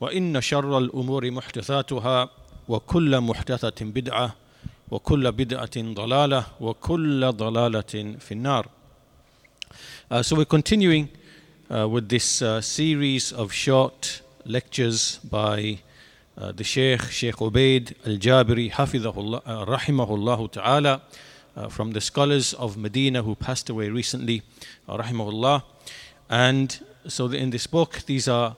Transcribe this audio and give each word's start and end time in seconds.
وان 0.00 0.40
شر 0.40 0.78
الأمور 0.78 1.30
محدثاتها 1.30 2.30
وكل 2.68 3.20
محدثه 3.20 3.84
بدعه 3.84 4.34
وكل 4.90 5.32
بدعه 5.32 5.76
ضلاله 5.76 6.46
وكل 6.60 7.32
ضلاله 7.32 8.16
في 8.20 8.32
النار 8.32 8.68
Uh, 10.08 10.22
so 10.22 10.36
we're 10.36 10.44
continuing 10.44 11.08
uh, 11.68 11.88
with 11.88 12.08
this 12.08 12.40
uh, 12.40 12.60
series 12.60 13.32
of 13.32 13.52
short 13.52 14.22
lectures 14.44 15.18
by 15.28 15.78
uh, 16.38 16.52
the 16.52 16.62
Sheikh, 16.62 17.02
Sheikh 17.10 17.36
Ubaid 17.36 17.94
Al 18.06 18.16
Jabiri, 18.16 18.70
Hafidahullah, 18.70 19.42
uh, 19.44 19.64
Rahimahullah 19.66 20.52
Ta'ala, 20.52 21.02
uh, 21.56 21.68
from 21.68 21.90
the 21.90 22.00
scholars 22.00 22.52
of 22.54 22.76
Medina 22.76 23.22
who 23.22 23.34
passed 23.34 23.68
away 23.68 23.88
recently, 23.88 24.42
uh, 24.88 24.96
Rahimahullah. 24.96 25.62
And 26.30 26.78
so 27.08 27.26
in 27.26 27.50
this 27.50 27.66
book, 27.66 28.02
these 28.06 28.28
are, 28.28 28.56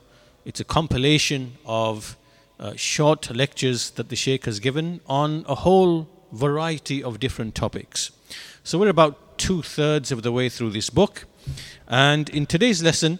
it's 0.49 0.61
a 0.61 0.65
compilation 0.65 1.59
of 1.67 2.17
uh, 2.59 2.73
short 2.75 3.31
lectures 3.37 3.91
that 3.91 4.09
the 4.09 4.17
Sheikh 4.17 4.47
has 4.47 4.61
given 4.61 5.03
on 5.07 5.45
a 5.47 5.55
whole 5.55 6.09
variety 6.33 7.03
of 7.03 7.21
different 7.21 7.55
topics. 7.55 8.13
So 8.65 8.79
we're 8.79 8.89
about 8.89 9.37
two 9.37 9.61
thirds 9.61 10.11
of 10.11 10.23
the 10.23 10.33
way 10.33 10.49
through 10.49 10.71
this 10.71 10.89
book. 10.89 11.27
And 11.87 12.31
in 12.31 12.47
today's 12.47 12.83
lesson, 12.83 13.19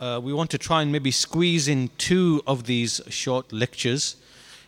uh, 0.00 0.20
we 0.22 0.34
want 0.34 0.50
to 0.50 0.58
try 0.58 0.82
and 0.82 0.92
maybe 0.92 1.10
squeeze 1.10 1.66
in 1.66 1.88
two 1.96 2.42
of 2.46 2.64
these 2.64 3.00
short 3.08 3.54
lectures. 3.54 4.16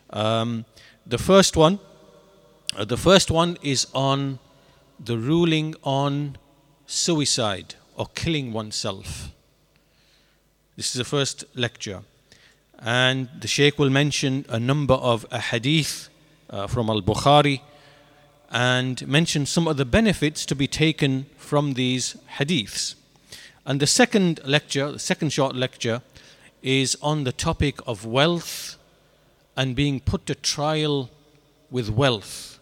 Um, 0.08 0.64
the 1.06 1.18
first 1.18 1.58
one, 1.58 1.78
uh, 2.74 2.86
the 2.86 2.96
first 2.96 3.30
one 3.30 3.58
is 3.60 3.86
on 3.94 4.38
the 4.98 5.18
ruling 5.18 5.74
on 5.82 6.38
suicide 6.86 7.74
or 7.98 8.06
killing 8.14 8.54
oneself. 8.54 9.28
This 10.74 10.86
is 10.86 10.94
the 10.94 11.04
first 11.04 11.44
lecture, 11.54 12.00
and 12.78 13.28
the 13.38 13.46
Sheikh 13.46 13.78
will 13.78 13.90
mention 13.90 14.46
a 14.48 14.58
number 14.58 14.94
of 14.94 15.28
ahadith 15.28 16.08
uh, 16.48 16.66
from 16.66 16.88
Al 16.88 17.02
Bukhari 17.02 17.60
and 18.50 19.06
mention 19.06 19.44
some 19.44 19.68
of 19.68 19.76
the 19.76 19.84
benefits 19.84 20.46
to 20.46 20.54
be 20.54 20.66
taken 20.66 21.26
from 21.36 21.74
these 21.74 22.16
hadiths. 22.38 22.94
And 23.66 23.80
the 23.80 23.86
second 23.86 24.40
lecture, 24.46 24.92
the 24.92 24.98
second 24.98 25.34
short 25.34 25.54
lecture, 25.54 26.00
is 26.62 26.96
on 27.02 27.24
the 27.24 27.32
topic 27.32 27.78
of 27.86 28.06
wealth 28.06 28.78
and 29.54 29.76
being 29.76 30.00
put 30.00 30.24
to 30.24 30.34
trial 30.34 31.10
with 31.70 31.90
wealth. 31.90 32.58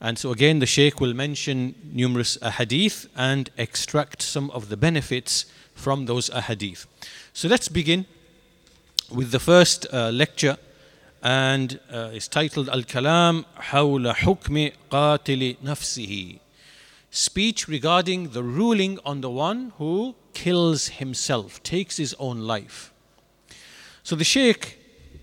And 0.00 0.18
so 0.18 0.30
again, 0.30 0.60
the 0.60 0.66
Sheikh 0.66 0.98
will 0.98 1.12
mention 1.12 1.74
numerous 1.92 2.38
ahadith 2.38 3.06
and 3.14 3.50
extract 3.58 4.22
some 4.22 4.50
of 4.52 4.70
the 4.70 4.78
benefits 4.78 5.44
from 5.80 6.06
those 6.06 6.30
ahadith. 6.30 6.86
So 7.32 7.48
let's 7.48 7.68
begin 7.68 8.06
with 9.10 9.30
the 9.32 9.40
first 9.40 9.86
uh, 9.92 10.10
lecture, 10.10 10.56
and 11.22 11.80
uh, 11.90 12.10
it's 12.12 12.28
titled 12.28 12.68
Al 12.68 12.82
Kalam 12.82 13.44
Hawla 13.70 14.14
Hukmi 14.14 14.74
Qatili 14.90 15.56
Nafsihi 15.58 16.40
speech 17.10 17.66
regarding 17.66 18.30
the 18.30 18.42
ruling 18.42 18.98
on 19.04 19.20
the 19.20 19.30
one 19.30 19.72
who 19.78 20.14
kills 20.32 20.88
himself, 20.88 21.62
takes 21.62 21.96
his 21.96 22.14
own 22.18 22.40
life. 22.40 22.92
So 24.02 24.14
the 24.16 24.24
Sheikh, 24.24 24.78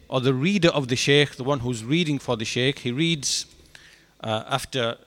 or 0.09 0.21
the 0.21 0.33
reader 0.33 0.69
of 0.69 0.89
the 0.89 0.95
Sheikh, 0.95 1.35
the 1.35 1.43
one 1.43 1.61
who's 1.61 1.83
reading 1.83 2.19
for 2.19 2.35
the 2.35 2.45
Sheikh, 2.45 2.79
he 2.79 2.91
reads 2.91 3.45
uh, 4.21 4.43
after 4.47 4.97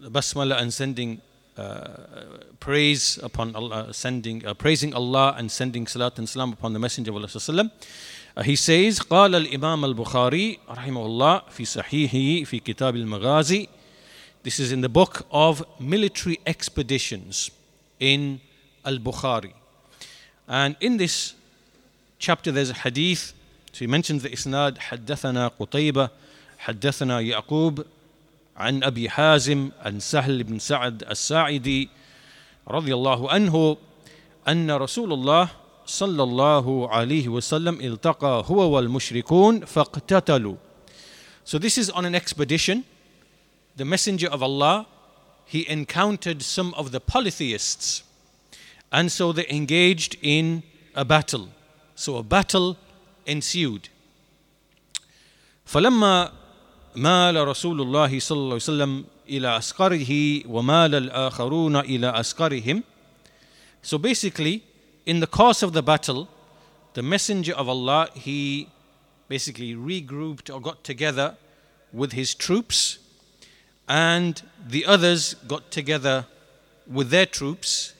the 0.00 0.10
Basmala 0.10 0.60
and 0.60 0.74
sending 0.74 1.20
uh, 1.56 1.88
praise 2.60 3.18
upon 3.22 3.54
Allah, 3.54 3.92
sending, 3.92 4.44
uh, 4.46 4.54
praising 4.54 4.94
Allah 4.94 5.34
and 5.36 5.50
sending 5.50 5.86
salat 5.86 6.18
and 6.18 6.28
salam 6.28 6.52
upon 6.52 6.72
the 6.72 6.78
Messenger 6.78 7.10
of 7.10 7.16
Allah. 7.16 7.70
Uh, 8.34 8.42
he 8.42 8.56
says 8.56 9.00
قال 9.00 9.34
الإمام 9.34 9.84
البخاري 9.84 10.58
رحمه 10.68 11.06
الله 11.06 11.42
في 11.50 11.64
صحيحه 11.64 12.44
في 12.44 12.60
كتاب 12.60 12.96
المغازي 12.96 13.68
This 14.42 14.58
is 14.58 14.72
in 14.72 14.80
the 14.80 14.88
book 14.88 15.26
of 15.30 15.62
military 15.78 16.40
expeditions 16.46 17.50
in 18.00 18.40
Al-Bukhari. 18.84 19.52
And 20.48 20.74
in 20.80 20.96
this 20.96 21.34
chapter 22.18 22.50
there's 22.50 22.70
a 22.70 22.74
hadith. 22.74 23.34
So 23.72 23.80
he 23.80 23.86
mentions 23.86 24.22
the 24.22 24.30
isnad 24.30 24.78
حدثنا 24.78 25.48
قتيبة 25.60 26.10
حدثنا 26.58 27.20
يعقوب 27.20 27.84
عن 28.57 28.83
أبي 28.83 29.09
حازم 29.09 29.71
عن 29.79 29.99
سهل 29.99 30.43
بن 30.43 30.59
سعد 30.59 31.03
الساعدي 31.03 31.89
رضي 32.67 32.93
الله 32.93 33.31
عنه 33.31 33.77
أن 34.47 34.71
رسول 34.71 35.13
الله 35.13 35.49
صلى 35.85 36.23
الله 36.23 36.89
عليه 36.89 37.27
وسلم 37.27 37.81
التقى 37.81 38.43
هو 38.47 38.75
والمشركون 38.75 39.65
فاقتتلوا. 39.65 40.55
So 41.45 41.57
this 41.57 41.77
is 41.77 41.89
on 41.89 42.05
an 42.05 42.15
expedition 42.15 42.83
the 43.77 43.85
Messenger 43.85 44.27
of 44.29 44.41
Allah, 44.41 44.87
he 45.45 45.69
encountered 45.69 46.41
some 46.41 46.73
of 46.73 46.91
the 46.91 46.99
polytheists. 46.99 48.03
And 48.91 49.11
so 49.11 49.31
they 49.31 49.45
engaged 49.49 50.17
in 50.21 50.63
a 50.95 51.05
battle. 51.05 51.49
So 51.95 52.17
a 52.17 52.23
battle 52.23 52.75
ensued. 53.27 53.89
فلما 55.65 56.31
مال 56.95 57.47
رسول 57.47 57.81
الله 57.81 58.19
صلى 58.19 58.37
الله 58.37 58.53
عليه 58.53 58.55
وسلم 58.55 59.05
إلى 59.29 59.57
أسقره 59.57 60.41
ومال 60.47 60.95
الآخرون 60.95 61.75
إلى 61.75 62.19
أسقرهم 62.19 62.83
So 63.81 63.97
basically, 63.97 64.63
in 65.05 65.19
the 65.19 65.27
course 65.27 65.63
of 65.63 65.73
the 65.73 65.83
battle, 65.83 66.27
the 66.93 67.03
Messenger 67.03 67.53
of 67.53 67.69
Allah, 67.69 68.09
he 68.13 68.67
basically 69.29 69.75
regrouped 69.75 70.53
or 70.53 70.59
got 70.59 70.83
together 70.83 71.35
with 71.93 72.11
his 72.13 72.33
troops 72.33 72.99
and 73.87 74.41
the 74.67 74.85
others 74.85 75.35
got 75.47 75.71
together 75.71 76.25
with 76.85 77.09
their 77.09 77.25
troops. 77.25 77.93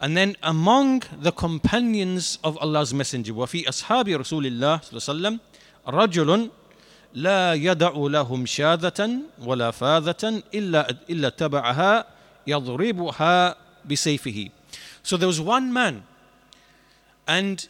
And 0.00 0.16
then 0.16 0.36
among 0.42 1.04
the 1.18 1.32
companions 1.32 2.38
of 2.44 2.58
Allah's 2.58 2.92
Messenger, 2.92 3.32
وفي 3.32 3.68
أصحاب 3.68 4.08
رسول 4.08 4.46
الله 4.46 4.80
صلى 4.80 4.92
الله 4.92 5.02
عليه 5.08 5.38
وسلم 5.38 5.40
رجل 5.88 6.50
لا 7.14 7.54
يدع 7.54 7.92
لهم 7.94 8.46
شاذة 8.46 9.20
ولا 9.42 9.70
فاذة 9.70 10.42
إلا 10.54 10.96
إلا 11.10 11.28
تبعها 11.28 12.06
يضربها 12.46 13.56
بسيفه. 13.88 14.50
So 15.02 15.16
there 15.16 15.28
was 15.28 15.40
one 15.40 15.72
man, 15.72 16.02
and 17.26 17.66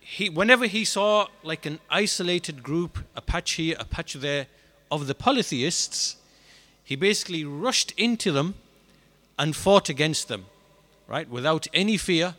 he, 0.00 0.28
whenever 0.28 0.66
he 0.66 0.84
saw 0.84 1.28
like 1.42 1.66
an 1.66 1.78
isolated 1.88 2.62
group, 2.62 2.98
a 3.16 3.20
patch 3.20 3.52
here, 3.52 3.76
a 3.78 3.84
patch 3.84 4.14
there, 4.14 4.46
of 4.90 5.06
the 5.06 5.14
polytheists, 5.14 6.16
he 6.84 6.96
basically 6.96 7.44
rushed 7.44 7.92
into 7.96 8.30
them 8.30 8.54
and 9.38 9.56
fought 9.56 9.88
against 9.88 10.28
them, 10.28 10.46
right? 11.08 11.28
Without 11.28 11.66
any 11.72 11.96
fear. 11.96 12.34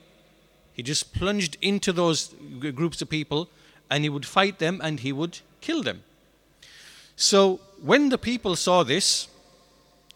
He 0.73 0.83
just 0.83 1.13
plunged 1.13 1.57
into 1.61 1.91
those 1.91 2.35
groups 2.59 3.01
of 3.01 3.09
people 3.09 3.49
and 3.89 4.03
he 4.03 4.09
would 4.09 4.25
fight 4.25 4.59
them 4.59 4.81
and 4.83 4.99
he 4.99 5.11
would 5.11 5.39
kill 5.61 5.81
them. 5.83 6.03
So 7.19 7.59
when 7.81 8.09
the 8.09 8.17
people 8.17 8.55
saw 8.55 8.83
this, 8.83 9.27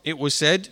it 0.03 0.17
was 0.17 0.33
said, 0.33 0.69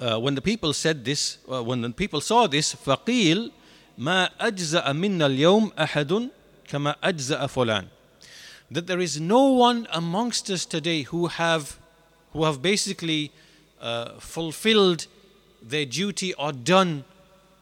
uh, 0.00 0.18
when 0.18 0.34
the 0.34 0.42
people 0.42 0.72
said 0.72 1.04
this, 1.04 1.38
uh, 1.50 1.62
when 1.62 1.80
the 1.82 1.90
people 1.90 2.20
saw 2.20 2.46
this, 2.46 2.74
فقيل 2.74 3.50
ما 3.98 4.30
أجزأ 4.40 4.92
منا 4.92 5.26
اليوم 5.26 5.72
أحد 5.78 6.30
كما 6.68 6.96
أجزأ 7.02 7.46
فلان. 7.46 7.86
That 8.70 8.86
there 8.86 9.00
is 9.00 9.20
no 9.20 9.48
one 9.48 9.86
amongst 9.92 10.50
us 10.50 10.64
today 10.64 11.02
who 11.02 11.26
have 11.26 11.78
who 12.32 12.44
have 12.44 12.62
basically 12.62 13.30
uh, 13.80 14.18
fulfilled 14.18 15.06
their 15.62 15.84
duty 15.84 16.32
or 16.34 16.52
done 16.52 17.04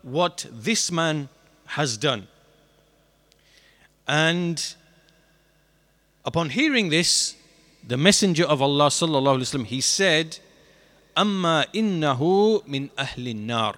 what 0.02 0.46
this 0.50 0.90
man 0.92 1.28
has 1.66 1.96
done. 1.96 2.28
And 4.06 4.74
upon 6.24 6.50
hearing 6.50 6.90
this, 6.90 7.34
the 7.87 7.97
Messenger 7.97 8.45
of 8.45 8.61
Allah 8.61 8.87
sallallahu 8.87 9.37
alaihi 9.37 9.41
wasallam 9.41 9.65
he 9.67 9.81
said, 9.81 10.39
"Amma 11.15 11.67
innahu 11.73 12.67
min 12.67 12.89
ahli 12.97 13.35
nar." 13.35 13.75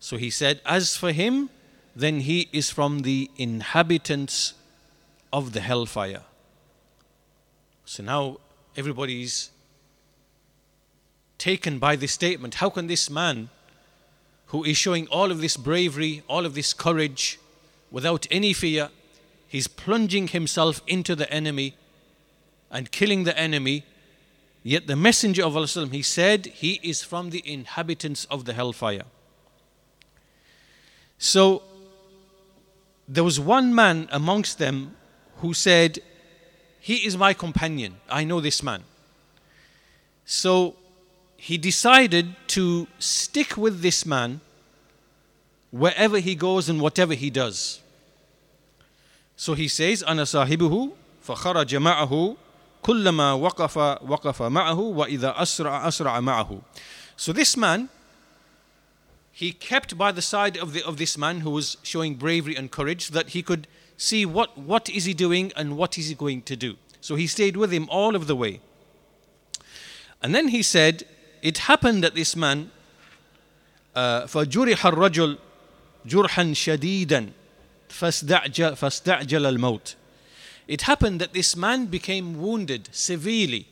So 0.00 0.16
he 0.16 0.30
said, 0.30 0.60
"As 0.64 0.96
for 0.96 1.12
him, 1.12 1.50
then 1.94 2.20
he 2.20 2.48
is 2.52 2.70
from 2.70 3.00
the 3.00 3.30
inhabitants 3.36 4.54
of 5.32 5.52
the 5.52 5.60
hellfire. 5.60 6.22
So 7.84 8.02
now 8.02 8.38
everybody's 8.76 9.50
taken 11.36 11.78
by 11.78 11.96
this 11.96 12.12
statement. 12.12 12.54
How 12.54 12.70
can 12.70 12.86
this 12.86 13.10
man, 13.10 13.50
who 14.46 14.64
is 14.64 14.76
showing 14.76 15.06
all 15.08 15.30
of 15.30 15.40
this 15.40 15.56
bravery, 15.56 16.22
all 16.28 16.46
of 16.46 16.54
this 16.54 16.72
courage, 16.72 17.38
without 17.90 18.26
any 18.30 18.52
fear, 18.52 18.90
he's 19.46 19.68
plunging 19.68 20.28
himself 20.28 20.80
into 20.86 21.14
the 21.14 21.30
enemy 21.30 21.74
and 22.71 22.91
killing 22.91 23.23
the 23.23 23.37
enemy. 23.37 23.83
Yet 24.63 24.87
the 24.87 24.95
Messenger 24.95 25.45
of 25.45 25.55
Allah, 25.55 25.87
he 25.87 26.01
said, 26.01 26.47
he 26.47 26.79
is 26.83 27.03
from 27.03 27.29
the 27.29 27.41
inhabitants 27.45 28.25
of 28.25 28.45
the 28.45 28.53
hellfire. 28.53 29.05
So 31.17 31.63
there 33.07 33.23
was 33.23 33.39
one 33.39 33.73
man 33.73 34.07
amongst 34.11 34.59
them 34.59 34.95
who 35.37 35.53
said, 35.53 35.99
He 36.79 37.05
is 37.05 37.17
my 37.17 37.33
companion. 37.33 37.97
I 38.09 38.23
know 38.23 38.41
this 38.41 38.61
man. 38.61 38.83
So 40.25 40.75
he 41.37 41.57
decided 41.57 42.35
to 42.47 42.87
stick 42.99 43.55
with 43.55 43.81
this 43.81 44.05
man 44.05 44.41
wherever 45.71 46.19
he 46.19 46.35
goes 46.35 46.69
and 46.69 46.81
whatever 46.81 47.13
he 47.13 47.29
does. 47.29 47.81
So 49.35 49.53
he 49.53 49.67
says, 49.67 50.03
أنا 50.03 50.25
صاحبه 50.25 50.91
فخرج 51.23 51.75
معه 51.75 52.35
كلما 52.83 53.33
وقف 53.33 53.77
وقف 53.77 54.41
معه 54.41 54.79
وإذا 54.79 55.41
أسرع 55.41 55.87
أسرع 55.87 56.19
معه. 56.19 56.61
So 57.15 57.33
this 57.33 57.57
man, 57.57 57.89
he 59.31 59.51
kept 59.51 59.97
by 59.97 60.11
the 60.11 60.21
side 60.21 60.57
of, 60.57 60.73
the, 60.73 60.83
of 60.85 60.97
this 60.97 61.17
man 61.17 61.41
who 61.41 61.49
was 61.49 61.77
showing 61.83 62.15
bravery 62.15 62.55
and 62.55 62.71
courage 62.71 63.07
so 63.07 63.13
that 63.13 63.29
he 63.29 63.41
could 63.41 63.67
see 63.97 64.25
what, 64.25 64.57
what 64.57 64.89
is 64.89 65.05
he 65.05 65.13
doing 65.13 65.51
and 65.55 65.77
what 65.77 65.97
is 65.97 66.09
he 66.09 66.15
going 66.15 66.41
to 66.43 66.55
do. 66.55 66.77
So 67.01 67.15
he 67.15 67.27
stayed 67.27 67.57
with 67.57 67.71
him 67.71 67.87
all 67.89 68.15
of 68.15 68.27
the 68.27 68.35
way. 68.35 68.61
And 70.21 70.33
then 70.33 70.49
he 70.49 70.61
said, 70.63 71.05
it 71.41 71.59
happened 71.59 72.03
that 72.03 72.15
this 72.15 72.35
man 72.35 72.71
فجرح 73.95 74.85
الرجل 74.85 75.37
جرحا 76.05 76.53
شديدا 76.53 77.31
فاستعجل, 77.89 78.75
فاستعجل 78.75 79.45
الموت 79.45 79.95
It 80.68 80.82
happened 80.82 81.20
that 81.20 81.32
this 81.32 81.56
man 81.56 81.86
became 81.86 82.40
wounded 82.40 82.88
severely. 82.92 83.66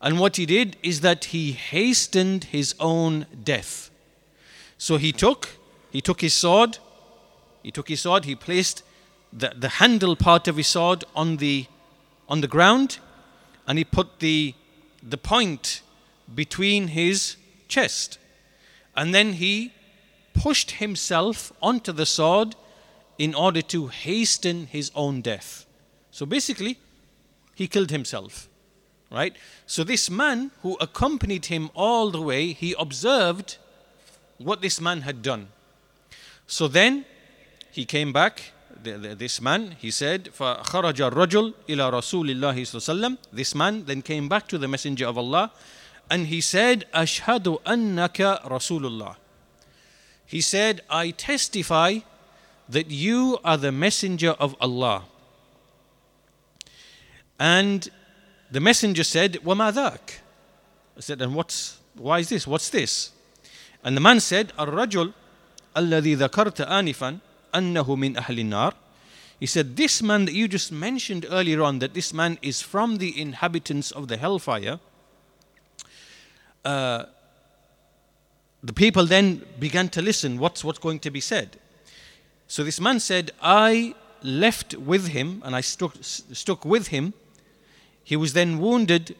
And 0.00 0.18
what 0.18 0.36
he 0.36 0.46
did 0.46 0.76
is 0.82 1.00
that 1.00 1.26
he 1.26 1.52
hastened 1.52 2.44
his 2.44 2.74
own 2.78 3.26
death. 3.42 3.90
So 4.76 4.96
he 4.96 5.12
took, 5.12 5.56
he 5.90 6.00
took 6.00 6.20
his 6.20 6.34
sword, 6.34 6.78
he 7.62 7.70
took 7.70 7.88
his 7.88 8.02
sword, 8.02 8.24
he 8.24 8.34
placed 8.34 8.82
the, 9.32 9.54
the 9.56 9.68
handle 9.68 10.14
part 10.14 10.46
of 10.46 10.56
his 10.56 10.66
sword 10.66 11.04
on 11.14 11.38
the 11.38 11.66
on 12.28 12.40
the 12.40 12.48
ground, 12.48 12.98
and 13.66 13.78
he 13.78 13.84
put 13.84 14.20
the 14.20 14.54
the 15.02 15.18
point 15.18 15.82
between 16.34 16.88
his 16.88 17.36
chest. 17.68 18.18
And 18.96 19.14
then 19.14 19.34
he 19.34 19.72
pushed 20.32 20.72
himself 20.72 21.52
onto 21.62 21.92
the 21.92 22.06
sword 22.06 22.56
in 23.18 23.34
order 23.34 23.62
to 23.62 23.88
hasten 23.88 24.66
his 24.66 24.90
own 24.94 25.20
death. 25.20 25.66
So 26.13 26.25
basically, 26.25 26.77
he 27.55 27.67
killed 27.67 27.91
himself. 27.91 28.47
Right? 29.11 29.35
So 29.65 29.83
this 29.83 30.09
man 30.09 30.51
who 30.61 30.77
accompanied 30.79 31.47
him 31.47 31.71
all 31.73 32.11
the 32.11 32.21
way, 32.21 32.53
he 32.53 32.75
observed 32.77 33.57
what 34.37 34.61
this 34.61 34.79
man 34.79 35.01
had 35.01 35.21
done. 35.21 35.47
So 36.45 36.67
then 36.67 37.05
he 37.71 37.85
came 37.85 38.13
back, 38.13 38.51
this 38.81 39.41
man, 39.41 39.75
he 39.79 39.91
said, 39.91 40.25
فَخَرَجَ 40.25 41.11
الرَّجُلُ 41.11 41.53
إِلَى 41.67 41.91
رَسُولِ 41.91 42.31
اللَّهِ 42.31 42.55
صلى 42.61 43.17
This 43.33 43.53
man 43.55 43.85
then 43.85 44.01
came 44.01 44.29
back 44.29 44.47
to 44.47 44.57
the 44.57 44.67
Messenger 44.67 45.07
of 45.07 45.17
Allah 45.17 45.51
and 46.09 46.27
he 46.27 46.41
said, 46.41 46.85
Ashhadu 46.93 47.61
annaka 47.63 48.41
Rasulullah. 48.43 49.15
He 50.25 50.41
said, 50.41 50.81
I 50.89 51.11
testify 51.11 51.99
that 52.67 52.91
you 52.91 53.39
are 53.43 53.57
the 53.57 53.71
messenger 53.71 54.31
of 54.31 54.55
Allah. 54.61 55.03
And 57.43 57.89
the 58.51 58.59
messenger 58.59 59.03
said, 59.03 59.33
وَمَا 59.43 59.73
ذَاك? 59.73 60.19
I 60.97 60.99
said, 60.99 61.21
and 61.21 61.33
what's, 61.33 61.79
why 61.95 62.19
is 62.19 62.29
this? 62.29 62.45
What's 62.45 62.69
this? 62.69 63.11
And 63.83 63.95
the 63.95 64.01
man 64.01 64.19
said, 64.19 64.51
الرجل 64.57 65.13
الذي 65.77 66.15
ذكرت 66.15 66.61
آنفا 66.67 67.19
أنه 67.53 67.95
من 67.95 68.17
أهل 68.17 68.39
النار. 68.39 68.73
He 69.39 69.45
said, 69.45 69.77
this 69.77 70.01
man 70.01 70.25
that 70.25 70.33
you 70.33 70.49
just 70.49 70.71
mentioned 70.71 71.25
earlier 71.29 71.61
on, 71.61 71.79
that 71.79 71.93
this 71.93 72.13
man 72.13 72.37
is 72.41 72.61
from 72.61 72.97
the 72.97 73.19
inhabitants 73.19 73.91
of 73.91 74.09
the 74.09 74.17
hellfire, 74.17 74.79
uh, 76.65 77.05
the 78.63 78.73
people 78.73 79.05
then 79.05 79.43
began 79.57 79.87
to 79.89 80.01
listen 80.01 80.37
what's 80.37 80.63
what's 80.63 80.79
going 80.79 80.99
to 80.99 81.09
be 81.09 81.21
said 81.21 81.57
so 82.47 82.63
this 82.63 82.79
man 82.79 82.99
said 82.99 83.31
i 83.41 83.93
left 84.21 84.75
with 84.75 85.07
him 85.07 85.41
and 85.45 85.55
i 85.55 85.61
stuck, 85.61 85.93
stuck 86.01 86.65
with 86.65 86.87
him 86.87 87.13
he 88.03 88.15
was 88.15 88.33
then 88.33 88.59
wounded 88.59 89.15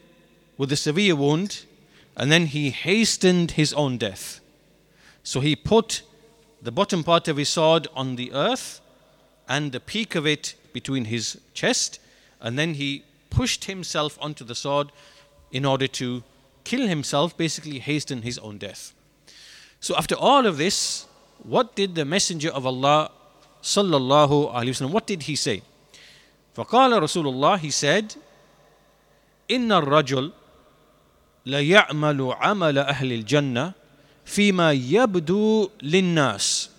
with 0.56 0.72
a 0.72 0.76
severe 0.76 1.16
wound 1.16 1.64
and 2.16 2.30
then 2.30 2.46
he 2.46 2.70
hastened 2.70 3.52
his 3.52 3.72
own 3.74 3.96
death 3.98 4.40
so 5.22 5.40
he 5.40 5.54
put 5.54 6.02
the 6.62 6.72
bottom 6.72 7.02
part 7.02 7.28
of 7.28 7.36
his 7.36 7.48
sword 7.48 7.88
on 7.94 8.16
the 8.16 8.32
earth 8.32 8.80
and 9.48 9.72
the 9.72 9.80
peak 9.80 10.14
of 10.14 10.26
it 10.26 10.54
between 10.72 11.06
his 11.06 11.38
chest 11.54 11.98
and 12.40 12.58
then 12.58 12.74
he 12.74 13.04
pushed 13.30 13.64
himself 13.64 14.18
onto 14.20 14.44
the 14.44 14.54
sword 14.54 14.92
in 15.50 15.64
order 15.64 15.86
to 15.86 16.22
kill 16.64 16.86
himself, 16.86 17.36
basically 17.36 17.78
hasten 17.78 18.22
his 18.22 18.38
own 18.38 18.58
death. 18.58 18.92
So 19.80 19.96
after 19.96 20.14
all 20.14 20.46
of 20.46 20.58
this, 20.58 21.06
what 21.42 21.74
did 21.74 21.94
the 21.94 22.04
Messenger 22.04 22.50
of 22.50 22.66
Allah 22.66 23.10
sallallahu 23.62 24.52
alaihi 24.52 24.70
wasallam, 24.70 24.90
what 24.90 25.06
did 25.06 25.22
he 25.22 25.36
say? 25.36 25.62
فقال 26.54 27.00
رسول 27.00 27.26
الله, 27.26 27.58
he 27.60 27.70
said, 27.70 28.14
إن 29.50 29.72
الرجل 29.72 30.32
ليعمل 31.46 32.32
عمل 32.32 32.78
أهل 32.78 33.12
الجنة 33.12 33.72
فيما 34.24 34.72
يبدو 34.72 35.70
للناس 35.82 36.70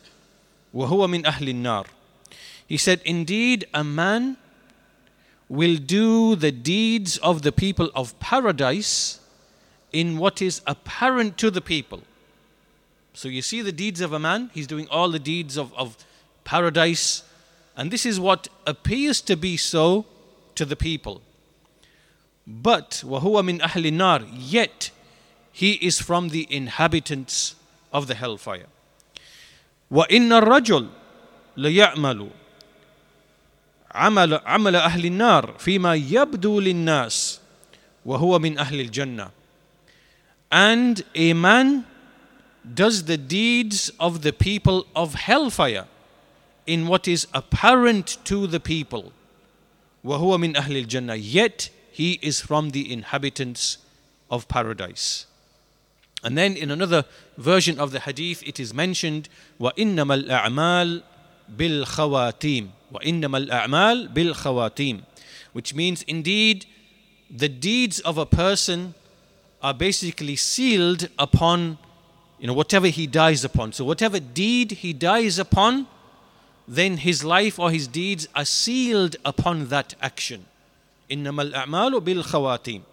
وهو 0.74 1.08
من 1.08 1.26
أهل 1.26 1.50
النار. 1.50 1.88
He 2.68 2.78
said, 2.78 3.02
indeed, 3.04 3.68
a 3.74 3.84
man 3.84 4.38
will 5.50 5.76
do 5.76 6.36
the 6.38 6.52
deeds 6.52 7.18
of 7.18 7.42
the 7.42 7.52
people 7.52 7.90
of 7.94 8.18
paradise 8.22 9.20
in 9.92 10.18
what 10.18 10.42
is 10.42 10.62
apparent 10.66 11.38
to 11.38 11.52
the 11.52 11.60
people. 11.60 12.02
So 13.14 13.28
you 13.28 13.42
see 13.42 13.62
the 13.62 13.74
deeds 13.74 14.00
of 14.00 14.14
a 14.14 14.20
man, 14.20 14.50
he's 14.54 14.68
doing 14.68 14.88
all 14.90 15.10
the 15.12 15.20
deeds 15.20 15.58
of, 15.58 15.74
of 15.74 15.98
paradise, 16.46 17.24
and 17.76 17.92
this 17.92 18.06
is 18.06 18.20
what 18.20 18.48
appears 18.66 19.20
to 19.22 19.36
be 19.36 19.58
so 19.58 20.06
to 20.56 20.64
the 20.64 20.78
people. 20.78 21.22
But 22.48 23.04
وهو 23.04 23.44
من 23.44 23.62
أهل 23.62 23.86
النار 23.86 24.26
yet 24.52 24.92
he 25.52 25.74
is 25.74 26.02
from 26.02 26.30
the 26.30 26.48
inhabitants 26.50 27.56
of 27.94 28.08
the 28.08 28.16
hellfire. 28.16 28.68
وإن 29.92 30.32
الرجل 30.32 30.88
ليعمل 31.58 32.30
عمل 33.92 34.34
عمل 34.46 34.76
أهل 34.76 35.06
النار 35.06 35.56
فيما 35.60 35.96
يبدو 35.96 36.60
للناس 36.60 37.40
وهو 38.06 38.40
من 38.40 38.58
أهل 38.58 38.80
الجنة 38.80 39.32
and 40.52 41.04
a 41.16 41.34
man 41.34 41.86
does 42.74 43.06
the 43.06 43.18
deeds 43.18 43.90
of 44.00 44.22
the 44.22 44.34
people 44.34 44.86
of 44.96 45.16
hellfire 45.16 45.86
in 46.68 46.88
what 46.88 47.08
is 47.08 47.26
apparent 47.34 48.18
to 48.26 48.48
the 48.48 48.60
people. 48.60 49.12
وهو 50.04 50.38
من 50.38 50.56
أهل 50.56 50.86
الجنة 50.86 51.16
yet 51.16 51.70
he 51.96 52.20
is 52.22 52.42
from 52.42 52.72
the 52.72 52.92
inhabitants 52.92 53.78
of 54.30 54.48
paradise. 54.48 55.26
And 56.24 56.38
then 56.38 56.56
in 56.56 56.72
another 56.72 57.06
version 57.38 57.80
of 57.80 57.92
the 57.92 58.00
hadith 58.00 58.44
it 58.44 58.60
is 58.60 58.74
mentioned 58.74 59.28
وإنما 59.60 60.26
الأعمال 60.26 61.04
بالخواتيم 61.58 62.70
وإنما 62.94 63.38
الأعمال 63.48 64.08
بالخواتيم 64.14 65.04
which 65.54 65.74
means 65.74 66.04
indeed 66.04 66.66
the 67.30 67.50
deeds 67.50 68.00
of 68.02 68.18
a 68.18 68.26
person 68.26 68.94
are 69.62 69.74
basically 69.74 70.36
sealed 70.36 71.10
upon 71.18 71.78
you 72.40 72.48
know 72.48 72.54
whatever 72.54 72.88
he 72.88 73.08
dies 73.08 73.44
upon 73.44 73.74
so 73.74 73.84
whatever 73.84 74.20
deed 74.20 74.72
he 74.72 74.94
dies 74.94 75.40
upon 75.40 75.88
then 76.68 76.98
his 76.98 77.24
life 77.24 77.60
or 77.60 77.72
his 77.72 77.88
deeds 77.88 78.28
are 78.36 78.46
sealed 78.46 79.16
upon 79.26 79.68
that 79.68 79.96
action 80.02 80.46
إنما 81.12 81.42
الأعمال 81.42 82.00
بالخواتيم 82.00 82.84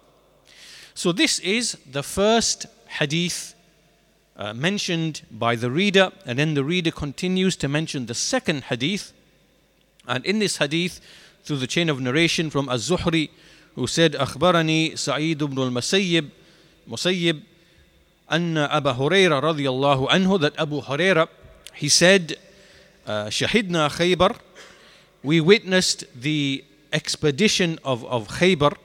so 0.99 1.13
this 1.13 1.39
is 1.39 1.79
the 1.89 2.03
first 2.03 2.67
hadith 2.89 3.55
uh, 4.37 4.53
mentioned 4.53 5.23
by 5.31 5.55
the 5.55 5.71
reader, 5.71 6.11
and 6.27 6.37
then 6.37 6.55
the 6.55 6.65
reader 6.65 6.91
continues 6.91 7.55
to 7.55 7.69
mention 7.69 8.07
the 8.07 8.15
second 8.15 8.65
hadith. 8.65 9.13
And 10.09 10.27
in 10.27 10.41
this 10.41 10.57
hadith, 10.57 11.01
through 11.45 11.59
the 11.59 11.69
chain 11.69 11.89
of 11.89 12.01
narration 12.01 12.51
from 12.51 12.69
Az-Zuhri, 12.69 13.31
who 13.77 13.87
said, 13.87 14.15
أخبرني 14.15 14.97
سعيد 14.97 15.39
بن 15.39 15.63
المسيب 15.63 16.29
مسيب 16.89 17.43
أن 18.33 18.59
أبا 18.59 18.91
هريرة 18.91 19.39
رضي 19.39 19.69
الله 19.69 20.11
عنه 20.11 20.41
that 20.41 20.59
Abu 20.59 20.83
Huraira 20.83 21.29
he 21.75 21.89
said 21.89 22.37
uh, 23.07 23.29
شهدنا 23.29 23.89
خيبر 23.89 24.35
we 25.23 25.41
witnessed 25.41 26.05
the 26.21 26.65
expedition 26.93 27.79
of, 27.85 28.05
of 28.05 28.29
Khaybar 28.29 28.77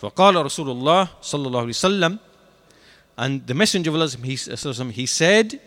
فقال 0.00 0.36
رسول 0.36 0.70
الله 0.70 1.08
صلى 1.22 1.46
الله 1.46 1.60
عليه 1.60 1.76
وسلم 1.76 2.18
and 3.18 3.46
the 3.46 3.54
messenger 3.54 3.90
of 3.90 3.96
Allah 3.96 4.08
he, 4.24 4.36
he 4.92 5.06
said 5.06 5.60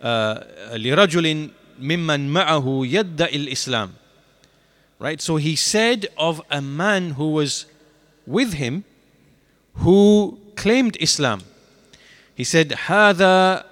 uh, 0.00 0.40
لرجل 0.72 1.50
ممن 1.78 2.28
معه 2.28 2.82
يدعي 2.86 3.36
الإسلام 3.36 3.90
right 4.98 5.20
so 5.20 5.36
he 5.36 5.54
said 5.56 6.06
of 6.16 6.40
a 6.50 6.62
man 6.62 7.10
who 7.10 7.32
was 7.32 7.66
with 8.26 8.54
him 8.54 8.84
who 9.76 10.38
claimed 10.56 10.96
Islam 11.00 11.42
he 12.34 12.44
said 12.44 12.72
هذا 12.72 13.64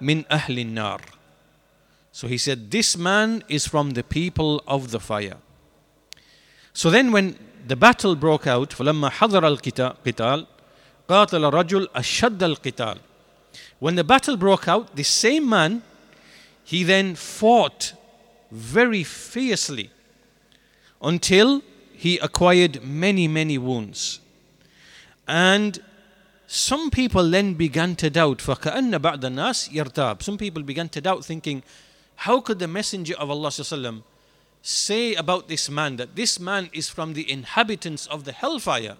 من 0.00 0.24
أهل 0.30 0.58
النار 0.58 1.00
so 2.12 2.26
he 2.26 2.38
said 2.38 2.70
this 2.70 2.96
man 2.96 3.44
is 3.48 3.66
from 3.66 3.90
the 3.90 4.02
people 4.02 4.62
of 4.66 4.90
the 4.92 5.00
fire 5.00 5.36
so 6.72 6.90
then 6.90 7.12
when 7.12 7.36
the 7.66 7.76
battle 7.76 8.14
broke 8.14 8.46
out 8.46 8.70
فلما 8.70 9.10
حضر 9.10 9.46
القتال 9.48 10.46
قاتل 11.08 11.44
رجل 11.52 11.88
أشد 11.94 12.42
القتال 12.42 12.98
when 13.78 13.94
the 13.94 14.04
battle 14.04 14.36
broke 14.36 14.68
out 14.68 14.96
the 14.96 15.04
same 15.04 15.48
man 15.48 15.82
he 16.64 16.82
then 16.82 17.14
fought 17.14 17.94
very 18.50 19.02
fiercely 19.04 19.90
until 21.02 21.62
he 21.92 22.18
acquired 22.18 22.82
many 22.82 23.26
many 23.28 23.58
wounds 23.58 24.20
and 25.26 25.80
some 26.46 26.90
people 26.90 27.28
then 27.30 27.54
began 27.54 27.96
to 27.96 28.08
doubt 28.08 28.38
فكأن 28.38 28.98
بعض 28.98 29.24
الناس 29.24 29.68
يرتاب 29.72 30.22
some 30.22 30.38
people 30.38 30.62
began 30.62 30.88
to 30.88 31.00
doubt 31.00 31.24
thinking 31.24 31.62
how 32.16 32.40
could 32.40 32.58
the 32.58 32.68
messenger 32.68 33.14
of 33.16 33.30
Allah 33.30 33.48
وسلم, 33.48 34.02
say 34.61 35.15
about 35.15 35.47
this 35.47 35.69
man 35.69 35.97
that 35.97 36.15
this 36.15 36.39
man 36.39 36.69
is 36.73 36.89
from 36.89 37.13
the 37.13 37.29
inhabitants 37.29 38.07
of 38.07 38.23
the 38.23 38.31
hellfire, 38.31 38.97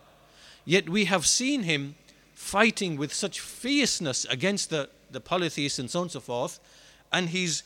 yet 0.66 0.90
we 0.90 1.06
have 1.06 1.26
seen 1.26 1.64
him 1.64 1.96
fighting 2.34 2.98
with 2.98 3.14
such 3.14 3.40
fierceness 3.40 4.26
against 4.26 4.70
the, 4.70 4.90
the 5.12 5.20
polytheists 5.20 5.78
and 5.80 5.90
so 5.90 6.00
on 6.00 6.04
and 6.04 6.12
so 6.12 6.20
forth, 6.20 6.60
and 7.12 7.30
he's 7.30 7.64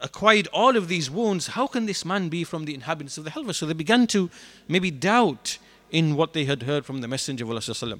acquired 0.00 0.48
all 0.52 0.76
of 0.76 0.88
these 0.88 1.10
wounds. 1.10 1.48
How 1.48 1.66
can 1.66 1.86
this 1.86 2.04
man 2.04 2.28
be 2.28 2.44
from 2.44 2.64
the 2.64 2.74
inhabitants 2.74 3.18
of 3.18 3.24
the 3.24 3.30
hellfire? 3.30 3.52
So 3.52 3.66
they 3.66 3.74
began 3.74 4.06
to 4.08 4.30
maybe 4.68 4.90
doubt 4.90 5.58
in 5.90 6.16
what 6.16 6.32
they 6.32 6.44
had 6.46 6.62
heard 6.62 6.84
from 6.84 7.02
the 7.02 7.08
Messenger 7.08 7.44
of 7.44 7.50
Allah. 7.50 7.98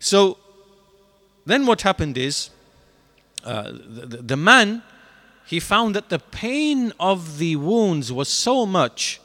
So 0.00 0.38
then 1.44 1.66
what 1.66 1.82
happened 1.82 2.16
is 2.16 2.50
uh, 3.44 3.70
the, 3.72 4.22
the 4.22 4.36
man 4.36 4.82
he 5.52 5.60
found 5.60 5.94
that 5.94 6.08
the 6.08 6.18
pain 6.18 6.94
of 6.98 7.36
the 7.36 7.56
wounds 7.56 8.10
was 8.10 8.30
so 8.30 8.64
much 8.64 9.20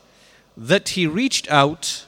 that 0.58 0.90
he 0.90 1.08
reached 1.08 1.50
out 1.50 2.06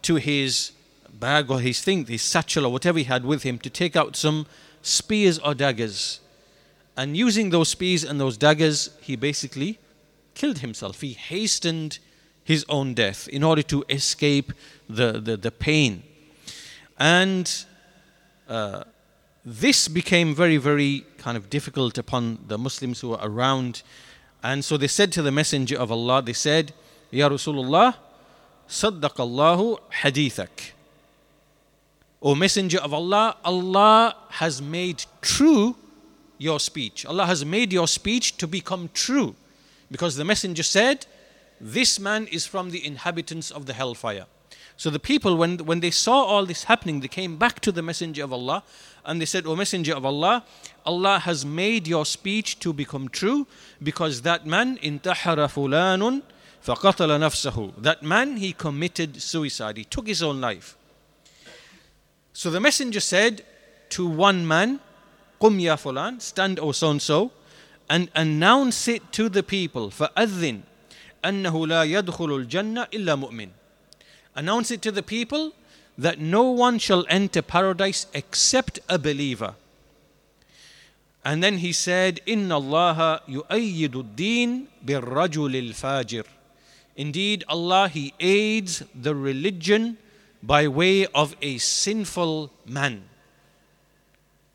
to 0.00 0.14
his 0.14 0.72
bag 1.12 1.50
or 1.50 1.60
his 1.60 1.82
thing, 1.82 2.06
his 2.06 2.22
satchel 2.22 2.64
or 2.64 2.72
whatever 2.72 2.96
he 2.96 3.04
had 3.04 3.22
with 3.22 3.42
him, 3.42 3.58
to 3.58 3.68
take 3.68 3.96
out 3.96 4.16
some 4.16 4.46
spears 4.80 5.38
or 5.40 5.54
daggers. 5.54 6.20
And 6.96 7.18
using 7.18 7.50
those 7.50 7.68
spears 7.68 8.02
and 8.02 8.18
those 8.18 8.38
daggers, 8.38 8.88
he 9.02 9.14
basically 9.14 9.78
killed 10.32 10.60
himself. 10.60 11.02
He 11.02 11.12
hastened 11.12 11.98
his 12.44 12.64
own 12.70 12.94
death 12.94 13.28
in 13.28 13.44
order 13.44 13.62
to 13.64 13.84
escape 13.90 14.54
the, 14.88 15.20
the, 15.20 15.36
the 15.36 15.50
pain. 15.50 16.02
And 16.98 17.54
uh, 18.48 18.84
this 19.44 19.88
became 19.88 20.34
very, 20.34 20.56
very 20.56 21.04
kind 21.18 21.36
of 21.36 21.50
difficult 21.50 21.98
upon 21.98 22.38
the 22.46 22.56
Muslims 22.56 23.00
who 23.00 23.10
were 23.10 23.20
around. 23.20 23.82
And 24.42 24.64
so 24.64 24.76
they 24.76 24.86
said 24.86 25.12
to 25.12 25.22
the 25.22 25.32
Messenger 25.32 25.78
of 25.78 25.92
Allah, 25.92 26.22
they 26.22 26.32
said, 26.32 26.72
Ya 27.10 27.28
Rasulullah, 27.28 27.96
Saddaq 28.68 29.20
Allahu 29.20 29.76
hadithak. 30.02 30.72
O 32.22 32.34
Messenger 32.34 32.78
of 32.78 32.94
Allah, 32.94 33.36
Allah 33.44 34.16
has 34.30 34.62
made 34.62 35.04
true 35.20 35.76
your 36.38 36.58
speech. 36.58 37.04
Allah 37.04 37.26
has 37.26 37.44
made 37.44 37.70
your 37.70 37.86
speech 37.86 38.38
to 38.38 38.46
become 38.46 38.88
true. 38.94 39.34
Because 39.90 40.16
the 40.16 40.24
Messenger 40.24 40.62
said, 40.62 41.06
This 41.60 42.00
man 42.00 42.26
is 42.28 42.46
from 42.46 42.70
the 42.70 42.84
inhabitants 42.84 43.50
of 43.50 43.66
the 43.66 43.74
hellfire. 43.74 44.24
So 44.76 44.90
the 44.90 44.98
people, 44.98 45.36
when, 45.36 45.58
when 45.58 45.80
they 45.80 45.90
saw 45.90 46.24
all 46.24 46.46
this 46.46 46.64
happening, 46.64 47.00
they 47.00 47.08
came 47.08 47.36
back 47.36 47.60
to 47.60 47.70
the 47.70 47.82
Messenger 47.82 48.24
of 48.24 48.32
Allah 48.32 48.64
and 49.05 49.21
they 49.21 49.25
said, 49.25 49.45
O 49.45 49.55
Messenger 49.55 49.95
of 49.95 50.05
Allah, 50.05 50.43
Allah 50.85 51.19
has 51.19 51.45
made 51.45 51.87
your 51.87 52.05
speech 52.05 52.59
to 52.59 52.73
become 52.73 53.09
true 53.09 53.47
because 53.81 54.21
that 54.23 54.45
man, 54.45 54.77
intahara 54.77 55.47
fulanun 55.47 56.21
faqatala 56.63 57.17
nafsahu. 57.19 57.73
That 57.77 58.03
man, 58.03 58.37
he 58.37 58.53
committed 58.53 59.21
suicide. 59.21 59.77
He 59.77 59.85
took 59.85 60.07
his 60.07 60.21
own 60.21 60.41
life. 60.41 60.77
So 62.33 62.49
the 62.49 62.59
Messenger 62.59 62.99
said 62.99 63.45
to 63.89 64.07
one 64.07 64.47
man, 64.47 64.79
Qum 65.41 65.59
ya 65.61 65.75
fulan, 65.75 66.21
stand 66.21 66.59
O 66.59 66.71
so 66.71 66.91
and 66.91 67.01
so, 67.01 67.31
and 67.89 68.09
announce 68.15 68.87
it 68.87 69.11
to 69.13 69.29
the 69.29 69.41
people. 69.41 69.89
فأذن 69.89 70.61
أنه 71.23 71.67
لا 71.67 71.83
يدخل 71.83 72.45
الجنة 72.45 72.87
إلا 72.93 73.15
مؤمن 73.15 73.49
announce 74.35 74.71
it 74.71 74.81
to 74.81 74.91
the 74.91 75.03
people 75.03 75.53
that 75.96 76.18
no 76.18 76.44
one 76.50 76.78
shall 76.78 77.04
enter 77.08 77.42
paradise 77.42 78.06
except 78.12 78.80
a 78.88 78.98
believer. 78.98 79.54
And 81.24 81.42
then 81.42 81.58
he 81.58 81.72
said, 81.72 82.20
Inna 82.26 82.56
Allah 82.56 83.22
yu'ayyidu 83.28 84.14
din 84.14 84.68
birrajul 84.84 85.70
fajir. 85.70 86.24
Indeed, 86.96 87.44
Allah 87.48 87.88
He 87.88 88.12
aids 88.20 88.82
the 88.94 89.14
religion 89.14 89.96
by 90.42 90.68
way 90.68 91.06
of 91.06 91.34
a 91.40 91.58
sinful 91.58 92.50
man. 92.66 93.04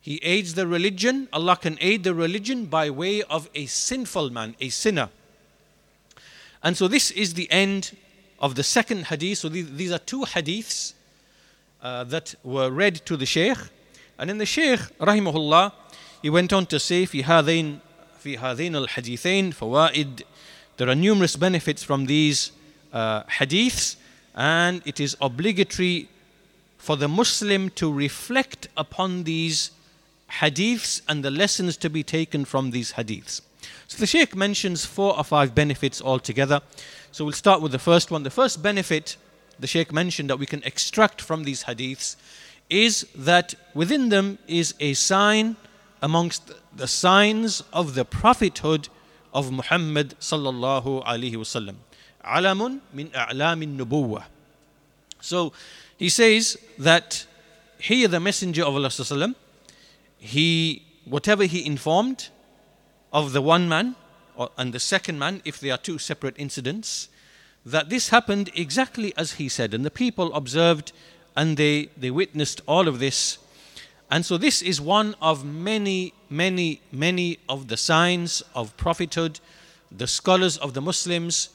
He 0.02 0.20
aids 0.24 0.54
the 0.54 0.66
religion, 0.66 1.28
Allah 1.34 1.58
can 1.58 1.78
aid 1.82 2.04
the 2.04 2.14
religion 2.14 2.66
by 2.66 2.90
way 2.90 3.22
of 3.24 3.50
a 3.54 3.66
sinful 3.66 4.30
man, 4.30 4.56
a 4.60 4.70
sinner. 4.70 5.10
And 6.64 6.78
so 6.78 6.88
this 6.88 7.12
is 7.12 7.34
the 7.34 7.52
end 7.52 7.98
of 8.40 8.56
the 8.56 8.64
second 8.64 9.06
hadith. 9.06 9.40
So 9.40 9.50
these 9.50 9.92
are 9.92 10.00
two 10.00 10.22
hadiths 10.22 10.94
uh, 11.83 12.05
that 12.05 12.35
were 12.43 12.71
read 12.71 12.97
to 13.07 13.17
the 13.17 13.27
Shaykh. 13.27 13.59
And 14.19 14.31
then 14.31 14.39
the 14.39 14.47
Shaykh, 14.47 14.81
rahimahullah, 14.99 15.73
he 16.23 16.31
went 16.31 16.53
on 16.53 16.67
to 16.67 16.81
say, 16.81 17.07
في 17.07 17.25
هذين 17.25 17.79
في 18.23 18.39
هذين 18.39 18.77
الحديثين 18.87 19.53
فوائد 19.53 20.23
There 20.77 20.89
are 20.89 20.95
numerous 20.95 21.37
benefits 21.37 21.85
from 21.85 22.07
these 22.07 22.51
uh, 22.93 23.23
hadiths, 23.25 23.97
and 24.35 24.83
it 24.85 24.99
is 24.99 25.17
obligatory 25.21 26.09
for 26.79 26.97
the 26.97 27.07
Muslim 27.07 27.71
to 27.71 27.93
reflect 27.93 28.69
upon 28.77 29.25
these 29.25 29.71
hadiths 30.41 31.01
and 31.09 31.25
the 31.25 31.31
lessons 31.31 31.77
to 31.77 31.89
be 31.89 32.03
taken 32.03 32.45
from 32.45 32.73
these 32.73 32.95
hadiths. 32.95 33.41
So 33.87 33.99
the 33.99 34.07
Sheikh 34.07 34.35
mentions 34.35 34.85
four 34.85 35.17
or 35.17 35.25
five 35.25 35.55
benefits 35.55 36.03
altogether. 36.03 36.61
So 37.13 37.25
we'll 37.25 37.33
start 37.33 37.63
with 37.63 37.73
the 37.73 37.79
first 37.79 38.11
one. 38.11 38.23
The 38.23 38.31
first 38.31 38.63
benefit 38.63 39.17
the 39.60 39.68
Sheikh 39.68 39.92
mentioned 39.92 40.30
that 40.30 40.40
we 40.40 40.46
can 40.46 40.64
extract 40.64 41.22
from 41.22 41.44
these 41.44 41.64
hadiths 41.66 42.16
is 42.70 43.08
that 43.16 43.56
within 43.74 44.10
them 44.10 44.38
is 44.48 44.74
a 44.80 44.94
sign 44.94 45.56
amongst 46.02 46.52
the 46.76 46.88
signs 46.88 47.62
of 47.74 47.96
the 47.96 48.06
prophethood 48.06 48.88
of 49.34 49.52
Muhammad 49.52 50.16
sallallahu 50.20 51.04
alaihi 51.04 51.34
wasallam. 51.34 51.76
Alamun 52.24 52.80
min 52.94 53.10
a'lamin 53.10 53.78
nubuwah. 53.78 54.24
So 55.20 55.52
he 55.98 56.10
says 56.10 56.58
that 56.78 57.26
here 57.80 58.08
the 58.08 58.20
Messenger 58.20 58.64
of 58.64 58.76
Allah 58.76 58.90
sallam, 58.90 59.36
he 60.18 60.84
whatever 61.06 61.46
he 61.46 61.66
informed 61.66 62.30
of 63.12 63.34
the 63.34 63.42
one 63.42 63.68
man 63.68 63.96
and 64.58 64.74
the 64.74 64.80
second 64.80 65.20
man, 65.20 65.42
if 65.44 65.60
they 65.60 65.72
are 65.72 65.78
two 65.78 65.98
separate 65.98 66.36
incidents, 66.38 67.10
that 67.72 67.90
this 67.90 68.10
happened 68.10 68.50
exactly 68.56 69.14
as 69.18 69.34
he 69.34 69.50
said. 69.50 69.74
And 69.74 69.86
the 69.86 69.92
people 69.92 70.34
observed 70.34 70.92
and 71.36 71.58
they, 71.58 71.90
they 71.98 72.12
witnessed 72.12 72.62
all 72.68 72.88
of 72.88 73.00
this. 73.00 73.38
And 74.12 74.26
so, 74.26 74.38
this 74.38 74.62
is 74.64 74.82
one 74.82 75.16
of 75.22 75.46
many, 75.46 76.14
many, 76.30 76.82
many 76.92 77.38
of 77.48 77.68
the 77.68 77.78
signs 77.78 78.42
of 78.56 78.76
prophethood. 78.76 79.40
The 79.92 80.08
scholars 80.08 80.58
of 80.58 80.74
the 80.74 80.82
Muslims, 80.82 81.50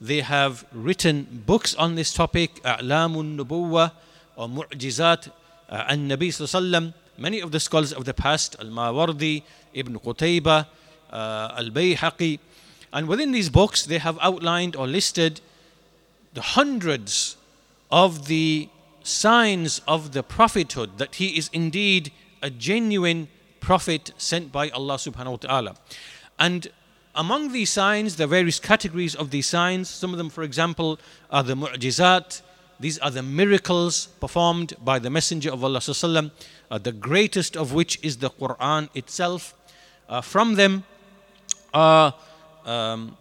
they 0.00 0.20
have 0.20 0.64
written 0.72 1.42
books 1.46 1.74
on 1.76 1.94
this 1.94 2.12
topic, 2.12 2.60
A'lamun 2.64 3.38
Nubuwa 3.38 3.92
or 4.34 4.48
Mu'jizat 4.48 5.30
uh, 5.68 5.84
an 5.86 6.08
Nabi 6.08 6.28
Sallallahu 6.28 6.92
many 7.16 7.40
of 7.40 7.52
the 7.52 7.60
scholars 7.60 7.92
of 7.92 8.04
the 8.04 8.14
past, 8.14 8.56
Al 8.58 8.66
Mawardi, 8.66 9.42
Ibn 9.74 9.98
Qutayba, 9.98 10.66
uh, 11.12 11.54
Al 11.56 11.70
Bayhaqi, 11.70 12.38
and 12.92 13.06
within 13.06 13.30
these 13.30 13.48
books 13.50 13.84
they 13.84 13.98
have 13.98 14.18
outlined 14.20 14.74
or 14.74 14.86
listed 14.88 15.40
the 16.32 16.40
hundreds 16.40 17.36
of 17.90 18.26
the 18.26 18.68
signs 19.02 19.80
of 19.88 20.12
the 20.12 20.22
prophethood 20.22 20.98
that 20.98 21.16
he 21.16 21.36
is 21.36 21.50
indeed 21.52 22.12
a 22.42 22.50
genuine 22.50 23.28
prophet 23.60 24.12
sent 24.16 24.52
by 24.52 24.68
Allah 24.70 24.94
subhanahu 24.94 25.30
wa 25.30 25.36
ta'ala. 25.36 25.76
And 26.38 26.68
among 27.14 27.52
these 27.52 27.70
signs, 27.70 28.16
the 28.16 28.26
various 28.26 28.60
categories 28.60 29.14
of 29.14 29.30
these 29.30 29.46
signs, 29.46 29.88
some 29.88 30.12
of 30.12 30.18
them, 30.18 30.30
for 30.30 30.42
example, 30.42 30.98
are 31.30 31.42
the 31.42 31.54
mu'jizat, 31.54 32.42
these 32.78 32.98
are 32.98 33.10
the 33.10 33.22
miracles 33.22 34.06
performed 34.20 34.72
by 34.82 34.98
the 34.98 35.10
Messenger 35.10 35.52
of 35.52 35.62
Allah, 35.62 35.82
uh, 36.70 36.78
the 36.78 36.92
greatest 36.92 37.56
of 37.56 37.74
which 37.74 37.98
is 38.02 38.18
the 38.18 38.30
Quran 38.30 38.88
itself. 38.94 39.54
Uh, 40.08 40.22
from 40.22 40.54
them 40.54 40.84
are 41.74 42.14
um, 42.64 43.18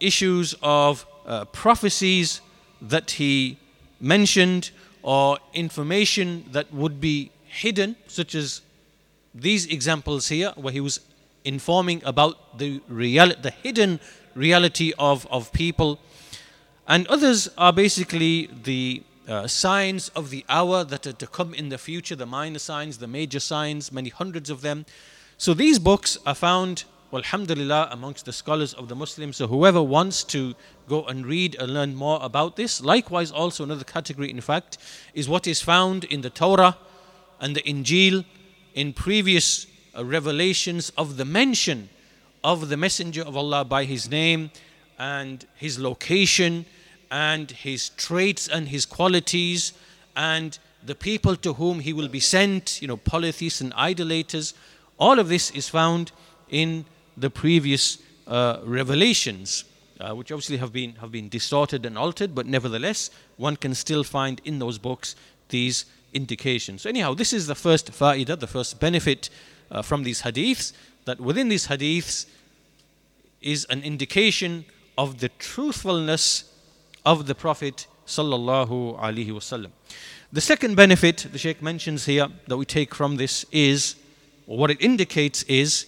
issues 0.00 0.54
of 0.62 1.06
uh, 1.26 1.44
prophecies 1.46 2.40
that 2.88 3.12
he 3.12 3.58
mentioned 4.00 4.70
or 5.02 5.38
information 5.54 6.44
that 6.52 6.72
would 6.72 7.00
be 7.00 7.30
hidden, 7.46 7.96
such 8.06 8.34
as 8.34 8.60
these 9.34 9.66
examples 9.66 10.28
here, 10.28 10.52
where 10.56 10.72
he 10.72 10.80
was 10.80 11.00
informing 11.44 12.02
about 12.04 12.58
the 12.58 12.80
real, 12.88 13.32
the 13.40 13.50
hidden 13.50 13.98
reality 14.34 14.92
of, 14.98 15.26
of 15.30 15.52
people 15.52 15.98
and 16.86 17.06
others 17.06 17.48
are 17.56 17.72
basically 17.72 18.50
the 18.64 19.02
uh, 19.28 19.46
signs 19.46 20.08
of 20.10 20.30
the 20.30 20.44
hour 20.48 20.84
that 20.84 21.06
are 21.06 21.12
to 21.12 21.26
come 21.26 21.54
in 21.54 21.68
the 21.68 21.78
future, 21.78 22.16
the 22.16 22.26
minor 22.26 22.58
signs, 22.58 22.98
the 22.98 23.06
major 23.06 23.38
signs, 23.40 23.92
many 23.92 24.08
hundreds 24.10 24.50
of 24.50 24.62
them. 24.62 24.84
So 25.38 25.54
these 25.54 25.78
books 25.78 26.18
are 26.26 26.34
found, 26.34 26.84
alhamdulillah, 27.18 27.88
amongst 27.90 28.24
the 28.24 28.32
scholars 28.32 28.72
of 28.74 28.88
the 28.88 28.94
Muslims. 28.94 29.36
So 29.36 29.46
whoever 29.46 29.82
wants 29.82 30.24
to 30.24 30.54
go 30.88 31.04
and 31.04 31.26
read 31.26 31.56
and 31.58 31.74
learn 31.74 31.94
more 31.94 32.18
about 32.22 32.56
this, 32.56 32.80
likewise, 32.80 33.30
also 33.30 33.64
another 33.64 33.84
category, 33.84 34.30
in 34.30 34.40
fact, 34.40 34.78
is 35.14 35.28
what 35.28 35.46
is 35.46 35.60
found 35.60 36.04
in 36.04 36.22
the 36.22 36.30
Torah 36.30 36.76
and 37.40 37.54
the 37.54 37.62
Injil 37.62 38.24
in 38.74 38.92
previous 38.92 39.66
uh, 39.96 40.04
revelations 40.04 40.90
of 40.96 41.16
the 41.16 41.24
mention 41.24 41.88
of 42.42 42.68
the 42.68 42.76
Messenger 42.76 43.22
of 43.22 43.36
Allah 43.36 43.64
by 43.64 43.84
his 43.84 44.10
name 44.10 44.50
and 44.98 45.46
his 45.56 45.78
location 45.78 46.64
and 47.10 47.50
his 47.50 47.90
traits 47.90 48.48
and 48.48 48.68
his 48.68 48.86
qualities 48.86 49.74
and 50.16 50.58
the 50.84 50.94
people 50.94 51.36
to 51.36 51.52
whom 51.54 51.80
he 51.80 51.92
will 51.92 52.08
be 52.08 52.20
sent, 52.20 52.80
you 52.80 52.88
know, 52.88 52.96
polytheists 52.96 53.60
and 53.60 53.72
idolaters. 53.74 54.54
All 54.98 55.18
of 55.18 55.28
this 55.28 55.50
is 55.50 55.68
found 55.68 56.10
in 56.48 56.84
the 57.16 57.30
previous 57.30 57.98
uh, 58.26 58.58
revelations, 58.64 59.64
uh, 60.00 60.14
which 60.14 60.32
obviously 60.32 60.56
have 60.56 60.72
been, 60.72 60.94
have 60.96 61.12
been 61.12 61.28
distorted 61.28 61.84
and 61.86 61.98
altered, 61.98 62.34
but 62.34 62.46
nevertheless, 62.46 63.10
one 63.36 63.56
can 63.56 63.74
still 63.74 64.04
find 64.04 64.40
in 64.44 64.58
those 64.58 64.78
books 64.78 65.14
these 65.48 65.84
indications. 66.12 66.82
So, 66.82 66.88
anyhow, 66.88 67.14
this 67.14 67.32
is 67.32 67.46
the 67.46 67.54
first 67.54 67.92
fa'idah, 67.92 68.38
the 68.38 68.46
first 68.46 68.80
benefit 68.80 69.30
uh, 69.70 69.82
from 69.82 70.02
these 70.02 70.22
hadiths, 70.22 70.72
that 71.04 71.20
within 71.20 71.48
these 71.48 71.66
hadiths 71.66 72.26
is 73.40 73.66
an 73.70 73.82
indication 73.82 74.64
of 74.96 75.18
the 75.18 75.28
truthfulness 75.30 76.44
of 77.04 77.26
the 77.26 77.34
Prophet 77.34 77.86
sallallahu 78.06 78.98
alaihi 79.00 79.30
wasallam. 79.30 79.70
The 80.32 80.40
second 80.40 80.76
benefit 80.76 81.26
the 81.30 81.38
Sheikh 81.38 81.60
mentions 81.62 82.06
here 82.06 82.28
that 82.46 82.56
we 82.56 82.64
take 82.64 82.94
from 82.94 83.16
this 83.16 83.44
is, 83.52 83.96
or 84.46 84.56
what 84.58 84.70
it 84.70 84.80
indicates 84.80 85.42
is, 85.44 85.86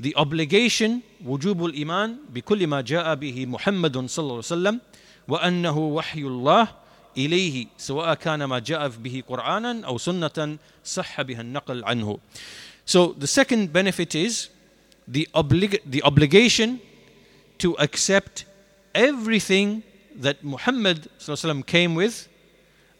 the 0.00 0.14
obligation 0.16 1.02
وجوب 1.24 1.64
الإيمان 1.64 2.16
بكل 2.32 2.66
ما 2.66 2.80
جاء 2.80 3.14
به 3.14 3.46
محمد 3.46 4.06
صلى 4.06 4.22
الله 4.22 4.34
عليه 4.34 4.38
وسلم 4.38 4.80
وأنه 5.28 5.78
وحي 5.78 6.20
الله 6.20 6.68
إليه 7.16 7.66
سواء 7.78 8.14
كان 8.14 8.44
ما 8.44 8.58
جاء 8.58 8.88
به 8.88 9.22
قرآنا 9.28 9.86
أو 9.86 9.98
سنة 9.98 10.58
صح 10.84 11.22
بها 11.22 11.40
النقل 11.40 11.84
عنه. 11.84 12.18
So 12.86 13.12
the 13.12 13.26
second 13.26 13.72
benefit 13.72 14.14
is 14.14 14.48
the, 15.06 15.28
oblig- 15.34 15.80
the 15.84 16.02
obligation 16.02 16.80
to 17.58 17.76
accept 17.78 18.46
everything 18.94 19.82
that 20.16 20.42
Muhammad 20.42 21.08
came 21.66 21.94
with 21.94 22.28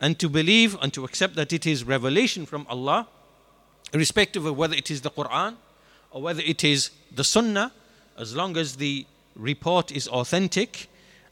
and 0.00 0.18
to 0.18 0.28
believe 0.28 0.76
and 0.82 0.92
to 0.92 1.04
accept 1.04 1.34
that 1.36 1.52
it 1.52 1.66
is 1.66 1.84
revelation 1.84 2.46
from 2.46 2.66
Allah, 2.68 3.08
irrespective 3.92 4.44
of 4.46 4.56
whether 4.56 4.74
it 4.74 4.90
is 4.90 5.00
the 5.00 5.10
Quran 5.10 5.56
or 6.14 6.22
whether 6.22 6.42
it 6.42 6.64
is 6.64 6.90
the 7.14 7.24
Sunnah, 7.24 7.72
as 8.18 8.34
long 8.34 8.56
as 8.56 8.76
the 8.76 9.06
report 9.36 9.90
is 9.92 10.08
authentic 10.08 10.88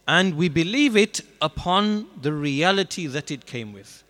and 0.09 0.37
we 0.37 0.49
believe 0.49 0.97
it 0.97 1.21
upon 1.43 2.07
the 2.23 2.33
reality 2.33 3.07
that 3.07 3.31
it 3.31 3.45
came 3.45 3.75
with. 3.75 4.03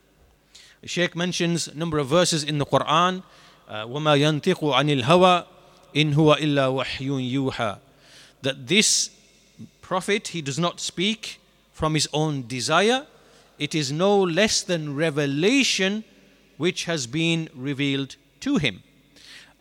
The 0.81 0.87
Shaykh 0.87 1.17
mentions 1.17 1.67
a 1.67 1.75
number 1.75 1.99
of 1.99 2.07
verses 2.07 2.45
in 2.45 2.59
the 2.59 2.65
Quran. 2.65 3.25
وَمَا 3.69 4.17
يَنْتِقُ 4.17 4.61
عَنِ 4.61 5.03
الْهَوَىٰ 5.03 5.45
إِنْ 5.97 6.15
هُوَ 6.15 6.37
إِلَّا 6.37 6.85
وَحْيٌ 6.85 7.33
يُوحَىٰ 7.33 7.79
That 8.43 8.69
this 8.69 9.11
prophet, 9.83 10.29
he 10.29 10.41
does 10.41 10.59
not 10.59 10.79
speak 10.79 11.41
from 11.73 11.95
his 11.95 12.09
own 12.13 12.47
desire. 12.47 13.09
It 13.59 13.75
is 13.75 13.91
no 13.91 14.21
less 14.23 14.63
than 14.63 14.95
revelation 14.95 16.05
which 16.59 16.85
has 16.85 17.09
been 17.09 17.49
revealed 17.55 18.15
to 18.41 18.59
him. 18.59 18.85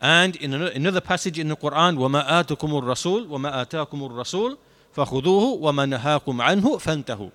And 0.02 0.36
in 0.36 0.54
another 0.54 1.00
passage 1.00 1.38
in 1.38 1.48
the 1.48 1.56
Quran, 1.56 1.96
وَمَا 1.96 2.28
آتَكُمُ 2.28 2.82
الرَّسُولُ 2.82 3.26
وَمَا 3.26 3.66
آتَاكُمُ 3.66 4.10
الرَّسُولُ 4.10 4.56
فَخُذُوهُ 4.94 5.60
وَمَا 5.60 5.98
نَهَاكُمْ 5.98 6.40
عَنْهُ 6.40 6.78
فَانْتَهُ 6.78 7.32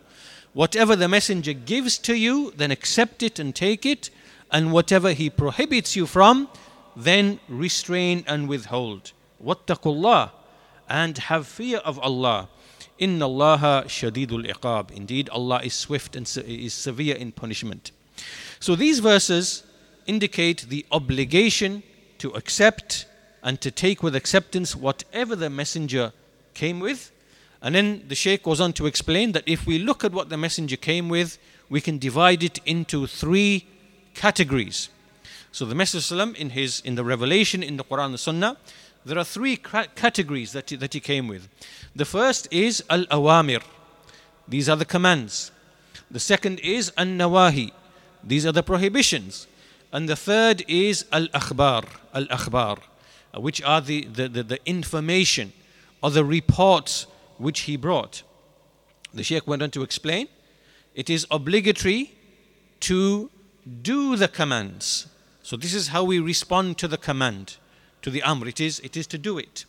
Whatever 0.53 0.95
the 0.95 1.07
messenger 1.07 1.53
gives 1.53 1.97
to 1.97 2.15
you, 2.15 2.53
then 2.55 2.71
accept 2.71 3.23
it 3.23 3.39
and 3.39 3.53
take 3.53 3.85
it. 3.85 4.09
And 4.51 4.71
whatever 4.71 5.11
he 5.11 5.29
prohibits 5.29 5.95
you 5.95 6.05
from, 6.05 6.47
then 6.95 7.39
restrain 7.49 8.23
and 8.27 8.47
withhold. 8.47 9.11
وَاتَّقُوا 9.43 10.01
اللَّهِ 10.01 10.31
And 10.87 11.17
have 11.17 11.47
fear 11.47 11.79
of 11.79 11.99
Allah. 11.99 12.49
Inna 12.99 13.25
Allah 13.25 13.83
shadidul 13.87 14.49
iqab. 14.49 14.91
Indeed, 14.91 15.27
Allah 15.29 15.61
is 15.63 15.73
swift 15.73 16.15
and 16.15 16.31
is 16.45 16.73
severe 16.73 17.15
in 17.15 17.31
punishment. 17.31 17.91
So 18.59 18.75
these 18.75 18.99
verses 18.99 19.63
indicate 20.05 20.65
the 20.69 20.85
obligation 20.91 21.83
to 22.18 22.30
accept 22.32 23.06
and 23.42 23.60
to 23.60 23.70
take 23.70 24.02
with 24.02 24.14
acceptance 24.14 24.74
whatever 24.74 25.36
the 25.36 25.50
messenger 25.50 26.12
came 26.54 26.80
with. 26.80 27.12
And 27.62 27.74
then 27.74 28.04
the 28.08 28.14
Shaykh 28.14 28.42
goes 28.42 28.60
on 28.60 28.72
to 28.74 28.86
explain 28.86 29.32
that 29.32 29.44
if 29.46 29.66
we 29.66 29.78
look 29.78 30.04
at 30.04 30.12
what 30.12 30.28
the 30.28 30.36
messenger 30.36 30.76
came 30.76 31.08
with, 31.08 31.38
we 31.68 31.80
can 31.80 31.98
divide 31.98 32.42
it 32.42 32.58
into 32.64 33.06
three 33.06 33.66
categories. 34.14 34.88
So 35.52 35.64
the 35.64 35.74
Messenger 35.74 36.34
in 36.36 36.50
his 36.50 36.80
in 36.80 36.94
the 36.94 37.04
revelation 37.04 37.62
in 37.62 37.76
the 37.76 37.84
Quran 37.84 38.12
the 38.12 38.18
Sunnah, 38.18 38.56
there 39.04 39.18
are 39.18 39.24
three 39.24 39.56
categories 39.56 40.52
that 40.52 40.70
he, 40.70 40.76
that 40.76 40.92
he 40.92 41.00
came 41.00 41.28
with. 41.28 41.48
The 41.96 42.04
first 42.04 42.48
is 42.52 42.84
al 42.90 43.06
awamir, 43.06 43.62
these 44.46 44.68
are 44.68 44.76
the 44.76 44.84
commands. 44.84 45.50
The 46.10 46.20
second 46.20 46.60
is 46.60 46.92
an 46.96 47.18
nawahi, 47.18 47.72
these 48.22 48.46
are 48.46 48.52
the 48.52 48.62
prohibitions. 48.62 49.46
And 49.92 50.08
the 50.08 50.16
third 50.16 50.64
is 50.68 51.06
al 51.12 51.28
akhbar, 51.28 51.84
al 52.14 52.26
akhbar, 52.26 52.78
uh, 53.34 53.40
which 53.40 53.62
are 53.62 53.80
the, 53.80 54.04
the, 54.04 54.28
the, 54.28 54.42
the 54.42 54.66
information 54.66 55.52
or 56.02 56.10
the 56.10 56.24
reports 56.24 57.06
which 57.38 57.60
he 57.60 57.76
brought. 57.76 58.22
The 59.14 59.22
Sheikh 59.22 59.46
went 59.46 59.62
on 59.62 59.70
to 59.70 59.82
explain 59.82 60.28
it 60.94 61.08
is 61.08 61.26
obligatory 61.30 62.12
to 62.80 63.30
do 63.82 64.16
the 64.16 64.28
commands. 64.28 65.06
So, 65.42 65.56
this 65.56 65.72
is 65.72 65.88
how 65.88 66.04
we 66.04 66.18
respond 66.18 66.76
to 66.78 66.88
the 66.88 66.98
command 66.98 67.56
to 68.02 68.10
the 68.10 68.22
amr. 68.22 68.48
It 68.48 68.60
is, 68.60 68.80
it 68.80 68.96
is 68.96 69.06
to 69.08 69.18
do 69.18 69.38
it. 69.38 69.64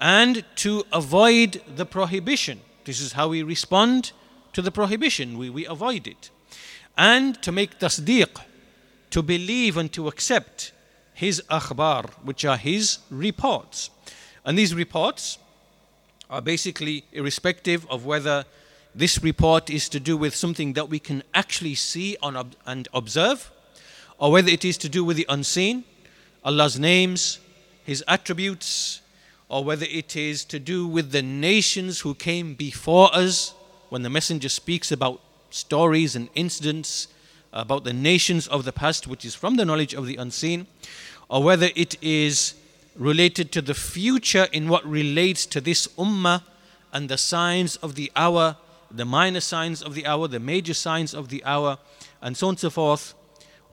And 0.00 0.44
to 0.56 0.84
avoid 0.92 1.62
the 1.74 1.86
prohibition. 1.86 2.60
This 2.84 3.00
is 3.00 3.12
how 3.12 3.28
we 3.28 3.42
respond 3.42 4.12
to 4.52 4.62
the 4.62 4.70
prohibition. 4.70 5.38
We, 5.38 5.50
we 5.50 5.66
avoid 5.66 6.06
it. 6.06 6.30
And 6.96 7.40
to 7.42 7.52
make 7.52 7.78
tasdeeq, 7.78 8.40
to 9.10 9.22
believe 9.22 9.76
and 9.76 9.92
to 9.92 10.08
accept 10.08 10.72
his 11.14 11.42
akhbar, 11.50 12.10
which 12.24 12.44
are 12.44 12.56
his 12.56 12.98
reports. 13.10 13.90
And 14.44 14.58
these 14.58 14.74
reports 14.74 15.38
are 16.28 16.42
basically 16.42 17.04
irrespective 17.12 17.88
of 17.90 18.04
whether 18.04 18.44
this 18.94 19.22
report 19.22 19.70
is 19.70 19.88
to 19.90 20.00
do 20.00 20.16
with 20.16 20.34
something 20.34 20.72
that 20.72 20.88
we 20.88 20.98
can 20.98 21.22
actually 21.34 21.74
see 21.74 22.16
and 22.22 22.88
observe, 22.92 23.50
or 24.18 24.32
whether 24.32 24.48
it 24.48 24.64
is 24.64 24.78
to 24.78 24.88
do 24.88 25.04
with 25.04 25.16
the 25.16 25.26
unseen, 25.28 25.84
Allah's 26.44 26.78
names, 26.78 27.38
his 27.84 28.02
attributes, 28.08 29.00
or 29.48 29.62
whether 29.64 29.86
it 29.88 30.16
is 30.16 30.44
to 30.46 30.58
do 30.58 30.86
with 30.86 31.12
the 31.12 31.22
nations 31.22 32.00
who 32.00 32.14
came 32.14 32.54
before 32.54 33.14
us, 33.14 33.54
when 33.90 34.02
the 34.02 34.10
messenger 34.10 34.48
speaks 34.48 34.90
about 34.90 35.20
stories 35.50 36.16
and 36.16 36.28
incidents 36.34 37.08
about 37.56 37.84
the 37.84 37.92
nations 37.92 38.46
of 38.48 38.64
the 38.64 38.72
past, 38.72 39.06
which 39.06 39.24
is 39.24 39.34
from 39.34 39.56
the 39.56 39.64
knowledge 39.64 39.94
of 39.94 40.06
the 40.06 40.16
unseen, 40.16 40.66
or 41.28 41.42
whether 41.42 41.70
it 41.74 41.96
is 42.02 42.54
related 42.94 43.52
to 43.52 43.62
the 43.62 43.74
future 43.74 44.46
in 44.52 44.68
what 44.68 44.84
relates 44.86 45.46
to 45.46 45.60
this 45.60 45.86
ummah 45.98 46.42
and 46.92 47.08
the 47.08 47.18
signs 47.18 47.76
of 47.76 47.94
the 47.94 48.10
hour, 48.14 48.56
the 48.90 49.04
minor 49.04 49.40
signs 49.40 49.82
of 49.82 49.94
the 49.94 50.06
hour, 50.06 50.28
the 50.28 50.40
major 50.40 50.74
signs 50.74 51.14
of 51.14 51.28
the 51.28 51.44
hour, 51.44 51.78
and 52.22 52.36
so 52.36 52.46
on 52.46 52.52
and 52.52 52.58
so 52.58 52.70
forth. 52.70 53.14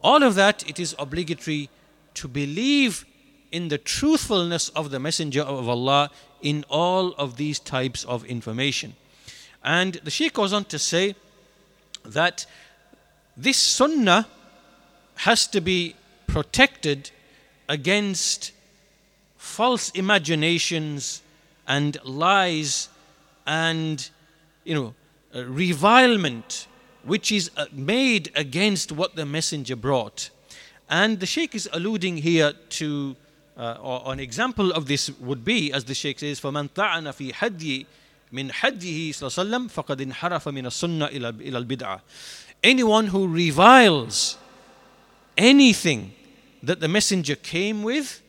All 0.01 0.23
of 0.23 0.35
that, 0.35 0.67
it 0.67 0.79
is 0.79 0.95
obligatory 0.99 1.69
to 2.15 2.27
believe 2.27 3.05
in 3.51 3.67
the 3.67 3.77
truthfulness 3.77 4.69
of 4.69 4.89
the 4.91 4.99
Messenger 4.99 5.43
of 5.43 5.69
Allah 5.69 6.09
in 6.41 6.65
all 6.69 7.13
of 7.13 7.37
these 7.37 7.59
types 7.59 8.03
of 8.03 8.25
information. 8.25 8.95
And 9.63 9.93
the 10.03 10.11
Sheikh 10.11 10.33
goes 10.33 10.51
on 10.51 10.65
to 10.65 10.79
say 10.79 11.15
that 12.03 12.45
this 13.36 13.56
sunnah 13.56 14.26
has 15.16 15.46
to 15.46 15.60
be 15.60 15.94
protected 16.26 17.10
against 17.68 18.52
false 19.36 19.90
imaginations 19.90 21.22
and 21.66 21.98
lies 22.04 22.88
and 23.46 24.10
you 24.64 24.74
know 24.74 24.94
revilement 25.34 26.66
which 27.04 27.30
is 27.30 27.50
uh, 27.56 27.66
made 27.72 28.30
against 28.34 28.92
what 28.92 29.14
the 29.16 29.24
messenger 29.24 29.76
brought 29.76 30.30
and 30.90 31.20
the 31.20 31.26
sheikh 31.26 31.54
is 31.54 31.68
alluding 31.72 32.16
here 32.16 32.52
to 32.68 33.14
uh, 33.56 33.76
or 33.80 34.12
an 34.12 34.20
example 34.20 34.72
of 34.72 34.86
this 34.86 35.10
would 35.20 35.44
be 35.44 35.72
as 35.72 35.84
the 35.84 35.94
sheikh 35.94 36.18
says 36.18 36.40
فَمَنْ 36.40 36.70
طَعَنَ 36.70 37.04
فِي 37.12 37.32
حَدِّي 37.32 37.86
من 38.32 38.52
حده 38.52 39.12
صلى 39.12 39.28
الله 39.28 39.38
عليه 39.38 39.48
وسلم 39.48 39.68
فقد 39.68 40.00
انحرف 40.00 40.48
من 40.48 40.66
السنة 40.66 41.06
إلى 41.06 41.28
إلى 41.28 41.58
البدعة 41.58 42.02
anyone 42.63 43.07
who 43.07 43.27
reviles 43.27 44.37
anything 45.37 46.13
that 46.61 46.79
the 46.79 46.87
messenger 46.87 47.35
came 47.35 47.83
with 47.83 48.21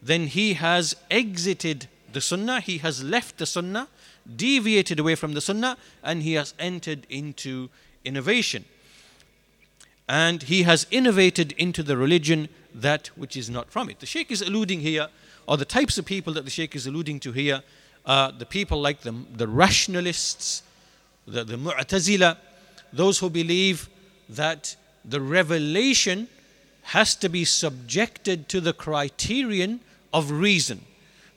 then 0.00 0.26
he 0.26 0.54
has 0.54 0.96
exited 1.10 1.88
the 2.12 2.20
sunnah 2.20 2.60
he 2.60 2.78
has 2.78 3.02
left 3.02 3.38
the 3.38 3.46
sunnah 3.46 3.88
deviated 4.36 4.98
away 4.98 5.14
from 5.14 5.34
the 5.34 5.40
sunnah 5.40 5.76
and 6.02 6.22
he 6.22 6.34
has 6.34 6.54
entered 6.58 7.06
into 7.08 7.68
innovation. 8.04 8.64
And 10.08 10.44
he 10.44 10.64
has 10.64 10.86
innovated 10.90 11.52
into 11.52 11.82
the 11.82 11.96
religion 11.96 12.48
that 12.74 13.08
which 13.16 13.36
is 13.36 13.48
not 13.48 13.70
from 13.70 13.88
it. 13.88 14.00
The 14.00 14.06
sheikh 14.06 14.30
is 14.30 14.42
alluding 14.42 14.80
here 14.80 15.08
or 15.46 15.56
the 15.56 15.64
types 15.64 15.98
of 15.98 16.04
people 16.04 16.32
that 16.34 16.44
the 16.44 16.50
sheikh 16.50 16.76
is 16.76 16.86
alluding 16.86 17.20
to 17.20 17.32
here 17.32 17.62
uh, 18.04 18.32
the 18.32 18.46
people 18.46 18.80
like 18.80 19.02
the, 19.02 19.14
the 19.36 19.46
rationalists, 19.46 20.62
the, 21.26 21.44
the 21.44 21.56
Mu'tazila, 21.56 22.36
those 22.92 23.18
who 23.18 23.30
believe 23.30 23.88
that 24.28 24.76
the 25.04 25.20
revelation 25.20 26.28
has 26.82 27.14
to 27.16 27.28
be 27.28 27.44
subjected 27.44 28.48
to 28.48 28.60
the 28.60 28.72
criterion 28.72 29.80
of 30.12 30.30
reason, 30.30 30.84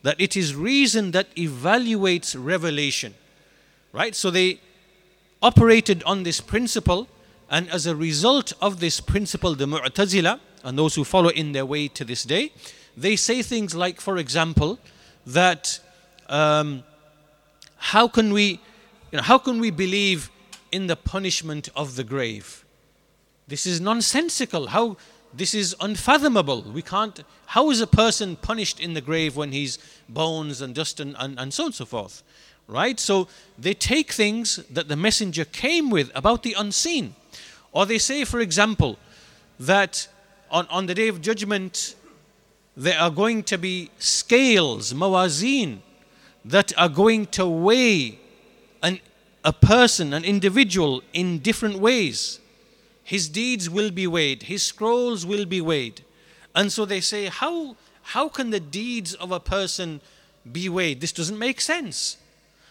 that 0.04 0.20
it 0.20 0.36
is 0.36 0.56
reason 0.56 1.12
that 1.12 1.34
evaluates 1.36 2.36
revelation. 2.38 3.13
Right? 3.94 4.15
So 4.15 4.30
they 4.30 4.60
operated 5.41 6.04
on 6.04 6.24
this 6.24 6.41
principle, 6.41 7.08
and 7.50 7.70
as 7.70 7.86
a 7.86 7.96
result 7.96 8.54
of 8.62 8.80
this 8.80 9.00
principle, 9.00 9.56
the 9.56 9.65
Mu'tazila, 9.65 10.39
and 10.63 10.78
those 10.78 10.96
who 10.96 11.04
follow 11.04 11.30
in 11.30 11.52
their 11.52 11.65
way 11.65 11.88
to 11.89 12.04
this 12.04 12.24
day, 12.24 12.52
they 12.98 13.15
say 13.15 13.41
things 13.41 13.76
like, 13.76 14.02
for 14.02 14.18
example, 14.18 14.80
that 15.28 15.80
um, 16.28 16.84
how 17.78 18.08
can 18.08 18.34
we, 18.34 18.60
you 19.12 19.18
know, 19.18 19.22
how 19.22 19.38
can 19.38 19.60
we 19.60 19.70
believe 19.70 20.32
in 20.71 20.88
the 20.88 20.95
punishment 20.95 21.69
of 21.75 21.95
the 21.95 22.04
grave? 22.04 22.65
This 23.47 23.65
is 23.65 23.80
nonsensical. 23.80 24.67
How 24.67 24.97
this 25.34 25.54
is 25.54 25.75
unfathomable. 25.80 26.62
We 26.62 26.82
can't. 26.82 27.23
How 27.47 27.69
is 27.69 27.82
a 27.82 27.88
person 27.88 28.38
punished 28.38 28.80
in 28.80 28.93
the 28.93 29.01
grave 29.01 29.36
when 29.36 29.51
he's 29.51 29.78
bones 30.08 30.62
and 30.62 30.73
dust 30.73 30.99
and, 30.99 31.15
and, 31.19 31.38
and 31.38 31.54
so 31.54 31.63
on 31.63 31.67
and 31.67 31.75
so 31.75 31.86
forth? 31.86 32.23
Right? 32.67 32.99
So 32.99 33.28
they 33.58 33.73
take 33.73 34.12
things 34.12 34.58
that 34.71 34.88
the 34.88 34.95
messenger 34.95 35.45
came 35.45 35.89
with 35.89 36.10
about 36.15 36.43
the 36.43 36.56
unseen. 36.58 37.15
Or 37.71 37.86
they 37.86 37.97
say, 37.97 38.23
for 38.23 38.39
example, 38.39 38.97
that 39.60 40.08
on, 40.49 40.65
on 40.69 40.86
the 40.86 40.95
day 40.95 41.10
of 41.10 41.21
judgment, 41.21 41.95
there 42.78 42.97
are 42.99 43.12
going 43.12 43.43
to 43.43 43.58
be 43.58 43.91
scales, 43.99 44.93
mawazin, 44.93 45.80
that 46.45 46.71
are 46.78 46.89
going 46.89 47.25
to 47.28 47.45
weigh 47.45 48.19
a 49.45 49.53
person, 49.53 50.12
an 50.12 50.25
individual, 50.25 51.03
in 51.13 51.38
different 51.38 51.77
ways. 51.77 52.39
His 53.03 53.29
deeds 53.29 53.69
will 53.69 53.91
be 53.91 54.08
weighed, 54.08 54.43
his 54.43 54.63
scrolls 54.63 55.25
will 55.25 55.45
be 55.45 55.62
weighed. 55.62 56.03
And 56.55 56.71
so 56.71 56.84
they 56.84 56.99
say, 56.99 57.27
how, 57.27 57.75
how 58.01 58.27
can 58.27 58.49
the 58.49 58.60
deeds 58.60 59.13
of 59.13 59.31
a 59.31 59.39
person 59.39 60.01
be 60.51 60.67
weighed? 60.67 60.99
This 60.99 61.12
doesn't 61.12 61.38
make 61.38 61.62
sense. 61.62 62.17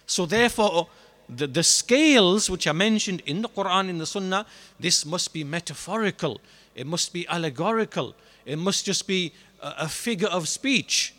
So 0.07 0.27
therefore, 0.27 0.89
the, 1.29 1.47
the 1.47 1.63
scales 1.63 2.51
which 2.51 2.67
are 2.67 2.75
mentioned 2.75 3.23
in 3.25 3.43
the 3.43 3.49
Quran, 3.49 3.89
in 3.89 3.99
the 3.99 4.07
Sunnah, 4.07 4.45
this 4.81 5.07
must 5.07 5.33
be 5.33 5.45
metaphorical, 5.45 6.41
it 6.75 6.89
must 6.89 7.13
be 7.13 7.27
allegorical, 7.29 8.17
it 8.45 8.59
must 8.59 8.85
just 8.85 9.07
be 9.07 9.33
a, 9.63 9.75
a 9.81 9.89
figure 9.89 10.29
of 10.29 10.49
speech. 10.49 11.15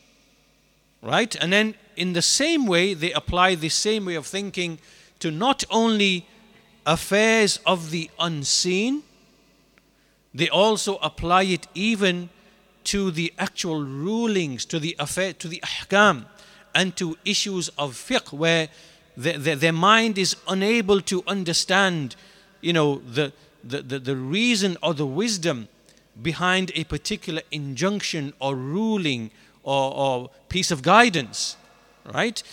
Right? 1.02 1.34
And 1.36 1.54
then 1.54 1.76
in 1.96 2.12
the 2.12 2.22
same 2.22 2.68
way, 2.68 2.94
they 2.94 3.14
apply 3.14 3.56
the 3.56 3.70
same 3.70 4.06
way 4.06 4.16
of 4.16 4.26
thinking 4.26 4.80
to 5.26 5.32
not 5.32 5.64
only 5.72 6.24
affairs 6.86 7.60
of 7.66 7.90
the 7.90 8.12
unseen, 8.20 9.02
they 10.36 10.48
also 10.50 10.98
apply 10.98 11.42
it 11.42 11.68
even 11.74 12.30
to 12.84 13.10
the 13.10 13.34
actual 13.40 13.84
rulings, 13.84 14.66
to 14.66 14.78
the 14.78 14.96
affair, 15.00 15.34
to 15.34 15.48
the 15.48 15.60
ahkam, 15.66 16.28
and 16.76 16.96
to 16.96 17.18
issues 17.26 17.70
of 17.70 17.96
fiqh, 17.96 18.32
where 18.32 18.70
the, 19.18 19.32
the, 19.32 19.56
their 19.56 19.74
mind 19.74 20.20
is 20.20 20.36
unable 20.48 21.02
to 21.02 21.24
understand, 21.26 22.16
you 22.62 22.74
know, 22.74 23.00
the, 23.00 23.34
the, 23.64 23.82
the, 23.82 23.98
the 23.98 24.16
reason 24.16 24.78
or 24.84 24.94
the 24.94 25.08
wisdom 25.08 25.68
behind 26.22 26.72
a 26.76 26.84
particular 26.84 27.42
injunction 27.50 28.32
or 28.40 28.56
ruling 28.56 29.32
or, 29.64 29.92
or 29.92 30.30
piece 30.50 30.70
of 30.70 30.84
guidance 30.84 31.58
right? 32.14 32.44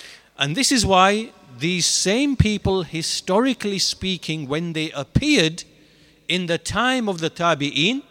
And 0.42 0.57
this 0.57 0.72
is 0.72 0.85
why 0.85 1.31
these 1.61 1.87
same 1.87 2.35
people, 2.35 2.83
historically 2.83 3.78
speaking, 3.78 4.48
when 4.48 4.72
they 4.72 4.90
appeared 4.90 5.62
in 6.26 6.46
the 6.46 6.59
time 6.59 7.09
of 7.09 7.20
the 7.20 7.31
Tabi'in, 7.31 8.02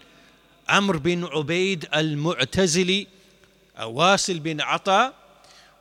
Amr 0.65 1.00
bin 1.00 1.24
Ubaid 1.24 1.88
al 1.91 2.15
Mu'tazili, 2.15 3.08
Wasil 3.78 4.41
bin 4.41 4.62
Ata, 4.62 5.13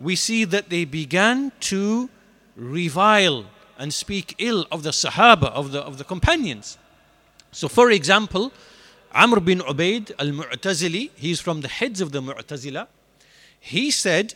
we 0.01 0.17
see 0.17 0.43
that 0.45 0.71
they 0.71 0.85
began 0.85 1.53
to 1.61 2.11
revile 2.57 3.45
and 3.79 3.95
speak 3.95 4.35
ill 4.39 4.67
of 4.73 4.83
the 4.83 4.91
Sahaba, 4.91 5.53
of 5.53 5.71
the, 5.71 5.81
of 5.81 5.99
the 5.99 6.05
companions. 6.05 6.79
So, 7.53 7.69
for 7.69 7.93
example, 7.93 8.51
Amr 9.15 9.39
bin 9.39 9.61
Ubaid 9.61 10.11
al 10.19 10.33
Mu'tazili, 10.33 11.11
he's 11.15 11.39
from 11.39 11.61
the 11.61 11.69
heads 11.69 12.01
of 12.01 12.11
the 12.11 12.21
Mu'tazila, 12.21 12.89
he 13.61 13.93
said 13.93 14.35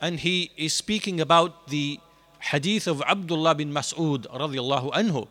and 0.00 0.20
he 0.20 0.50
is 0.56 0.72
speaking 0.72 1.20
about 1.20 1.68
the 1.68 1.98
hadith 2.40 2.86
of 2.86 3.02
Abdullah 3.02 3.54
bin 3.54 3.72
Mas'ud 3.72 4.26
radiallahu 4.26 4.92
anhu, 4.92 5.28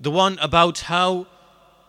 the 0.00 0.10
one 0.10 0.38
about 0.40 0.80
how 0.80 1.26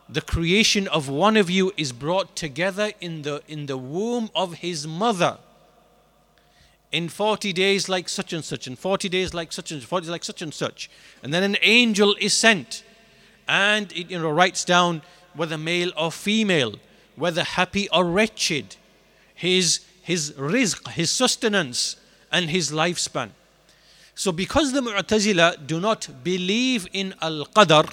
the 0.08 0.21
creation 0.21 0.88
of 0.89 1.10
one 1.10 1.36
of 1.36 1.49
you 1.49 1.73
is 1.77 1.91
brought 1.91 2.36
together 2.36 2.91
in 3.01 3.23
the 3.23 3.41
in 3.47 3.65
the 3.65 3.77
womb 3.77 4.29
of 4.36 4.55
his 4.55 4.86
mother. 4.88 5.39
In 6.91 7.10
40 7.10 7.51
days 7.51 7.89
like 7.89 8.08
such 8.08 8.31
and 8.31 8.43
such 8.43 8.67
and 8.67 8.77
40 8.77 9.10
days 9.10 9.34
like 9.34 9.51
such 9.51 9.71
and 9.71 9.84
40 9.84 10.05
days 10.05 10.12
like 10.12 10.23
such 10.23 10.41
and 10.41 10.53
such. 10.53 10.89
And 11.23 11.34
then 11.34 11.43
an 11.43 11.58
angel 11.62 12.15
is 12.21 12.34
sent 12.34 12.84
and 13.47 13.91
it 13.91 14.12
you 14.12 14.19
know 14.19 14.29
writes 14.29 14.63
down 14.63 15.01
whether 15.34 15.58
male 15.58 15.91
or 15.97 16.12
female 16.12 16.75
whether 17.15 17.43
happy 17.43 17.89
or 17.89 18.05
wretched. 18.05 18.75
His 19.34 19.79
his 20.06 20.34
rizq, 20.34 20.88
his 20.89 21.10
sustenance, 21.10 21.96
and 22.32 22.52
his 22.52 22.72
lifespan. 22.72 23.32
So, 24.13 24.32
because 24.32 24.72
the 24.72 24.82
Mu'tazila 24.82 25.65
do 25.65 25.80
not 25.80 26.08
believe 26.24 26.88
in 26.94 27.15
Al 27.24 27.46
Qadr, 27.46 27.91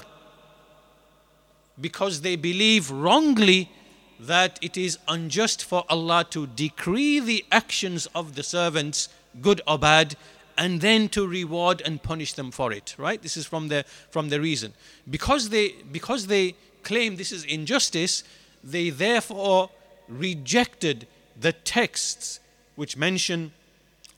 because 1.80 2.20
they 2.20 2.36
believe 2.36 2.90
wrongly 2.90 3.70
that 4.20 4.58
it 4.60 4.76
is 4.76 4.98
unjust 5.08 5.64
for 5.64 5.84
Allah 5.88 6.26
to 6.30 6.46
decree 6.48 7.18
the 7.18 7.46
actions 7.50 8.04
of 8.14 8.34
the 8.34 8.42
servants, 8.42 9.08
good 9.40 9.62
or 9.66 9.78
bad, 9.78 10.14
and 10.58 10.82
then 10.82 11.08
to 11.08 11.26
reward 11.26 11.80
and 11.82 12.02
punish 12.02 12.34
them 12.34 12.50
for 12.50 12.72
it. 12.72 12.94
Right? 12.98 13.22
This 13.22 13.38
is 13.38 13.46
from 13.46 13.68
the 13.68 13.86
from 14.10 14.28
the 14.28 14.38
reason. 14.38 14.74
Because 15.10 15.48
they 15.48 15.76
because 15.90 16.26
they 16.26 16.56
claim 16.82 17.16
this 17.16 17.32
is 17.32 17.46
injustice, 17.46 18.22
they 18.62 18.90
therefore 18.90 19.70
rejected 20.08 21.06
the 21.42 21.52
texts 21.52 22.40
which 22.76 22.96
mention 22.96 23.52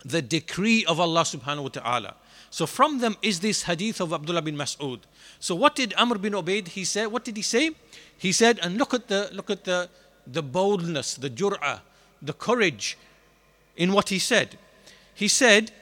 the 0.05 0.23
decree 0.23 0.85
of 0.85 1.01
Allah 1.01 1.23
subhanahu 1.23 1.63
wa 1.65 1.69
ta'ala. 1.69 2.15
So 2.51 2.67
from 2.67 3.01
them 3.01 3.17
is 3.23 3.41
this 3.41 3.65
hadith 3.65 4.01
of 4.01 4.13
Abdullah 4.13 4.43
bin 4.43 4.57
Mas'ud. 4.57 5.01
So 5.41 5.55
what 5.55 5.75
did 5.75 5.93
Amr 5.97 6.19
bin 6.19 6.35
Ubaid 6.35 6.69
he 6.69 6.85
said? 6.85 7.07
What 7.07 7.25
did 7.25 7.37
he 7.37 7.43
say? 7.43 7.73
He 8.17 8.31
said, 8.31 8.61
and 8.63 8.79
look 8.79 8.95
at 8.95 9.09
the 9.09 9.29
look 9.33 9.51
at 9.51 9.65
the 9.65 9.89
the 10.27 10.43
boldness, 10.43 11.15
the 11.15 11.31
jur'ah, 11.31 11.81
the 12.23 12.33
courage 12.33 12.97
in 13.77 13.93
what 13.93 14.09
he 14.11 14.19
said. 14.19 14.57
He 15.15 15.29
said, 15.29 15.73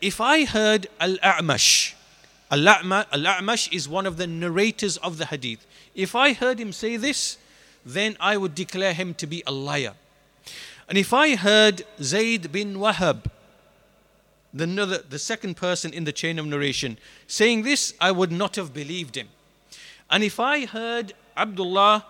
If 0.00 0.20
I 0.20 0.44
heard 0.44 0.88
Al 1.00 1.16
A'mash, 1.18 1.94
Al 2.50 2.64
A'mash 2.66 3.72
is 3.72 3.88
one 3.88 4.06
of 4.06 4.16
the 4.16 4.26
narrators 4.26 4.96
of 4.98 5.18
the 5.18 5.26
hadith. 5.26 5.66
If 5.94 6.14
I 6.14 6.32
heard 6.32 6.58
him 6.58 6.72
say 6.72 6.96
this, 6.96 7.38
then 7.84 8.16
I 8.20 8.36
would 8.36 8.54
declare 8.54 8.92
him 8.92 9.14
to 9.14 9.26
be 9.26 9.42
a 9.46 9.52
liar. 9.52 9.94
And 10.87 10.97
if 10.97 11.13
I 11.13 11.35
heard 11.35 11.83
Zayd 12.01 12.51
bin 12.51 12.75
Wahab, 12.75 13.25
the, 14.53 15.03
the 15.09 15.19
second 15.19 15.57
person 15.57 15.93
in 15.93 16.03
the 16.03 16.11
chain 16.11 16.37
of 16.37 16.45
narration, 16.45 16.97
saying 17.27 17.63
this, 17.63 17.93
I 17.99 18.11
would 18.11 18.31
not 18.31 18.55
have 18.55 18.73
believed 18.73 19.15
him. 19.15 19.29
And 20.09 20.23
if 20.23 20.39
I 20.39 20.65
heard 20.65 21.13
Abdullah 21.35 22.05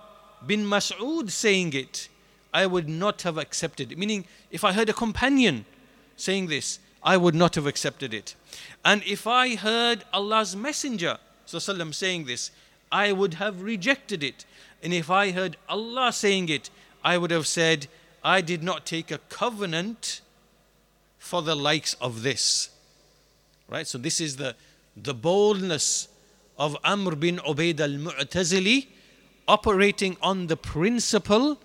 bin 0.45 0.65
Mas'ud 0.65 1.31
saying 1.31 1.73
it, 1.73 2.09
I 2.53 2.65
would 2.65 2.89
not 2.89 3.21
have 3.23 3.37
accepted 3.37 3.91
it. 3.91 3.97
Meaning, 3.97 4.25
if 4.51 4.63
I 4.63 4.73
heard 4.73 4.89
a 4.89 4.93
companion 4.93 5.65
saying 6.17 6.47
this, 6.47 6.79
I 7.01 7.17
would 7.17 7.35
not 7.35 7.55
have 7.55 7.65
accepted 7.65 8.13
it. 8.13 8.35
And 8.85 9.03
if 9.05 9.25
I 9.25 9.55
heard 9.55 10.03
Allah's 10.13 10.55
Messenger 10.55 11.17
وسلم, 11.47 11.93
saying 11.93 12.25
this, 12.25 12.51
I 12.91 13.11
would 13.11 13.35
have 13.35 13.61
rejected 13.61 14.23
it. 14.23 14.45
And 14.81 14.93
if 14.93 15.09
I 15.09 15.31
heard 15.31 15.57
Allah 15.67 16.11
saying 16.13 16.49
it, 16.49 16.69
I 17.03 17.17
would 17.17 17.31
have 17.31 17.47
said, 17.47 17.87
I 18.22 18.40
did 18.40 18.62
not 18.62 18.86
take 18.86 19.10
a 19.10 19.18
covenant 19.28 20.20
for 21.18 21.42
the 21.42 21.54
likes 21.54 21.94
of 21.94 22.22
this. 22.22 22.70
Right? 23.68 23.86
So 23.86 23.98
this 23.98 24.20
is 24.20 24.36
the, 24.36 24.54
the 24.96 25.14
boldness 25.14 26.08
of 26.58 26.76
Amr 26.84 27.14
bin 27.14 27.36
Ubaid 27.38 27.80
al-Mu'tazili 27.80 28.86
operating 29.46 30.16
on 30.22 30.46
the 30.46 30.56
principle 30.56 31.58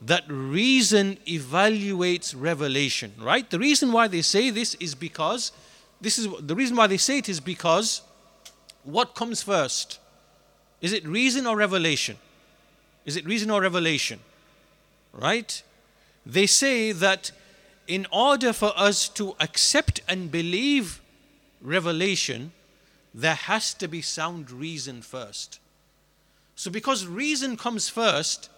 that 0.00 0.24
reason 0.28 1.18
evaluates 1.26 2.34
revelation, 2.36 3.12
right? 3.20 3.48
The 3.50 3.58
reason 3.58 3.92
why 3.92 4.06
they 4.08 4.22
say 4.22 4.50
this 4.50 4.74
is 4.74 4.94
because 4.94 5.52
this 6.00 6.18
is 6.18 6.28
the 6.40 6.54
reason 6.54 6.76
why 6.76 6.86
they 6.86 6.96
say 6.96 7.18
it 7.18 7.28
is 7.28 7.40
because 7.40 8.02
what 8.84 9.14
comes 9.14 9.42
first? 9.42 9.98
Is 10.80 10.92
it 10.92 11.04
reason 11.06 11.46
or 11.46 11.56
revelation? 11.56 12.16
Is 13.04 13.16
it 13.16 13.26
reason 13.26 13.50
or 13.50 13.60
revelation? 13.60 14.20
Right? 15.12 15.62
They 16.28 16.46
say 16.46 16.92
that 16.92 17.32
in 17.86 18.06
order 18.12 18.52
for 18.52 18.74
us 18.76 19.08
to 19.08 19.34
accept 19.40 20.00
and 20.06 20.30
believe 20.30 21.00
revelation, 21.62 22.52
there 23.14 23.34
has 23.34 23.72
to 23.74 23.88
be 23.88 24.02
sound 24.02 24.50
reason 24.50 25.00
first. 25.00 25.58
So, 26.54 26.70
because 26.70 27.06
reason 27.06 27.56
comes 27.56 27.88
first, 27.88 28.50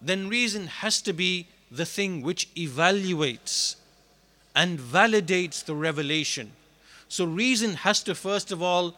then 0.00 0.28
reason 0.28 0.68
has 0.68 1.02
to 1.02 1.12
be 1.12 1.48
the 1.72 1.84
thing 1.84 2.22
which 2.22 2.54
evaluates 2.54 3.76
and 4.54 4.78
validates 4.78 5.64
the 5.64 5.74
revelation. 5.74 6.52
So, 7.08 7.24
reason 7.24 7.74
has 7.74 8.02
to 8.04 8.14
first 8.14 8.52
of 8.52 8.62
all 8.62 8.94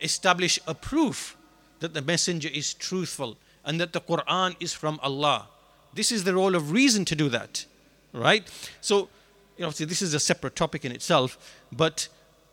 establish 0.00 0.58
a 0.66 0.74
proof 0.74 1.34
that 1.80 1.94
the 1.94 2.02
messenger 2.02 2.50
is 2.52 2.74
truthful 2.74 3.38
and 3.64 3.80
that 3.80 3.94
the 3.94 4.00
Quran 4.02 4.54
is 4.60 4.74
from 4.74 5.00
Allah. 5.02 5.48
This 5.94 6.12
is 6.12 6.24
the 6.24 6.34
role 6.34 6.54
of 6.54 6.72
reason 6.72 7.04
to 7.06 7.16
do 7.16 7.28
that, 7.30 7.64
right? 8.12 8.48
So, 8.80 9.08
you 9.56 9.64
know, 9.64 9.70
this 9.70 10.02
is 10.02 10.14
a 10.14 10.20
separate 10.20 10.54
topic 10.54 10.84
in 10.84 10.92
itself, 10.92 11.38
but 11.72 12.08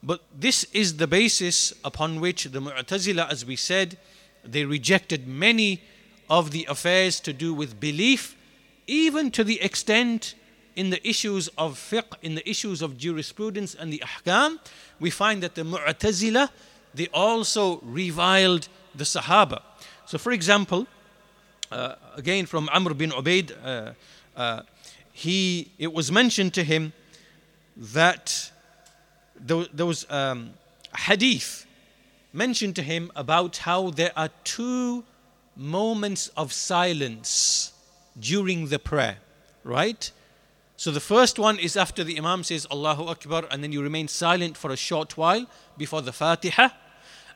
but 0.05 0.21
this 0.37 0.65
is 0.65 0.97
the 0.97 1.07
basis 1.07 1.73
upon 1.83 2.21
which 2.21 2.43
the 2.43 2.59
Mu'tazila, 2.59 3.31
as 3.31 3.43
we 3.43 3.55
said, 3.55 3.97
they 4.43 4.63
rejected 4.63 5.27
many 5.27 5.81
of 6.29 6.51
the 6.51 6.65
affairs 6.69 7.19
to 7.21 7.33
do 7.33 7.55
with 7.55 7.79
belief, 7.79 8.37
even 8.85 9.31
to 9.31 9.43
the 9.43 9.59
extent 9.61 10.35
in 10.75 10.91
the 10.91 11.07
issues 11.07 11.47
of 11.57 11.75
fiqh, 11.75 12.13
in 12.21 12.35
the 12.35 12.47
issues 12.47 12.83
of 12.83 12.97
jurisprudence 12.99 13.73
and 13.73 13.91
the 13.91 14.03
ahkam, 14.05 14.59
we 14.99 15.09
find 15.09 15.41
that 15.41 15.55
the 15.55 15.63
Mu'tazila, 15.63 16.49
they 16.93 17.07
also 17.07 17.79
reviled 17.81 18.67
the 18.93 19.05
Sahaba. 19.05 19.63
So, 20.05 20.19
for 20.19 20.31
example, 20.31 20.85
uh, 21.75 21.95
again 22.15 22.45
from 22.45 22.69
Amr 22.71 22.93
bin 22.93 23.11
Ubaid, 23.11 23.51
uh, 23.63 23.91
uh, 24.37 24.61
he, 25.11 25.71
it 25.77 25.91
was 25.91 26.11
mentioned 26.11 26.53
to 26.53 26.63
him 26.63 26.93
that 27.75 28.51
there, 29.39 29.65
there 29.73 29.85
was 29.85 30.09
um, 30.09 30.51
hadith 30.97 31.65
mentioned 32.31 32.75
to 32.75 32.81
him 32.81 33.11
about 33.15 33.57
how 33.57 33.89
there 33.89 34.11
are 34.15 34.29
two 34.43 35.03
moments 35.55 36.29
of 36.37 36.53
silence 36.53 37.73
during 38.19 38.67
the 38.67 38.79
prayer, 38.79 39.17
right? 39.63 40.11
So 40.77 40.91
the 40.91 40.99
first 40.99 41.39
one 41.39 41.59
is 41.59 41.77
after 41.77 42.03
the 42.03 42.17
Imam 42.17 42.43
says 42.43 42.67
Allahu 42.71 43.05
Akbar, 43.07 43.45
and 43.51 43.63
then 43.63 43.71
you 43.71 43.81
remain 43.81 44.07
silent 44.07 44.57
for 44.57 44.71
a 44.71 44.77
short 44.77 45.17
while 45.17 45.45
before 45.77 46.01
the 46.01 46.11
Fatiha. 46.13 46.69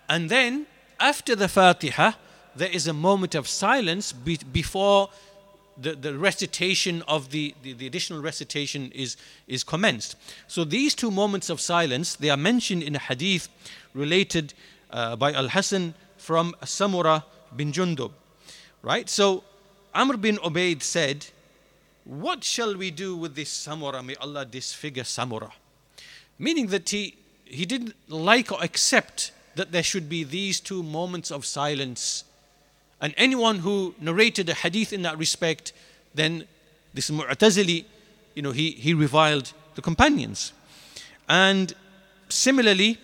And 0.08 0.30
then 0.30 0.66
after 1.00 1.36
the 1.36 1.48
Fatiha, 1.48 2.12
there 2.56 2.70
is 2.70 2.88
a 2.88 2.94
moment 2.94 3.36
of 3.36 3.48
silence 3.48 4.12
be- 4.12 4.40
before 4.52 5.10
the, 5.82 5.96
the 5.96 6.18
recitation 6.18 7.04
of 7.08 7.32
the, 7.32 7.56
the, 7.64 7.74
the, 7.74 7.88
additional 7.88 8.22
recitation 8.22 8.92
is, 8.94 9.16
is 9.48 9.64
commenced. 9.64 10.16
So 10.48 10.64
these 10.64 10.94
two 10.94 11.10
moments 11.10 11.50
of 11.50 11.62
silence, 11.62 12.16
they 12.16 12.30
are 12.30 12.38
mentioned 12.38 12.84
in 12.84 12.96
a 12.96 13.00
hadith 13.00 13.48
related 13.94 14.54
uh, 14.92 15.16
by 15.16 15.32
Al-Hasan 15.32 15.94
from 16.18 16.54
Samura 16.64 17.24
bin 17.56 17.72
Jundub. 17.72 18.12
Right? 18.82 19.10
So 19.10 19.44
Amr 19.94 20.18
bin 20.18 20.38
Ubaid 20.38 20.84
said, 20.84 21.28
What 22.04 22.44
shall 22.44 22.76
we 22.76 22.92
do 22.92 23.16
with 23.16 23.36
this 23.36 23.50
Samura? 23.50 24.06
May 24.06 24.16
Allah 24.16 24.46
disfigure 24.46 25.04
Samura. 25.04 25.52
Meaning 26.38 26.68
that 26.68 26.90
he, 26.90 27.16
he 27.46 27.66
didn't 27.66 27.96
like 28.08 28.52
or 28.52 28.62
accept 28.64 29.32
that 29.56 29.72
there 29.72 29.84
should 29.84 30.08
be 30.08 30.24
these 30.24 30.60
two 30.60 30.84
moments 30.84 31.32
of 31.32 31.46
silence. 31.46 32.24
And 33.02 33.14
anyone 33.18 33.60
who 33.60 33.96
narrated 34.00 34.50
a 34.50 34.54
hadith 34.54 34.92
in 34.92 35.04
that 35.04 35.18
respect, 35.18 35.74
then 36.14 36.46
this 36.94 37.10
Mu'tazili, 37.10 37.86
you 38.36 38.42
know, 38.42 38.52
he, 38.52 38.72
he 38.72 38.94
reviled 38.94 39.54
the 39.76 39.82
companions. 39.82 40.54
And 41.28 41.74
similarly, 42.30 42.98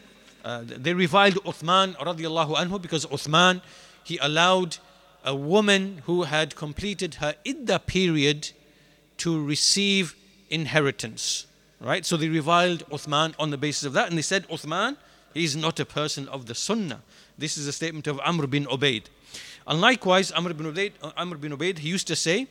uh, 0.43 0.61
they 0.65 0.93
reviled 0.93 1.35
Uthman 1.45 1.95
radiallahu 1.95 2.55
anhu 2.55 2.81
because 2.81 3.05
Uthman, 3.05 3.61
he 4.03 4.17
allowed 4.17 4.77
a 5.23 5.35
woman 5.35 6.01
who 6.05 6.23
had 6.23 6.55
completed 6.55 7.15
her 7.15 7.35
idda 7.45 7.85
period 7.85 8.51
to 9.17 9.43
receive 9.43 10.15
inheritance. 10.49 11.47
Right? 11.79 12.05
So 12.05 12.17
they 12.17 12.29
reviled 12.29 12.87
Uthman 12.89 13.33
on 13.39 13.49
the 13.49 13.57
basis 13.57 13.83
of 13.83 13.93
that. 13.93 14.09
And 14.09 14.17
they 14.17 14.21
said, 14.21 14.47
Uthman, 14.49 14.97
he 15.33 15.43
is 15.43 15.55
not 15.55 15.79
a 15.79 15.85
person 15.85 16.27
of 16.29 16.45
the 16.45 16.55
Sunnah. 16.55 17.01
This 17.37 17.57
is 17.57 17.67
a 17.67 17.73
statement 17.73 18.07
of 18.07 18.19
Amr 18.19 18.47
bin 18.47 18.65
Ubaid. 18.65 19.03
And 19.67 19.81
likewise, 19.81 20.31
Amr 20.31 20.53
bin 20.53 20.71
Ubaid, 20.71 20.93
Amr 21.17 21.37
bin 21.37 21.51
Ubaid 21.51 21.79
he 21.79 21.89
used 21.89 22.07
to 22.07 22.15
say, 22.15 22.47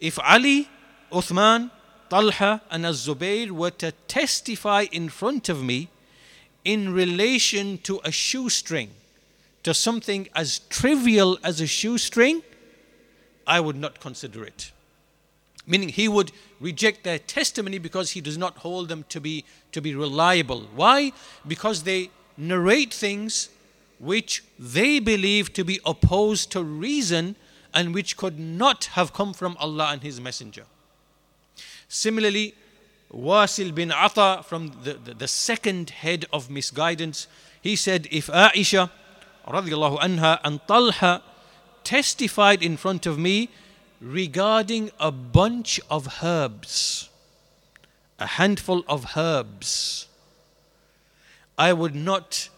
if 0.00 0.18
Ali, 0.18 0.68
Uthman, 1.12 1.70
Talha, 2.08 2.62
and 2.70 2.86
Az-Zubayr 2.86 3.50
were 3.50 3.70
to 3.70 3.92
testify 4.08 4.86
in 4.90 5.08
front 5.08 5.48
of 5.48 5.62
me 5.62 5.88
in 6.64 6.92
relation 6.92 7.78
to 7.78 8.00
a 8.04 8.10
shoestring, 8.10 8.90
to 9.62 9.74
something 9.74 10.28
as 10.34 10.60
trivial 10.70 11.38
as 11.42 11.60
a 11.60 11.66
shoestring, 11.66 12.42
I 13.46 13.60
would 13.60 13.76
not 13.76 14.00
consider 14.00 14.44
it. 14.44 14.72
Meaning 15.66 15.90
he 15.90 16.08
would 16.08 16.32
reject 16.60 17.04
their 17.04 17.18
testimony 17.18 17.78
because 17.78 18.10
he 18.10 18.20
does 18.20 18.38
not 18.38 18.58
hold 18.58 18.88
them 18.88 19.04
to 19.10 19.20
be, 19.20 19.44
to 19.72 19.80
be 19.80 19.94
reliable. 19.94 20.62
Why? 20.74 21.12
Because 21.46 21.82
they 21.82 22.10
narrate 22.36 22.92
things 22.92 23.48
which 23.98 24.44
they 24.58 24.98
believe 24.98 25.52
to 25.52 25.64
be 25.64 25.80
opposed 25.84 26.50
to 26.52 26.62
reason 26.62 27.36
and 27.72 27.94
which 27.94 28.16
could 28.16 28.38
not 28.38 28.84
have 28.92 29.12
come 29.12 29.32
from 29.32 29.56
Allah 29.58 29.90
and 29.92 30.02
His 30.02 30.20
Messenger. 30.20 30.64
Similarly, 31.88 32.54
Wasil 33.12 33.74
bin 33.74 33.92
Ata, 33.92 34.42
from 34.44 34.72
the, 34.82 34.94
the, 34.94 35.14
the, 35.14 35.28
second 35.28 35.90
head 35.90 36.26
of 36.32 36.50
misguidance, 36.50 37.26
he 37.60 37.76
said, 37.76 38.08
If 38.10 38.26
Aisha 38.28 38.90
radiallahu 39.46 39.98
anha 40.00 40.40
and 40.42 40.60
Talha 40.66 41.22
testified 41.84 42.62
in 42.62 42.76
front 42.76 43.06
of 43.06 43.18
me 43.18 43.50
regarding 44.00 44.90
a 44.98 45.12
bunch 45.12 45.80
of 45.90 46.22
herbs, 46.22 47.08
a 48.18 48.26
handful 48.26 48.82
of 48.88 49.16
herbs, 49.16 50.06
I 51.56 51.72
would 51.72 51.94
not 51.94 52.48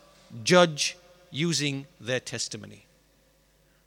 judge 0.42 0.96
using 1.36 1.86
their 2.00 2.20
testimony. 2.20 2.86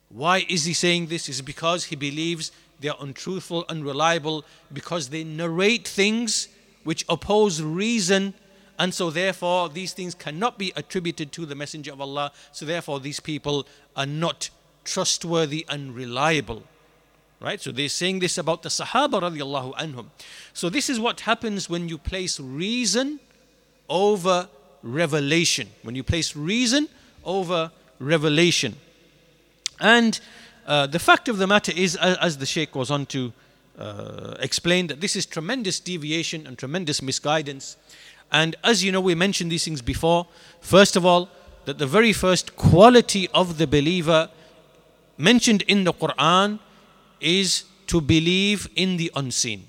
Why 0.09 0.45
is 0.47 0.65
he 0.65 0.73
saying 0.73 1.07
this? 1.07 1.27
Is 1.29 1.41
because 1.41 1.85
he 1.85 1.95
believes 1.95 2.51
they 2.79 2.89
are 2.89 2.97
untruthful, 2.99 3.65
unreliable, 3.67 4.45
because 4.71 5.09
they 5.09 5.23
narrate 5.23 5.87
things 5.87 6.47
which 6.83 7.03
oppose 7.09 7.61
reason, 7.61 8.33
and 8.77 8.93
so 8.93 9.09
therefore 9.09 9.67
these 9.69 9.93
things 9.93 10.15
cannot 10.15 10.57
be 10.57 10.71
attributed 10.75 11.31
to 11.33 11.45
the 11.45 11.55
Messenger 11.55 11.91
of 11.93 12.01
Allah. 12.01 12.31
So 12.51 12.65
therefore 12.65 12.99
these 12.99 13.19
people 13.19 13.67
are 13.95 14.05
not 14.05 14.49
trustworthy 14.85 15.65
and 15.67 15.93
reliable. 15.93 16.63
Right? 17.41 17.61
So 17.61 17.71
they're 17.71 17.89
saying 17.89 18.19
this 18.19 18.37
about 18.37 18.63
the 18.63 18.69
Sahaba 18.69 19.21
radiallahu 19.21 19.75
anhum. 19.75 20.07
So 20.53 20.69
this 20.69 20.89
is 20.89 20.99
what 20.99 21.21
happens 21.21 21.69
when 21.69 21.87
you 21.89 21.97
place 21.97 22.39
reason 22.39 23.19
over 23.89 24.49
revelation. 24.83 25.69
When 25.83 25.95
you 25.95 26.03
place 26.03 26.35
reason 26.35 26.87
over 27.24 27.70
revelation. 27.98 28.76
And 29.80 30.18
uh, 30.66 30.86
the 30.86 30.98
fact 30.98 31.28
of 31.28 31.38
the 31.38 31.46
matter 31.46 31.72
is, 31.74 31.96
as 31.96 32.38
the 32.38 32.46
Sheikh 32.46 32.72
goes 32.72 32.90
on 32.90 33.06
to 33.06 33.32
uh, 33.78 34.36
explain, 34.40 34.86
that 34.86 35.00
this 35.00 35.16
is 35.16 35.26
tremendous 35.26 35.80
deviation 35.80 36.46
and 36.46 36.56
tremendous 36.58 37.02
misguidance. 37.02 37.76
And 38.32 38.56
as 38.64 38.82
you 38.82 38.92
know, 38.92 39.00
we 39.00 39.14
mentioned 39.14 39.52
these 39.52 39.64
things 39.64 39.82
before. 39.82 40.26
First 40.60 40.96
of 40.96 41.04
all, 41.04 41.28
that 41.64 41.78
the 41.78 41.86
very 41.86 42.12
first 42.12 42.56
quality 42.56 43.28
of 43.28 43.58
the 43.58 43.66
believer 43.66 44.28
mentioned 45.16 45.62
in 45.62 45.84
the 45.84 45.92
Quran 45.92 46.58
is 47.20 47.64
to 47.86 48.00
believe 48.00 48.68
in 48.74 48.96
the 48.96 49.10
unseen. 49.14 49.64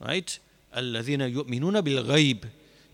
Right? 0.00 0.38
الَّذِينَ 0.76 1.34
يُؤْمِنُونَ 1.34 1.82
بِالْغَيْبِ 1.82 2.44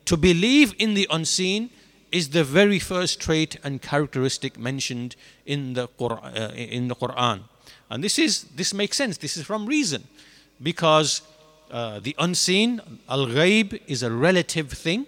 To 0.06 0.16
believe 0.16 0.74
in 0.78 0.94
the 0.94 1.06
unseen 1.10 1.70
is 2.13 2.29
the 2.29 2.43
very 2.43 2.79
first 2.79 3.19
trait 3.19 3.57
and 3.63 3.81
characteristic 3.81 4.57
mentioned 4.57 5.15
in 5.45 5.73
the 5.73 5.87
Quran. 5.99 6.23
Uh, 6.37 6.53
in 6.53 6.87
the 6.87 6.95
Quran. 6.95 7.41
And 7.89 8.03
this 8.03 8.17
is 8.19 8.43
this 8.55 8.73
makes 8.73 8.97
sense. 8.97 9.17
This 9.17 9.35
is 9.37 9.45
from 9.45 9.65
reason, 9.65 10.03
because 10.61 11.21
uh, 11.71 11.99
the 11.99 12.15
unseen, 12.19 12.81
al-ghaib, 13.09 13.81
is 13.87 14.03
a 14.03 14.11
relative 14.11 14.71
thing. 14.71 15.05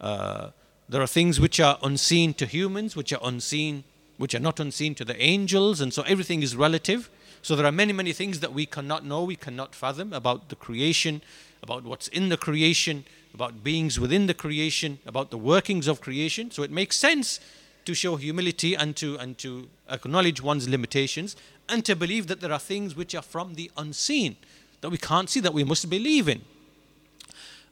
Uh, 0.00 0.50
there 0.88 1.02
are 1.02 1.06
things 1.06 1.38
which 1.38 1.60
are 1.60 1.78
unseen 1.82 2.34
to 2.34 2.46
humans, 2.46 2.96
which 2.96 3.12
are 3.12 3.20
unseen, 3.22 3.84
which 4.16 4.34
are 4.34 4.40
not 4.40 4.60
unseen 4.60 4.94
to 4.94 5.04
the 5.04 5.20
angels, 5.22 5.80
and 5.80 5.92
so 5.92 6.02
everything 6.02 6.42
is 6.42 6.56
relative. 6.56 7.08
So 7.42 7.54
there 7.56 7.66
are 7.66 7.72
many, 7.72 7.92
many 7.92 8.12
things 8.12 8.40
that 8.40 8.52
we 8.52 8.66
cannot 8.66 9.04
know, 9.04 9.22
we 9.22 9.36
cannot 9.36 9.74
fathom 9.74 10.12
about 10.12 10.48
the 10.48 10.56
creation, 10.56 11.22
about 11.62 11.84
what's 11.84 12.08
in 12.08 12.28
the 12.28 12.36
creation, 12.36 13.04
about 13.38 13.62
beings 13.62 14.00
within 14.00 14.26
the 14.26 14.34
creation, 14.34 14.98
about 15.06 15.30
the 15.30 15.38
workings 15.38 15.86
of 15.86 16.00
creation. 16.00 16.50
So 16.50 16.64
it 16.64 16.72
makes 16.72 16.96
sense 16.96 17.38
to 17.84 17.94
show 17.94 18.16
humility 18.16 18.74
and 18.74 18.96
to 18.96 19.16
and 19.18 19.38
to 19.38 19.68
acknowledge 19.88 20.42
one's 20.42 20.68
limitations 20.68 21.36
and 21.68 21.84
to 21.84 21.94
believe 21.94 22.26
that 22.26 22.40
there 22.40 22.52
are 22.52 22.58
things 22.58 22.96
which 22.96 23.14
are 23.14 23.22
from 23.22 23.54
the 23.54 23.70
unseen 23.76 24.34
that 24.80 24.90
we 24.90 24.98
can't 24.98 25.30
see 25.30 25.38
that 25.38 25.54
we 25.54 25.62
must 25.62 25.88
believe 25.88 26.28
in. 26.28 26.42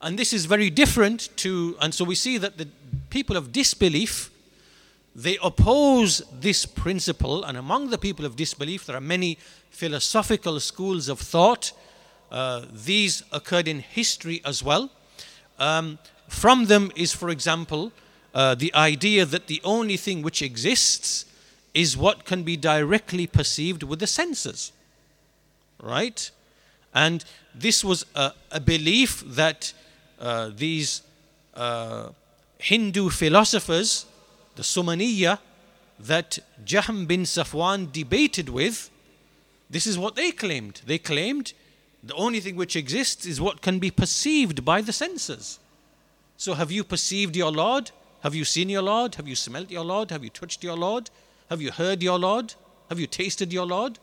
And 0.01 0.17
this 0.17 0.33
is 0.33 0.47
very 0.47 0.71
different 0.71 1.31
to 1.39 1.77
and 1.83 1.93
so 1.93 2.05
we 2.05 2.15
see 2.15 2.39
that 2.39 2.59
the 2.59 2.69
people 3.11 3.37
of 3.37 3.51
disbelief 3.51 4.31
they 5.17 5.39
oppose 5.43 6.23
this 6.31 6.67
principle, 6.67 7.43
and 7.43 7.57
among 7.57 7.89
the 7.89 7.97
people 7.97 8.27
of 8.27 8.37
disbelief, 8.37 8.85
there 8.85 8.97
are 8.97 9.01
many 9.01 9.39
philosophical 9.71 10.61
schools 10.61 11.09
of 11.09 11.19
thought. 11.19 11.73
Uh, 12.31 12.67
these 12.71 13.23
occurred 13.33 13.67
in 13.67 13.79
history 13.81 14.43
as 14.45 14.63
well. 14.63 14.91
Um, 15.59 15.99
from 16.29 16.67
them 16.67 16.91
is, 16.97 17.13
for 17.13 17.31
example, 17.31 17.93
uh, 18.35 18.55
the 18.55 18.75
idea 18.75 19.25
that 19.25 19.47
the 19.47 19.61
only 19.65 19.97
thing 19.97 20.23
which 20.23 20.43
exists 20.43 21.25
is 21.73 21.97
what 21.97 22.25
can 22.25 22.43
be 22.43 22.57
directly 22.57 23.27
perceived 23.27 23.83
with 23.83 24.01
the 24.01 24.07
senses. 24.07 24.73
Right? 25.83 26.31
And 26.95 27.25
this 27.55 27.85
was 27.85 28.07
a, 28.15 28.33
a 28.51 28.61
belief 28.61 29.23
that 29.27 29.73
uh, 30.19 30.51
these 30.55 31.03
uh, 31.55 32.09
Hindu 32.59 33.11
philosophers 33.11 34.07
the 34.57 34.63
Sumaniya 34.63 35.39
that 36.01 36.39
Jahm 36.65 37.07
bin 37.07 37.23
Safwan 37.23 37.93
debated 37.93 38.49
with, 38.49 38.91
this 39.71 39.87
is 39.87 39.97
what 39.99 40.17
they 40.17 40.33
claimed. 40.33 40.83
They 40.87 40.99
claimed 40.99 41.53
the 42.07 42.15
only 42.15 42.41
thing 42.41 42.57
which 42.57 42.77
exists 42.77 43.27
is 43.27 43.41
what 43.41 43.63
can 43.63 43.79
be 43.79 43.91
perceived 43.91 44.65
by 44.65 44.81
the 44.81 44.93
senses. 44.93 45.59
So, 46.37 46.55
have 46.55 46.71
you 46.71 46.85
perceived 46.85 47.35
your 47.37 47.51
Lord? 47.51 47.91
Have 48.21 48.35
you 48.35 48.45
seen 48.45 48.69
your 48.69 48.83
Lord? 48.83 49.15
Have 49.15 49.29
you 49.29 49.37
smelt 49.37 49.71
your 49.71 49.85
Lord? 49.85 50.11
Have 50.11 50.25
you 50.25 50.31
touched 50.31 50.63
your 50.63 50.77
Lord? 50.77 51.11
Have 51.49 51.63
you 51.63 51.71
heard 51.71 52.03
your 52.03 52.19
Lord? 52.19 52.55
Have 52.89 53.01
you 53.01 53.07
tasted 53.07 53.53
your 53.53 53.67
Lord? 53.67 53.99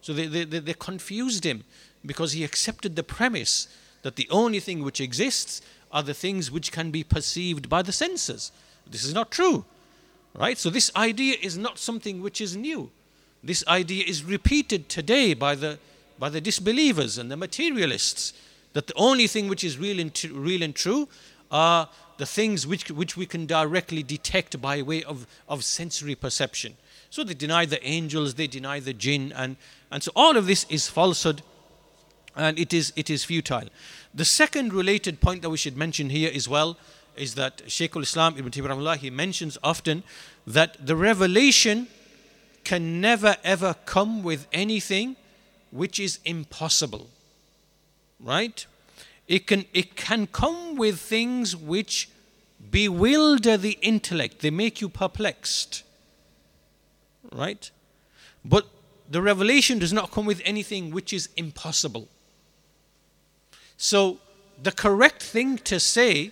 So 0.00 0.12
they, 0.12 0.26
they, 0.26 0.44
they 0.44 0.74
confused 0.74 1.44
him 1.44 1.64
because 2.04 2.32
he 2.32 2.44
accepted 2.44 2.94
the 2.94 3.02
premise 3.02 3.68
that 4.02 4.16
the 4.16 4.28
only 4.30 4.60
thing 4.60 4.84
which 4.84 5.00
exists 5.00 5.62
are 5.90 6.02
the 6.02 6.14
things 6.14 6.50
which 6.50 6.72
can 6.72 6.90
be 6.90 7.02
perceived 7.02 7.68
by 7.68 7.82
the 7.82 7.92
senses. 7.92 8.52
This 8.86 9.04
is 9.04 9.14
not 9.14 9.30
true. 9.30 9.64
Right? 10.34 10.58
So 10.58 10.68
this 10.68 10.90
idea 10.96 11.36
is 11.40 11.56
not 11.56 11.78
something 11.78 12.20
which 12.20 12.40
is 12.40 12.56
new. 12.56 12.90
This 13.42 13.66
idea 13.66 14.04
is 14.06 14.24
repeated 14.24 14.88
today 14.88 15.32
by 15.34 15.54
the, 15.54 15.78
by 16.18 16.28
the 16.28 16.40
disbelievers 16.40 17.18
and 17.18 17.30
the 17.30 17.36
materialists 17.36 18.32
that 18.72 18.86
the 18.86 18.94
only 18.94 19.26
thing 19.26 19.48
which 19.48 19.64
is 19.64 19.78
real 19.78 20.00
and, 20.00 20.24
real 20.32 20.62
and 20.62 20.74
true 20.74 21.08
are 21.50 21.88
the 22.18 22.26
things 22.26 22.66
which, 22.66 22.90
which 22.90 23.16
we 23.16 23.26
can 23.26 23.46
directly 23.46 24.02
detect 24.02 24.60
by 24.60 24.82
way 24.82 25.02
of, 25.02 25.26
of 25.48 25.64
sensory 25.64 26.14
perception. 26.14 26.76
So 27.10 27.24
they 27.24 27.34
deny 27.34 27.64
the 27.64 27.84
angels, 27.86 28.34
they 28.34 28.46
deny 28.46 28.80
the 28.80 28.92
jinn, 28.92 29.32
and, 29.36 29.56
and 29.90 30.02
so 30.02 30.10
all 30.16 30.36
of 30.36 30.46
this 30.46 30.66
is 30.68 30.88
falsehood 30.88 31.42
and 32.36 32.58
it 32.58 32.72
is, 32.72 32.92
it 32.96 33.10
is 33.10 33.24
futile. 33.24 33.68
The 34.12 34.24
second 34.24 34.72
related 34.72 35.20
point 35.20 35.42
that 35.42 35.50
we 35.50 35.56
should 35.56 35.76
mention 35.76 36.10
here 36.10 36.30
as 36.34 36.48
well 36.48 36.76
is 37.16 37.36
that 37.36 37.62
Shaykh 37.68 37.94
al-Islam 37.94 38.34
Ibn 38.36 38.50
Taymiyyah 38.50 38.96
he 38.96 39.10
mentions 39.10 39.56
often 39.62 40.02
that 40.46 40.84
the 40.84 40.96
revelation 40.96 41.86
can 42.64 43.00
never 43.00 43.36
ever 43.44 43.76
come 43.84 44.22
with 44.22 44.48
anything 44.52 45.16
which 45.74 45.98
is 45.98 46.20
impossible. 46.24 47.10
Right? 48.20 48.64
It 49.26 49.46
can 49.46 49.64
it 49.74 49.96
can 49.96 50.28
come 50.28 50.76
with 50.76 51.00
things 51.00 51.56
which 51.56 52.08
bewilder 52.70 53.56
the 53.56 53.76
intellect. 53.82 54.40
They 54.40 54.50
make 54.50 54.80
you 54.80 54.88
perplexed. 54.88 55.82
Right? 57.32 57.70
But 58.44 58.66
the 59.10 59.20
revelation 59.20 59.78
does 59.80 59.92
not 59.92 60.12
come 60.12 60.26
with 60.26 60.40
anything 60.44 60.92
which 60.92 61.12
is 61.12 61.28
impossible. 61.36 62.08
So 63.76 64.18
the 64.62 64.72
correct 64.72 65.22
thing 65.22 65.58
to 65.58 65.80
say 65.80 66.30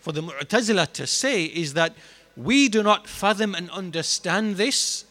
for 0.00 0.12
the 0.12 0.22
Mu'tazila 0.22 0.92
to 0.94 1.06
say 1.06 1.44
is 1.44 1.74
that 1.74 1.94
we 2.36 2.68
do 2.68 2.82
not 2.82 3.06
fathom 3.06 3.54
and 3.54 3.70
understand 3.70 4.56
this 4.56 5.04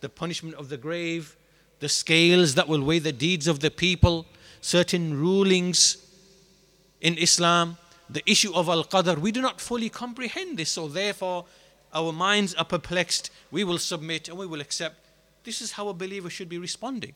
the 0.00 0.08
punishment 0.08 0.56
of 0.56 0.68
the 0.68 0.76
grave, 0.76 1.36
the 1.80 1.88
scales 1.88 2.54
that 2.54 2.68
will 2.68 2.82
weigh 2.82 2.98
the 2.98 3.12
deeds 3.12 3.46
of 3.46 3.60
the 3.60 3.70
people, 3.70 4.26
certain 4.60 5.18
rulings 5.18 5.98
in 7.00 7.18
Islam, 7.18 7.76
the 8.08 8.22
issue 8.30 8.52
of 8.54 8.68
Al 8.68 8.84
Qadr. 8.84 9.18
We 9.18 9.32
do 9.32 9.42
not 9.42 9.60
fully 9.60 9.88
comprehend 9.88 10.58
this, 10.58 10.70
so 10.70 10.88
therefore 10.88 11.44
our 11.92 12.12
minds 12.12 12.54
are 12.54 12.64
perplexed. 12.64 13.30
We 13.50 13.64
will 13.64 13.78
submit 13.78 14.28
and 14.28 14.38
we 14.38 14.46
will 14.46 14.60
accept. 14.60 14.96
This 15.44 15.60
is 15.60 15.72
how 15.72 15.88
a 15.88 15.94
believer 15.94 16.30
should 16.30 16.48
be 16.48 16.58
responding. 16.58 17.14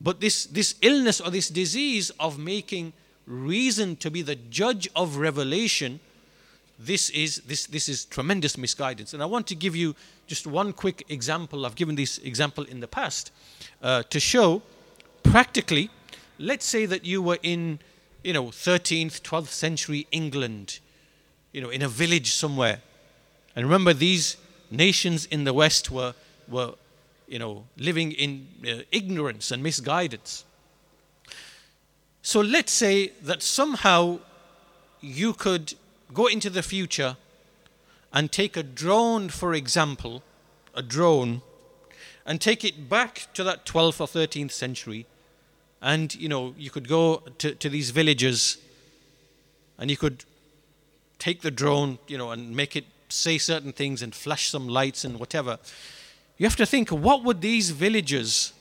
But 0.00 0.20
this, 0.20 0.44
this 0.44 0.74
illness 0.82 1.20
or 1.20 1.30
this 1.30 1.48
disease 1.48 2.10
of 2.20 2.38
making 2.38 2.92
reason 3.26 3.96
to 3.96 4.10
be 4.10 4.22
the 4.22 4.36
judge 4.36 4.88
of 4.94 5.16
revelation 5.16 6.00
this 6.78 7.10
is 7.10 7.38
this 7.46 7.66
this 7.66 7.88
is 7.88 8.04
tremendous 8.04 8.58
misguidance. 8.58 9.14
And 9.14 9.22
i 9.22 9.26
want 9.26 9.46
to 9.48 9.54
give 9.54 9.74
you 9.74 9.94
just 10.26 10.46
one 10.46 10.72
quick 10.72 11.04
example. 11.08 11.64
I've 11.64 11.74
given 11.76 11.94
this 11.94 12.18
example 12.18 12.64
in 12.64 12.80
the 12.80 12.88
past 12.88 13.30
uh, 13.82 14.02
to 14.10 14.20
show 14.20 14.62
practically 15.22 15.90
let's 16.38 16.66
say 16.66 16.86
that 16.86 17.04
you 17.04 17.22
were 17.22 17.38
in 17.42 17.78
you 18.22 18.32
know 18.32 18.46
13th 18.46 19.22
12th 19.22 19.48
century 19.48 20.06
england 20.12 20.78
you 21.52 21.60
know 21.60 21.70
in 21.70 21.82
a 21.82 21.88
village 21.88 22.32
somewhere. 22.32 22.80
And 23.54 23.64
remember 23.64 23.94
these 23.94 24.36
nations 24.70 25.24
in 25.26 25.44
the 25.44 25.54
west 25.54 25.90
were 25.90 26.14
were 26.48 26.74
you 27.26 27.38
know 27.38 27.64
living 27.78 28.12
in 28.12 28.48
uh, 28.68 28.82
ignorance 28.92 29.50
and 29.50 29.62
misguidance. 29.62 30.44
So 32.22 32.40
let's 32.40 32.72
say 32.72 33.12
that 33.22 33.42
somehow 33.42 34.18
you 35.00 35.32
could 35.32 35.74
go 36.12 36.26
into 36.26 36.50
the 36.50 36.62
future 36.62 37.16
and 38.12 38.30
take 38.32 38.56
a 38.56 38.62
drone, 38.62 39.28
for 39.28 39.54
example, 39.54 40.22
a 40.74 40.82
drone, 40.82 41.42
and 42.24 42.40
take 42.40 42.64
it 42.64 42.88
back 42.88 43.28
to 43.34 43.44
that 43.44 43.66
12th 43.66 44.00
or 44.00 44.06
13th 44.06 44.50
century. 44.50 45.06
And, 45.80 46.14
you 46.14 46.28
know, 46.28 46.54
you 46.56 46.70
could 46.70 46.88
go 46.88 47.22
to, 47.38 47.54
to 47.54 47.68
these 47.68 47.90
villages 47.90 48.58
and 49.78 49.90
you 49.90 49.96
could 49.96 50.24
take 51.18 51.42
the 51.42 51.50
drone, 51.50 51.98
you 52.08 52.18
know, 52.18 52.30
and 52.30 52.54
make 52.56 52.76
it 52.76 52.84
say 53.08 53.38
certain 53.38 53.72
things 53.72 54.02
and 54.02 54.14
flash 54.14 54.50
some 54.50 54.68
lights 54.68 55.04
and 55.04 55.18
whatever. 55.18 55.58
You 56.38 56.46
have 56.46 56.56
to 56.56 56.66
think 56.66 56.90
what 56.90 57.22
would 57.24 57.40
these 57.40 57.70
villagers 57.70 58.52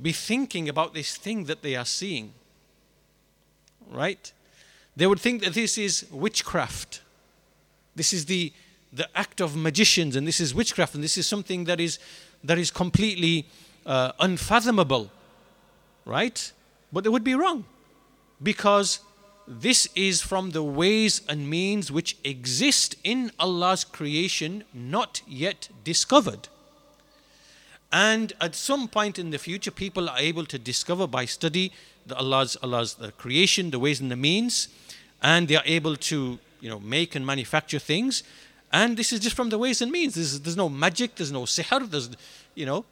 be 0.00 0.12
thinking 0.12 0.68
about 0.68 0.94
this 0.94 1.16
thing 1.16 1.44
that 1.44 1.62
they 1.62 1.74
are 1.74 1.84
seeing? 1.84 2.32
Right? 3.90 4.32
They 4.96 5.06
would 5.06 5.20
think 5.20 5.44
that 5.44 5.54
this 5.54 5.76
is 5.76 6.06
witchcraft. 6.10 7.02
This 7.94 8.12
is 8.12 8.26
the, 8.26 8.52
the 8.92 9.08
act 9.16 9.40
of 9.40 9.56
magicians, 9.56 10.16
and 10.16 10.26
this 10.26 10.40
is 10.40 10.54
witchcraft, 10.54 10.94
and 10.94 11.04
this 11.04 11.18
is 11.18 11.26
something 11.26 11.64
that 11.64 11.80
is, 11.80 11.98
that 12.42 12.58
is 12.58 12.70
completely 12.70 13.46
uh, 13.84 14.12
unfathomable 14.20 15.10
right? 16.06 16.52
But 16.90 17.04
they 17.04 17.10
would 17.10 17.24
be 17.24 17.34
wrong 17.34 17.66
because 18.42 19.00
this 19.46 19.88
is 19.94 20.22
from 20.22 20.50
the 20.50 20.62
ways 20.62 21.20
and 21.28 21.50
means 21.50 21.92
which 21.92 22.16
exist 22.24 22.96
in 23.04 23.32
Allah's 23.38 23.84
creation, 23.84 24.64
not 24.72 25.20
yet 25.28 25.68
discovered. 25.84 26.48
And 27.92 28.32
at 28.40 28.54
some 28.54 28.88
point 28.88 29.18
in 29.18 29.30
the 29.30 29.38
future, 29.38 29.70
people 29.70 30.08
are 30.08 30.18
able 30.18 30.46
to 30.46 30.58
discover 30.58 31.06
by 31.06 31.24
study 31.26 31.72
the 32.06 32.16
Allah's 32.16 32.56
Allah's 32.62 32.94
the 32.94 33.12
creation, 33.12 33.70
the 33.70 33.78
ways 33.78 34.00
and 34.00 34.10
the 34.10 34.16
means, 34.16 34.68
and 35.22 35.48
they 35.48 35.56
are 35.56 35.62
able 35.64 35.96
to 35.96 36.38
you 36.60 36.68
know 36.68 36.80
make 36.80 37.14
and 37.14 37.24
manufacture 37.26 37.78
things. 37.78 38.22
And 38.72 38.96
this 38.96 39.12
is 39.12 39.20
just 39.20 39.36
from 39.36 39.48
the 39.48 39.58
ways 39.58 39.80
and 39.80 39.92
means. 39.92 40.14
There's, 40.14 40.40
there's 40.40 40.56
no 40.56 40.68
magic, 40.68 41.14
there's 41.14 41.32
no 41.32 41.42
sihr, 41.42 41.88
there's 41.90 42.10
you 42.54 42.66
know. 42.66 42.84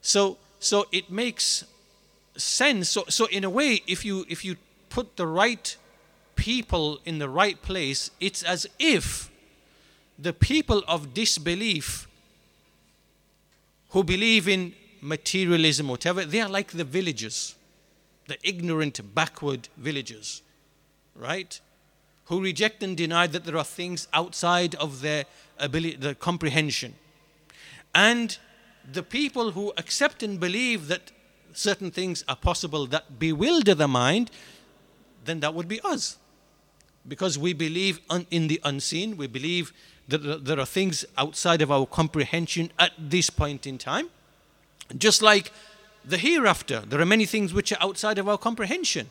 So 0.00 0.38
so 0.58 0.86
it 0.92 1.10
makes 1.10 1.64
sense. 2.36 2.88
So 2.88 3.04
so 3.08 3.26
in 3.26 3.44
a 3.44 3.50
way, 3.50 3.82
if 3.86 4.04
you 4.04 4.24
if 4.28 4.44
you 4.44 4.56
put 4.88 5.16
the 5.16 5.26
right 5.26 5.76
people 6.36 6.98
in 7.04 7.18
the 7.18 7.28
right 7.28 7.60
place, 7.62 8.10
it's 8.20 8.42
as 8.42 8.66
if 8.78 9.30
the 10.18 10.32
people 10.32 10.82
of 10.88 11.14
disbelief 11.14 12.08
who 13.90 14.02
believe 14.02 14.48
in 14.48 14.74
materialism, 15.00 15.88
whatever, 15.88 16.24
they 16.24 16.40
are 16.40 16.48
like 16.48 16.72
the 16.72 16.84
villagers, 16.84 17.54
the 18.26 18.38
ignorant, 18.42 19.14
backward 19.14 19.68
villagers, 19.76 20.42
right? 21.16 21.60
Who 22.26 22.40
reject 22.40 22.82
and 22.82 22.96
deny 22.96 23.26
that 23.26 23.44
there 23.44 23.56
are 23.56 23.64
things 23.64 24.08
outside 24.12 24.74
of 24.76 25.00
their 25.00 25.24
ability, 25.58 25.96
their 25.96 26.14
comprehension. 26.14 26.94
And 27.94 28.38
the 28.90 29.02
people 29.02 29.52
who 29.52 29.72
accept 29.76 30.22
and 30.22 30.40
believe 30.40 30.88
that 30.88 31.12
certain 31.52 31.90
things 31.90 32.24
are 32.28 32.36
possible 32.36 32.86
that 32.86 33.18
bewilder 33.18 33.74
the 33.74 33.88
mind, 33.88 34.30
then 35.24 35.40
that 35.40 35.54
would 35.54 35.68
be 35.68 35.80
us. 35.82 36.16
Because 37.06 37.38
we 37.38 37.52
believe 37.52 38.00
in 38.30 38.48
the 38.48 38.60
unseen, 38.64 39.16
we 39.16 39.26
believe 39.26 39.72
that 40.08 40.44
there 40.44 40.58
are 40.58 40.66
things 40.66 41.04
outside 41.18 41.62
of 41.62 41.70
our 41.70 41.86
comprehension 41.86 42.70
at 42.78 42.92
this 42.98 43.30
point 43.30 43.66
in 43.66 43.78
time. 43.78 44.08
Just 44.96 45.22
like 45.22 45.52
the 46.04 46.18
hereafter, 46.18 46.80
there 46.80 47.00
are 47.00 47.06
many 47.06 47.26
things 47.26 47.52
which 47.52 47.72
are 47.72 47.78
outside 47.80 48.18
of 48.18 48.28
our 48.28 48.38
comprehension. 48.38 49.10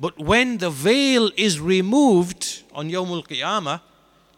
But 0.00 0.18
when 0.18 0.58
the 0.58 0.70
veil 0.70 1.30
is 1.36 1.60
removed 1.60 2.62
on 2.72 2.88
Yawmul 2.88 3.26
Qiyamah, 3.26 3.80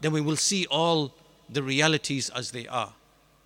then 0.01 0.13
we 0.13 0.21
will 0.21 0.37
see 0.37 0.67
all 0.67 1.13
the 1.49 1.63
realities 1.63 2.31
as 2.31 2.51
they 2.51 2.67
are. 2.67 2.93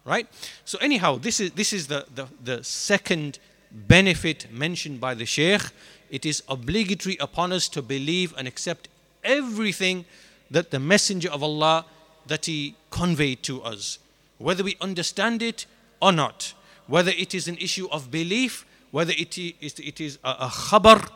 Right? 0.04 0.28
So, 0.64 0.78
anyhow, 0.78 1.18
this 1.18 1.40
is, 1.40 1.52
this 1.52 1.72
is 1.72 1.86
the, 1.86 2.06
the, 2.14 2.28
the 2.42 2.62
second 2.62 3.38
benefit 3.70 4.52
mentioned 4.52 5.00
by 5.00 5.14
the 5.14 5.24
Shaykh. 5.26 5.62
It 6.10 6.24
is 6.26 6.42
obligatory 6.48 7.16
upon 7.18 7.52
us 7.52 7.68
to 7.70 7.82
believe 7.82 8.34
and 8.36 8.46
accept 8.46 8.88
everything 9.24 10.04
that 10.50 10.70
the 10.70 10.78
Messenger 10.78 11.30
of 11.30 11.42
Allah 11.42 11.86
that 12.26 12.46
He 12.46 12.76
conveyed 12.90 13.42
to 13.44 13.62
us, 13.62 13.98
whether 14.38 14.62
we 14.62 14.76
understand 14.80 15.42
it 15.42 15.66
or 16.00 16.12
not, 16.12 16.52
whether 16.86 17.10
it 17.10 17.34
is 17.34 17.48
an 17.48 17.56
issue 17.56 17.88
of 17.90 18.10
belief, 18.10 18.66
whether 18.90 19.12
it 19.16 19.36
is, 19.38 19.52
it 19.60 20.00
is 20.00 20.18
a, 20.22 20.30
a 20.30 20.48
khabar 20.48 21.10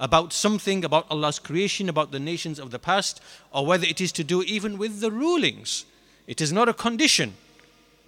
about 0.00 0.32
something, 0.32 0.84
about 0.84 1.06
Allah's 1.10 1.38
creation, 1.38 1.88
about 1.88 2.10
the 2.10 2.18
nations 2.18 2.58
of 2.58 2.72
the 2.72 2.78
past, 2.78 3.20
or 3.52 3.64
whether 3.64 3.86
it 3.86 4.00
is 4.00 4.10
to 4.12 4.24
do 4.24 4.42
even 4.42 4.78
with 4.78 5.00
the 5.00 5.12
rulings. 5.12 5.84
It 6.26 6.40
is 6.40 6.52
not 6.52 6.68
a 6.68 6.74
condition. 6.74 7.34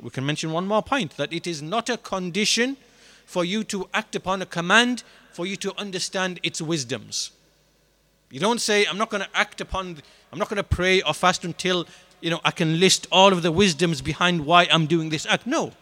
We 0.00 0.10
can 0.10 0.26
mention 0.26 0.50
one 0.50 0.66
more 0.66 0.82
point 0.82 1.16
that 1.18 1.32
it 1.32 1.46
is 1.46 1.62
not 1.62 1.88
a 1.88 1.96
condition 1.96 2.76
for 3.26 3.44
you 3.44 3.62
to 3.64 3.88
act 3.94 4.16
upon 4.16 4.42
a 4.42 4.46
command 4.46 5.04
for 5.32 5.46
you 5.46 5.54
to 5.56 5.78
understand 5.78 6.40
its 6.42 6.60
wisdoms. 6.60 7.30
You 8.30 8.40
don't 8.40 8.60
say, 8.60 8.86
I'm 8.86 8.98
not 8.98 9.10
going 9.10 9.22
to 9.22 9.28
act 9.34 9.60
upon, 9.60 9.98
I'm 10.32 10.38
not 10.38 10.48
going 10.48 10.56
to 10.56 10.64
pray 10.64 11.02
or 11.02 11.14
fast 11.14 11.44
until 11.44 11.86
you 12.22 12.30
know, 12.30 12.40
I 12.44 12.52
can 12.52 12.80
list 12.80 13.06
all 13.12 13.32
of 13.32 13.42
the 13.42 13.52
wisdoms 13.52 14.00
behind 14.00 14.46
why 14.46 14.68
I'm 14.70 14.86
doing 14.86 15.10
this 15.10 15.26
act. 15.26 15.46
No. 15.46 15.72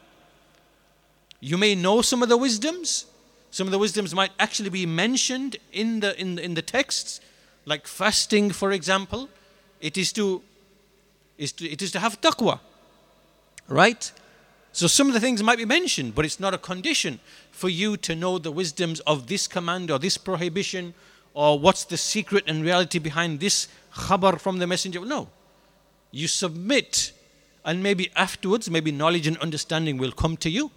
You 1.38 1.56
may 1.56 1.74
know 1.74 2.02
some 2.02 2.22
of 2.22 2.28
the 2.28 2.36
wisdoms. 2.36 3.06
Some 3.50 3.66
of 3.66 3.72
the 3.72 3.78
wisdoms 3.78 4.14
might 4.14 4.30
actually 4.38 4.70
be 4.70 4.86
mentioned 4.86 5.56
in 5.72 6.00
the 6.00 6.18
in 6.20 6.38
in 6.38 6.54
the 6.54 6.62
texts, 6.62 7.20
like 7.64 7.86
fasting, 7.86 8.50
for 8.50 8.72
example. 8.72 9.28
It 9.80 9.96
is 9.96 10.12
to 10.12 10.42
is 11.38 11.52
to 11.52 11.68
it 11.68 11.82
is 11.82 11.90
to 11.92 12.00
have 12.00 12.20
taqwa. 12.20 12.60
Right? 13.68 14.12
So 14.72 14.86
some 14.86 15.08
of 15.08 15.14
the 15.14 15.20
things 15.20 15.42
might 15.42 15.58
be 15.58 15.64
mentioned, 15.64 16.14
but 16.14 16.24
it's 16.24 16.38
not 16.38 16.54
a 16.54 16.58
condition 16.58 17.18
for 17.50 17.68
you 17.68 17.96
to 17.96 18.14
know 18.14 18.38
the 18.38 18.52
wisdoms 18.52 19.00
of 19.00 19.26
this 19.26 19.48
command 19.48 19.90
or 19.90 19.98
this 19.98 20.16
prohibition 20.16 20.94
or 21.34 21.58
what's 21.58 21.84
the 21.84 21.96
secret 21.96 22.44
and 22.46 22.62
reality 22.62 23.00
behind 23.00 23.40
this 23.40 23.66
khabar 23.92 24.40
from 24.40 24.58
the 24.58 24.66
messenger. 24.68 25.04
No 25.04 25.28
you 26.10 26.28
submit, 26.28 27.12
and 27.64 27.82
maybe 27.82 28.10
afterwards, 28.16 28.70
maybe 28.70 28.90
knowledge 28.90 29.26
and 29.26 29.36
understanding 29.38 29.98
will 29.98 30.12
come 30.12 30.36
to 30.38 30.50
you. 30.50 30.70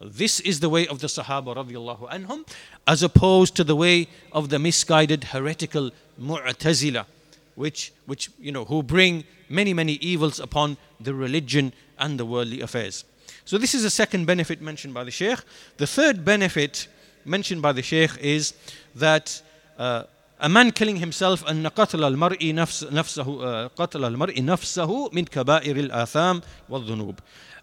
This 0.00 0.40
is 0.40 0.60
the 0.60 0.68
way 0.68 0.86
of 0.86 1.00
the 1.00 1.06
Sahaba 1.06 1.56
radiallahu 1.56 2.10
anhum, 2.10 2.46
as 2.86 3.02
opposed 3.02 3.54
to 3.56 3.64
the 3.64 3.76
way 3.76 4.08
of 4.32 4.50
the 4.50 4.58
misguided 4.58 5.24
heretical 5.24 5.90
Mu'tazila, 6.20 7.06
which, 7.54 7.92
which 8.06 8.30
you 8.38 8.52
know, 8.52 8.64
who 8.64 8.82
bring 8.82 9.24
many, 9.48 9.72
many 9.72 9.94
evils 9.94 10.40
upon 10.40 10.76
the 11.00 11.14
religion 11.14 11.72
and 11.98 12.18
the 12.18 12.26
worldly 12.26 12.60
affairs. 12.60 13.04
So 13.44 13.56
this 13.56 13.74
is 13.74 13.82
the 13.82 13.90
second 13.90 14.26
benefit 14.26 14.60
mentioned 14.60 14.94
by 14.94 15.04
the 15.04 15.10
Shaykh. 15.10 15.38
The 15.76 15.86
third 15.86 16.24
benefit 16.24 16.88
mentioned 17.24 17.62
by 17.62 17.72
the 17.72 17.82
Shaykh 17.82 18.18
is 18.20 18.54
that 18.94 19.40
uh, 19.78 20.04
a 20.40 20.48
man 20.48 20.72
killing 20.72 20.96
himself 20.96 21.44
أن 21.44 21.66
قتل 21.68 22.04
المرء 22.04 22.54
نفس 22.54 22.84
نفسه 22.84 23.68
قتل 23.68 24.04
المرء 24.04 24.42
نفسه 24.42 25.10
من 25.12 25.24
كبائر 25.24 25.76
الآثام 25.76 26.42
والذنوب. 26.68 27.18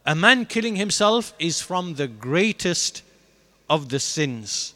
a 0.09 0.15
man 0.15 0.47
killing 0.47 0.77
himself 0.77 1.35
is 1.41 1.61
from 1.61 1.95
the 1.95 2.07
greatest 2.07 3.03
of 3.69 3.89
the 3.89 3.99
sins, 3.99 4.73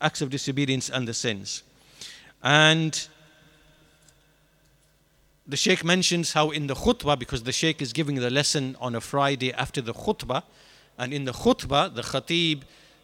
acts 0.00 0.20
of 0.20 0.30
disobedience 0.30 0.90
and 0.90 1.06
the 1.06 1.14
sins. 1.14 1.62
And 2.42 3.06
the 5.46 5.56
Sheikh 5.56 5.84
mentions 5.84 6.32
how 6.32 6.50
in 6.50 6.66
the 6.66 6.74
khutbah, 6.74 7.16
because 7.16 7.44
the 7.44 7.52
Sheikh 7.52 7.80
is 7.80 7.92
giving 7.92 8.16
the 8.16 8.30
lesson 8.30 8.76
on 8.80 8.96
a 8.96 9.00
Friday 9.00 9.52
after 9.52 9.80
the 9.80 9.94
khutbah, 9.94 10.42
and 10.98 11.14
in 11.14 11.24
the 11.24 11.32
khutbah, 11.32 11.94
the 11.94 12.02
khatib 12.02 12.62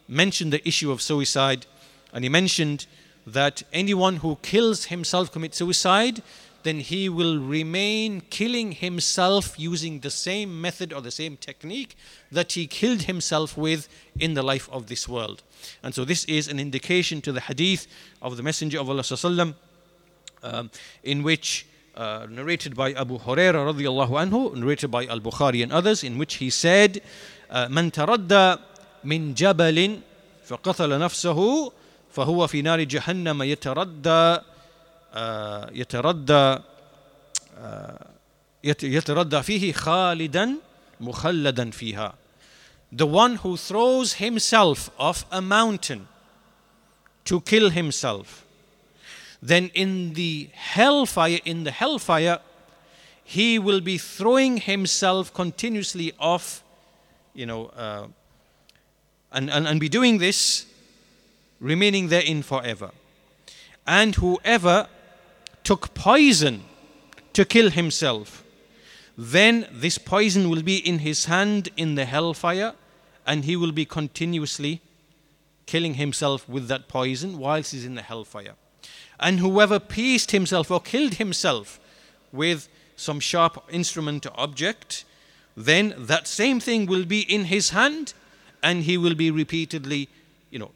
mentioned 0.08 0.52
the 0.52 0.66
issue 0.66 0.90
of 0.90 1.00
suicide, 1.00 1.66
and 2.12 2.24
he 2.24 2.28
mentioned 2.28 2.86
that 3.28 3.62
anyone 3.72 4.16
who 4.16 4.38
kills 4.42 4.86
himself 4.86 5.30
commits 5.30 5.58
suicide, 5.58 6.20
then 6.63 6.79
he 6.79 7.07
will 7.07 7.39
remain 7.39 8.21
killing 8.29 8.73
himself 8.73 9.57
using 9.57 9.99
the 9.99 10.09
same 10.09 10.61
method 10.61 10.91
or 10.91 11.01
the 11.01 11.11
same 11.11 11.37
technique 11.37 11.95
that 12.31 12.51
he 12.51 12.67
killed 12.67 13.03
himself 13.03 13.57
with 13.57 13.87
in 14.19 14.33
the 14.33 14.43
life 14.43 14.69
of 14.71 14.87
this 14.87 15.07
world. 15.07 15.41
And 15.81 15.95
so 15.95 16.03
this 16.03 16.25
is 16.25 16.47
an 16.47 16.59
indication 16.59 17.21
to 17.21 17.31
the 17.31 17.41
hadith 17.41 17.87
of 18.21 18.35
the 18.35 18.43
Messenger 18.43 18.79
of 18.81 18.89
Allah 18.89 19.55
um, 20.43 20.69
in 21.03 21.23
which 21.23 21.65
uh, 21.95 22.27
narrated 22.29 22.75
by 22.75 22.93
Abu 22.93 23.19
Huraira 23.19 23.73
radiallahu 23.73 24.29
anhu, 24.29 24.55
narrated 24.55 24.91
by 24.91 25.05
Al-Bukhari 25.05 25.63
and 25.63 25.71
others, 25.71 26.03
in 26.03 26.17
which 26.17 26.35
he 26.35 26.49
said, 26.49 27.01
من 27.51 27.91
تردى 27.91 28.61
من 29.03 29.33
جبل 29.33 29.99
فقتل 30.45 30.99
نفسه 30.99 31.71
فهو 32.11 32.47
في 32.47 32.61
نار 32.61 32.83
جهنم 32.83 33.43
يتردى 33.43 34.39
يتردى 35.71 36.59
يتردى 38.63 39.43
فيه 39.43 39.73
خالدا 39.73 40.55
مخلدا 40.99 41.71
فيها 41.71 42.13
the 42.91 43.05
one 43.05 43.35
who 43.35 43.55
throws 43.55 44.13
himself 44.13 44.89
off 44.97 45.25
a 45.31 45.41
mountain 45.41 46.07
to 47.25 47.41
kill 47.41 47.69
himself 47.69 48.45
then 49.41 49.69
in 49.73 50.13
the 50.13 50.49
hellfire 50.53 51.39
in 51.45 51.63
the 51.63 51.71
hellfire 51.71 52.39
he 53.23 53.59
will 53.59 53.81
be 53.81 53.97
throwing 53.97 54.57
himself 54.57 55.33
continuously 55.33 56.13
off 56.19 56.63
you 57.33 57.45
know 57.45 57.67
uh, 57.77 58.07
and, 59.31 59.49
and, 59.49 59.67
and 59.67 59.79
be 59.79 59.89
doing 59.89 60.17
this 60.17 60.65
remaining 61.59 62.07
therein 62.07 62.41
forever. 62.41 62.91
And 63.85 64.15
whoever 64.15 64.87
took 65.64 65.94
poison 65.94 66.62
to 67.32 67.44
kill 67.44 67.70
himself, 67.70 68.44
then 69.16 69.66
this 69.72 69.98
poison 69.98 70.50
will 70.50 70.62
be 70.62 70.76
in 70.76 71.00
his 71.00 71.24
hand 71.24 71.68
in 71.76 71.94
the 71.94 72.04
hellfire, 72.04 72.74
and 73.26 73.44
he 73.44 73.56
will 73.56 73.72
be 73.72 73.84
continuously 73.84 74.80
killing 75.66 75.94
himself 75.94 76.46
with 76.48 76.68
that 76.68 76.88
poison 76.88 77.38
whilst 77.38 77.72
he's 77.72 77.86
in 77.86 77.94
the 77.94 78.02
hellfire. 78.02 78.54
And 79.18 79.40
whoever 79.40 79.80
pierced 79.80 80.32
himself 80.32 80.70
or 80.70 80.80
killed 80.80 81.14
himself 81.14 81.80
with 82.32 82.68
some 82.96 83.20
sharp 83.20 83.64
instrument 83.70 84.26
or 84.26 84.32
object, 84.38 85.04
then 85.56 85.94
that 85.96 86.26
same 86.26 86.60
thing 86.60 86.86
will 86.86 87.04
be 87.04 87.20
in 87.20 87.44
his 87.44 87.70
hand, 87.70 88.12
and 88.62 88.82
he 88.82 88.98
will 88.98 89.14
be 89.14 89.30
repeatedly, 89.30 90.08
you 90.50 90.58
know, 90.58 90.72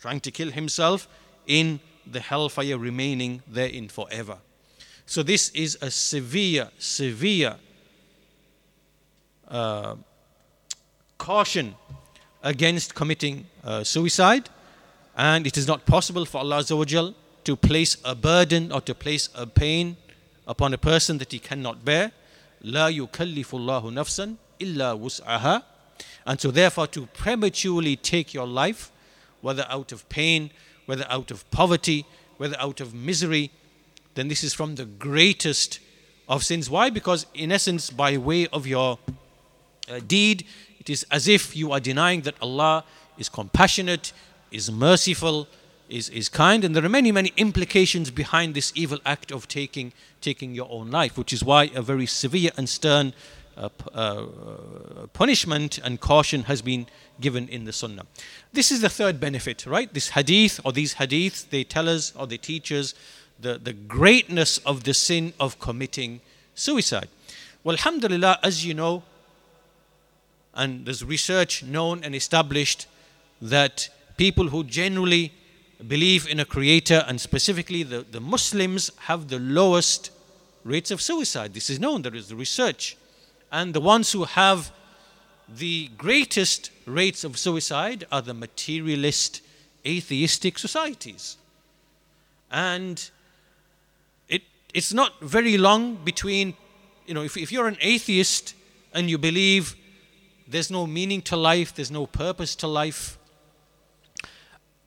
trying 0.00 0.20
to 0.20 0.30
kill 0.30 0.50
himself 0.50 1.08
in 1.46 1.80
the 2.07 2.19
hellfire 2.19 2.77
remaining 2.77 3.41
therein 3.47 3.87
forever. 3.87 4.37
So, 5.05 5.23
this 5.23 5.49
is 5.49 5.77
a 5.81 5.91
severe, 5.91 6.69
severe 6.79 7.55
uh, 9.47 9.95
caution 11.17 11.75
against 12.41 12.95
committing 12.95 13.45
uh, 13.63 13.83
suicide, 13.83 14.49
and 15.15 15.45
it 15.47 15.57
is 15.57 15.67
not 15.67 15.85
possible 15.85 16.25
for 16.25 16.39
Allah 16.39 16.63
to 17.43 17.55
place 17.55 17.97
a 18.03 18.15
burden 18.15 18.71
or 18.71 18.81
to 18.81 18.95
place 18.95 19.29
a 19.35 19.45
pain 19.45 19.97
upon 20.47 20.73
a 20.73 20.77
person 20.77 21.17
that 21.17 21.31
he 21.31 21.39
cannot 21.39 21.85
bear. 21.85 22.11
لا 22.63 22.89
يكلف 22.89 23.55
الله 23.55 23.91
نفسا 23.91 24.35
إلا 24.61 24.93
وسعها 24.93 25.63
and 26.25 26.39
so 26.39 26.51
therefore 26.51 26.87
to 26.87 27.05
prematurely 27.07 27.95
take 27.97 28.33
your 28.33 28.47
life 28.47 28.91
whether 29.41 29.65
out 29.69 29.91
of 29.91 30.07
pain 30.07 30.49
whether 30.88 31.06
out 31.10 31.30
of 31.30 31.48
poverty 31.50 32.06
whether 32.38 32.58
out 32.58 32.80
of 32.80 32.94
misery 32.94 33.50
then 34.14 34.28
this 34.28 34.42
is 34.42 34.54
from 34.54 34.74
the 34.76 34.84
greatest 34.84 35.80
of 36.28 36.42
sins 36.42 36.70
why 36.70 36.88
because 36.88 37.26
in 37.34 37.52
essence 37.52 37.90
by 37.90 38.16
way 38.16 38.46
of 38.48 38.66
your 38.66 38.98
uh, 39.90 40.00
deed 40.06 40.46
it 40.80 40.88
is 40.88 41.04
as 41.10 41.28
if 41.28 41.54
you 41.54 41.72
are 41.72 41.80
denying 41.80 42.22
that 42.22 42.34
Allah 42.40 42.84
is 43.18 43.28
compassionate 43.28 44.12
is 44.50 44.70
merciful 44.70 45.46
is, 45.88 46.08
is 46.10 46.28
kind. 46.28 46.64
And 46.64 46.74
there 46.74 46.84
are 46.84 46.88
many, 46.88 47.12
many 47.12 47.32
implications 47.36 48.10
behind 48.10 48.54
this 48.54 48.72
evil 48.74 48.98
act 49.04 49.32
of 49.32 49.48
taking, 49.48 49.92
taking 50.20 50.54
your 50.54 50.68
own 50.70 50.90
life, 50.90 51.16
which 51.16 51.32
is 51.32 51.42
why 51.42 51.70
a 51.74 51.82
very 51.82 52.06
severe 52.06 52.50
and 52.56 52.68
stern 52.68 53.12
uh, 53.58 53.68
uh, 53.92 54.26
punishment 55.12 55.78
and 55.78 56.00
caution 56.00 56.44
has 56.44 56.62
been 56.62 56.86
given 57.20 57.48
in 57.48 57.64
the 57.64 57.72
Sunnah. 57.72 58.06
This 58.52 58.70
is 58.70 58.80
the 58.80 58.88
third 58.88 59.18
benefit, 59.18 59.66
right? 59.66 59.92
This 59.92 60.10
hadith 60.10 60.60
or 60.64 60.72
these 60.72 60.94
hadiths, 60.94 61.50
they 61.50 61.64
tell 61.64 61.88
us 61.88 62.12
or 62.14 62.26
they 62.26 62.36
teach 62.36 62.70
us 62.70 62.94
the, 63.40 63.58
the 63.58 63.72
greatness 63.72 64.58
of 64.58 64.84
the 64.84 64.94
sin 64.94 65.32
of 65.40 65.58
committing 65.58 66.20
suicide. 66.54 67.08
Well, 67.64 67.74
alhamdulillah, 67.74 68.38
as 68.42 68.64
you 68.64 68.74
know, 68.74 69.02
and 70.54 70.86
there's 70.86 71.04
research 71.04 71.62
known 71.62 72.04
and 72.04 72.14
established 72.14 72.86
that 73.42 73.88
people 74.16 74.48
who 74.48 74.64
generally 74.64 75.32
believe 75.86 76.28
in 76.28 76.40
a 76.40 76.44
creator, 76.44 77.04
and 77.06 77.20
specifically 77.20 77.82
the, 77.82 78.04
the 78.10 78.20
Muslims 78.20 78.90
have 79.00 79.28
the 79.28 79.38
lowest 79.38 80.10
rates 80.64 80.90
of 80.90 81.00
suicide. 81.00 81.54
This 81.54 81.70
is 81.70 81.78
known, 81.78 82.02
there 82.02 82.14
is 82.14 82.28
the 82.28 82.36
research. 82.36 82.96
And 83.50 83.74
the 83.74 83.80
ones 83.80 84.12
who 84.12 84.24
have 84.24 84.72
the 85.48 85.88
greatest 85.96 86.70
rates 86.84 87.24
of 87.24 87.38
suicide 87.38 88.06
are 88.12 88.20
the 88.20 88.34
materialist, 88.34 89.40
atheistic 89.86 90.58
societies. 90.58 91.36
And 92.50 93.10
it, 94.28 94.42
it's 94.74 94.92
not 94.92 95.20
very 95.20 95.56
long 95.56 95.96
between, 95.96 96.54
you 97.06 97.14
know, 97.14 97.22
if, 97.22 97.36
if 97.36 97.50
you're 97.50 97.68
an 97.68 97.78
atheist 97.80 98.54
and 98.92 99.08
you 99.08 99.18
believe 99.18 99.76
there's 100.46 100.70
no 100.70 100.86
meaning 100.86 101.22
to 101.22 101.36
life, 101.36 101.74
there's 101.74 101.90
no 101.90 102.06
purpose 102.06 102.54
to 102.56 102.66
life, 102.66 103.18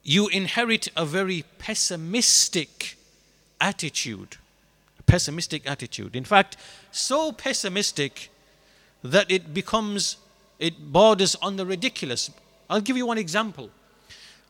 you 0.03 0.27
inherit 0.27 0.87
a 0.95 1.05
very 1.05 1.45
pessimistic 1.59 2.97
attitude. 3.59 4.37
Pessimistic 5.05 5.69
attitude. 5.69 6.15
In 6.15 6.23
fact, 6.23 6.57
so 6.91 7.31
pessimistic 7.31 8.30
that 9.03 9.29
it 9.29 9.53
becomes, 9.53 10.17
it 10.59 10.91
borders 10.91 11.35
on 11.41 11.55
the 11.55 11.65
ridiculous. 11.65 12.29
I'll 12.69 12.81
give 12.81 12.97
you 12.97 13.05
one 13.05 13.17
example. 13.17 13.69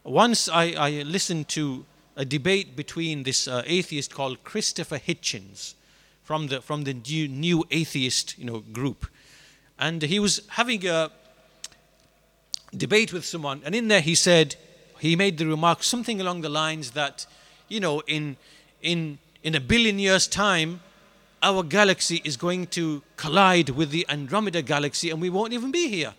Once 0.04 0.49
I, 0.49 0.74
I 0.78 0.89
listened 1.04 1.47
to 1.49 1.86
a 2.16 2.26
debate 2.26 2.76
between 2.76 3.24
this 3.24 3.47
uh, 3.47 3.64
atheist 3.66 4.14
called 4.14 4.43
Christopher 4.43 4.97
Hitchens 4.97 5.76
from 6.24 6.47
the, 6.47 6.62
from 6.62 6.84
the 6.84 6.93
new, 6.93 7.28
new 7.28 7.66
atheist 7.72 8.38
you 8.38 8.45
know, 8.45 8.60
group. 8.60 9.08
And 9.80 10.02
he 10.02 10.20
was 10.20 10.41
having 10.49 10.86
a 10.88 11.12
debate 12.76 13.12
with 13.14 13.26
someone, 13.26 13.62
and 13.66 13.74
in 13.74 13.88
there 13.88 14.02
he 14.02 14.16
said, 14.16 14.56
he 14.99 15.16
made 15.16 15.38
the 15.38 15.47
remark 15.47 15.82
something 15.82 16.22
along 16.22 16.41
the 16.41 16.49
lines 16.49 16.91
that, 16.91 17.26
you 17.68 17.80
know, 17.80 18.02
in, 18.02 18.38
in, 18.82 19.18
in 19.41 19.56
a 19.56 19.60
billion 19.60 19.97
years' 19.97 20.28
time, 20.28 20.82
our 21.43 21.63
galaxy 21.63 22.21
is 22.23 22.37
going 22.37 22.67
to 22.67 23.01
collide 23.17 23.69
with 23.69 23.89
the 23.91 24.05
Andromeda 24.09 24.61
galaxy 24.61 25.09
and 25.09 25.21
we 25.21 25.29
won't 25.29 25.53
even 25.53 25.71
be 25.71 25.87
here. 25.87 26.13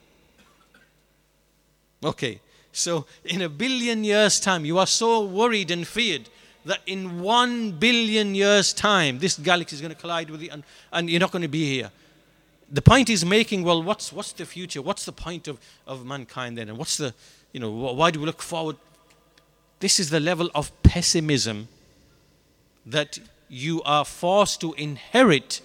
Okay, 2.04 2.40
so 2.72 3.06
in 3.24 3.42
a 3.42 3.48
billion 3.48 4.02
years' 4.02 4.40
time, 4.40 4.64
you 4.64 4.78
are 4.78 4.86
so 4.86 5.24
worried 5.24 5.70
and 5.70 5.86
feared 5.86 6.28
that 6.64 6.80
in 6.86 7.20
one 7.20 7.72
billion 7.72 8.34
years' 8.34 8.72
time, 8.72 9.18
this 9.18 9.38
galaxy 9.38 9.76
is 9.76 9.80
going 9.80 9.94
to 9.94 10.00
collide 10.00 10.30
with 10.30 10.40
the, 10.40 10.50
and, 10.50 10.64
and 10.92 11.08
you're 11.08 11.20
not 11.20 11.30
going 11.30 11.42
to 11.42 11.48
be 11.48 11.66
here. 11.66 11.90
The 12.70 12.82
point 12.82 13.10
is 13.10 13.24
making, 13.24 13.64
well, 13.64 13.82
what's, 13.82 14.12
what's 14.12 14.32
the 14.32 14.46
future? 14.46 14.80
What's 14.80 15.04
the 15.04 15.12
point 15.12 15.46
of, 15.46 15.60
of 15.86 16.06
mankind 16.06 16.56
then? 16.56 16.68
And 16.68 16.78
what's 16.78 16.96
the, 16.96 17.14
you 17.52 17.60
know, 17.60 17.70
why 17.70 18.10
do 18.10 18.18
we 18.18 18.26
look 18.26 18.40
forward? 18.40 18.76
This 19.80 20.00
is 20.00 20.10
the 20.10 20.20
level 20.20 20.50
of 20.54 20.70
pessimism 20.82 21.68
that 22.86 23.18
you 23.52 23.82
are 23.82 24.04
forced 24.04 24.62
to 24.62 24.72
inherit 24.74 25.60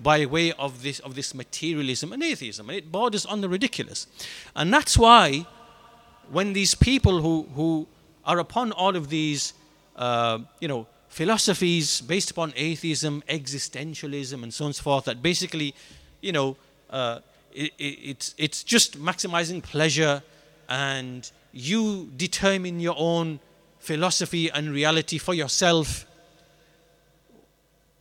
by 0.00 0.24
way 0.26 0.52
of 0.52 0.82
this, 0.82 1.00
of 1.00 1.16
this 1.16 1.34
materialism 1.34 2.12
and 2.12 2.22
atheism. 2.22 2.68
And 2.68 2.78
it 2.78 2.92
borders 2.92 3.26
on 3.26 3.40
the 3.40 3.48
ridiculous. 3.48 4.06
And 4.54 4.72
that's 4.72 4.96
why 4.96 5.46
when 6.30 6.52
these 6.52 6.76
people 6.76 7.20
who, 7.20 7.48
who 7.54 7.88
are 8.24 8.38
upon 8.38 8.70
all 8.70 8.94
of 8.94 9.08
these, 9.08 9.54
uh, 9.96 10.38
you 10.60 10.68
know, 10.68 10.86
philosophies 11.08 12.00
based 12.00 12.30
upon 12.30 12.52
atheism, 12.56 13.24
existentialism, 13.28 14.42
and 14.42 14.54
so 14.54 14.64
on 14.64 14.68
and 14.68 14.76
so 14.76 14.82
forth, 14.82 15.04
that 15.06 15.20
basically, 15.20 15.74
you 16.20 16.30
know, 16.30 16.56
uh, 16.90 17.18
it, 17.52 17.72
it, 17.76 17.98
it's, 18.02 18.34
it's 18.38 18.62
just 18.62 18.98
maximizing 18.98 19.60
pleasure 19.62 20.22
and 20.68 21.30
you 21.52 22.08
determine 22.16 22.78
your 22.78 22.94
own 22.96 23.40
philosophy 23.80 24.48
and 24.48 24.70
reality 24.70 25.18
for 25.18 25.34
yourself, 25.34 26.06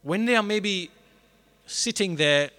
when 0.03 0.25
they 0.25 0.35
are 0.35 0.43
maybe 0.43 0.91
sitting 1.65 2.15
there 2.15 2.49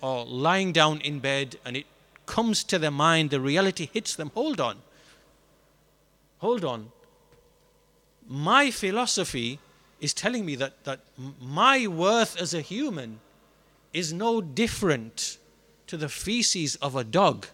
or 0.00 0.24
lying 0.24 0.72
down 0.72 1.00
in 1.00 1.18
bed 1.18 1.56
and 1.64 1.76
it 1.76 1.86
comes 2.26 2.64
to 2.64 2.78
their 2.78 2.90
mind, 2.90 3.30
the 3.30 3.40
reality 3.40 3.88
hits 3.92 4.14
them, 4.14 4.30
hold 4.34 4.60
on. 4.60 4.78
Hold 6.38 6.64
on. 6.64 6.92
My 8.26 8.70
philosophy 8.70 9.58
is 10.00 10.12
telling 10.12 10.44
me 10.44 10.56
that, 10.56 10.84
that 10.84 11.00
my 11.40 11.86
worth 11.86 12.40
as 12.40 12.52
a 12.52 12.60
human 12.60 13.20
is 13.92 14.12
no 14.12 14.40
different 14.40 15.38
to 15.86 15.96
the 15.96 16.08
feces 16.08 16.76
of 16.76 16.96
a 16.96 17.04
dog 17.04 17.46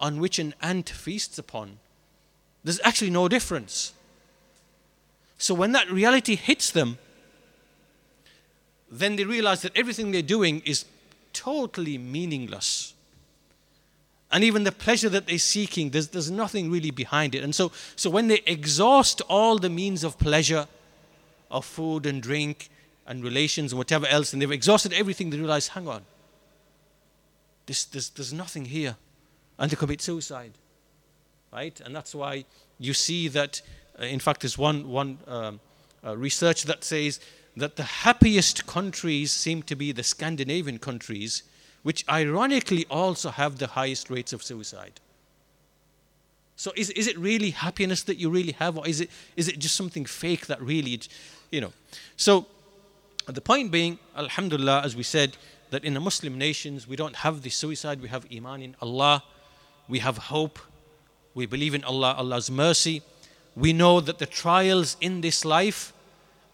on 0.00 0.20
which 0.20 0.38
an 0.38 0.54
ant 0.60 0.88
feasts 0.88 1.38
upon. 1.38 1.78
There's 2.64 2.80
actually 2.84 3.10
no 3.10 3.28
difference. 3.28 3.92
So 5.38 5.54
when 5.54 5.72
that 5.72 5.90
reality 5.90 6.34
hits 6.36 6.70
them, 6.70 6.98
then 8.90 9.16
they 9.16 9.24
realize 9.24 9.62
that 9.62 9.76
everything 9.76 10.12
they're 10.12 10.22
doing 10.22 10.62
is 10.64 10.84
totally 11.32 11.98
meaningless. 11.98 12.94
And 14.30 14.44
even 14.44 14.64
the 14.64 14.72
pleasure 14.72 15.08
that 15.08 15.26
they're 15.26 15.38
seeking, 15.38 15.90
there's, 15.90 16.08
there's 16.08 16.30
nothing 16.30 16.70
really 16.70 16.90
behind 16.90 17.34
it. 17.34 17.42
And 17.42 17.54
so, 17.54 17.72
so 17.96 18.10
when 18.10 18.28
they 18.28 18.42
exhaust 18.46 19.22
all 19.22 19.58
the 19.58 19.70
means 19.70 20.04
of 20.04 20.18
pleasure, 20.18 20.66
of 21.50 21.64
food 21.64 22.04
and 22.04 22.22
drink 22.22 22.68
and 23.06 23.24
relations 23.24 23.72
and 23.72 23.78
whatever 23.78 24.06
else, 24.06 24.32
and 24.32 24.42
they've 24.42 24.50
exhausted 24.50 24.92
everything, 24.92 25.30
they 25.30 25.38
realize, 25.38 25.68
hang 25.68 25.88
on, 25.88 26.02
this, 27.64 27.84
there's, 27.86 28.10
there's 28.10 28.32
nothing 28.32 28.66
here 28.66 28.96
and 29.58 29.70
they 29.70 29.76
commit 29.76 30.02
suicide. 30.02 30.52
Right? 31.50 31.80
And 31.80 31.96
that's 31.96 32.14
why 32.14 32.44
you 32.78 32.92
see 32.92 33.28
that, 33.28 33.62
uh, 33.98 34.04
in 34.04 34.20
fact, 34.20 34.42
there's 34.42 34.58
one, 34.58 34.88
one 34.90 35.18
um, 35.26 35.60
uh, 36.04 36.14
research 36.16 36.64
that 36.64 36.84
says 36.84 37.18
that 37.56 37.76
the 37.76 37.82
happiest 37.82 38.66
countries 38.66 39.32
seem 39.32 39.62
to 39.64 39.76
be 39.76 39.92
the 39.92 40.02
Scandinavian 40.02 40.78
countries, 40.78 41.42
which 41.82 42.04
ironically 42.08 42.86
also 42.90 43.30
have 43.30 43.58
the 43.58 43.68
highest 43.68 44.10
rates 44.10 44.32
of 44.32 44.42
suicide. 44.42 45.00
So 46.56 46.72
is, 46.76 46.90
is 46.90 47.06
it 47.06 47.16
really 47.18 47.50
happiness 47.50 48.02
that 48.04 48.18
you 48.18 48.30
really 48.30 48.52
have, 48.52 48.76
or 48.76 48.86
is 48.86 49.00
it, 49.00 49.10
is 49.36 49.48
it 49.48 49.58
just 49.58 49.76
something 49.76 50.04
fake 50.04 50.46
that 50.46 50.60
really, 50.60 51.00
you 51.50 51.60
know? 51.60 51.72
So 52.16 52.46
the 53.26 53.40
point 53.40 53.70
being, 53.70 53.98
alhamdulillah, 54.16 54.82
as 54.84 54.96
we 54.96 55.04
said, 55.04 55.36
that 55.70 55.84
in 55.84 55.94
the 55.94 56.00
Muslim 56.00 56.36
nations 56.36 56.88
we 56.88 56.96
don't 56.96 57.16
have 57.16 57.42
the 57.42 57.50
suicide, 57.50 58.00
we 58.00 58.08
have 58.08 58.26
iman 58.32 58.62
in 58.62 58.76
Allah 58.80 59.22
we 59.88 60.00
have 60.00 60.18
hope. 60.18 60.58
We 61.34 61.46
believe 61.46 61.74
in 61.74 61.82
Allah, 61.82 62.14
Allah's 62.18 62.50
mercy. 62.50 63.02
We 63.56 63.72
know 63.72 64.00
that 64.00 64.18
the 64.18 64.26
trials 64.26 64.96
in 65.00 65.22
this 65.22 65.44
life 65.44 65.92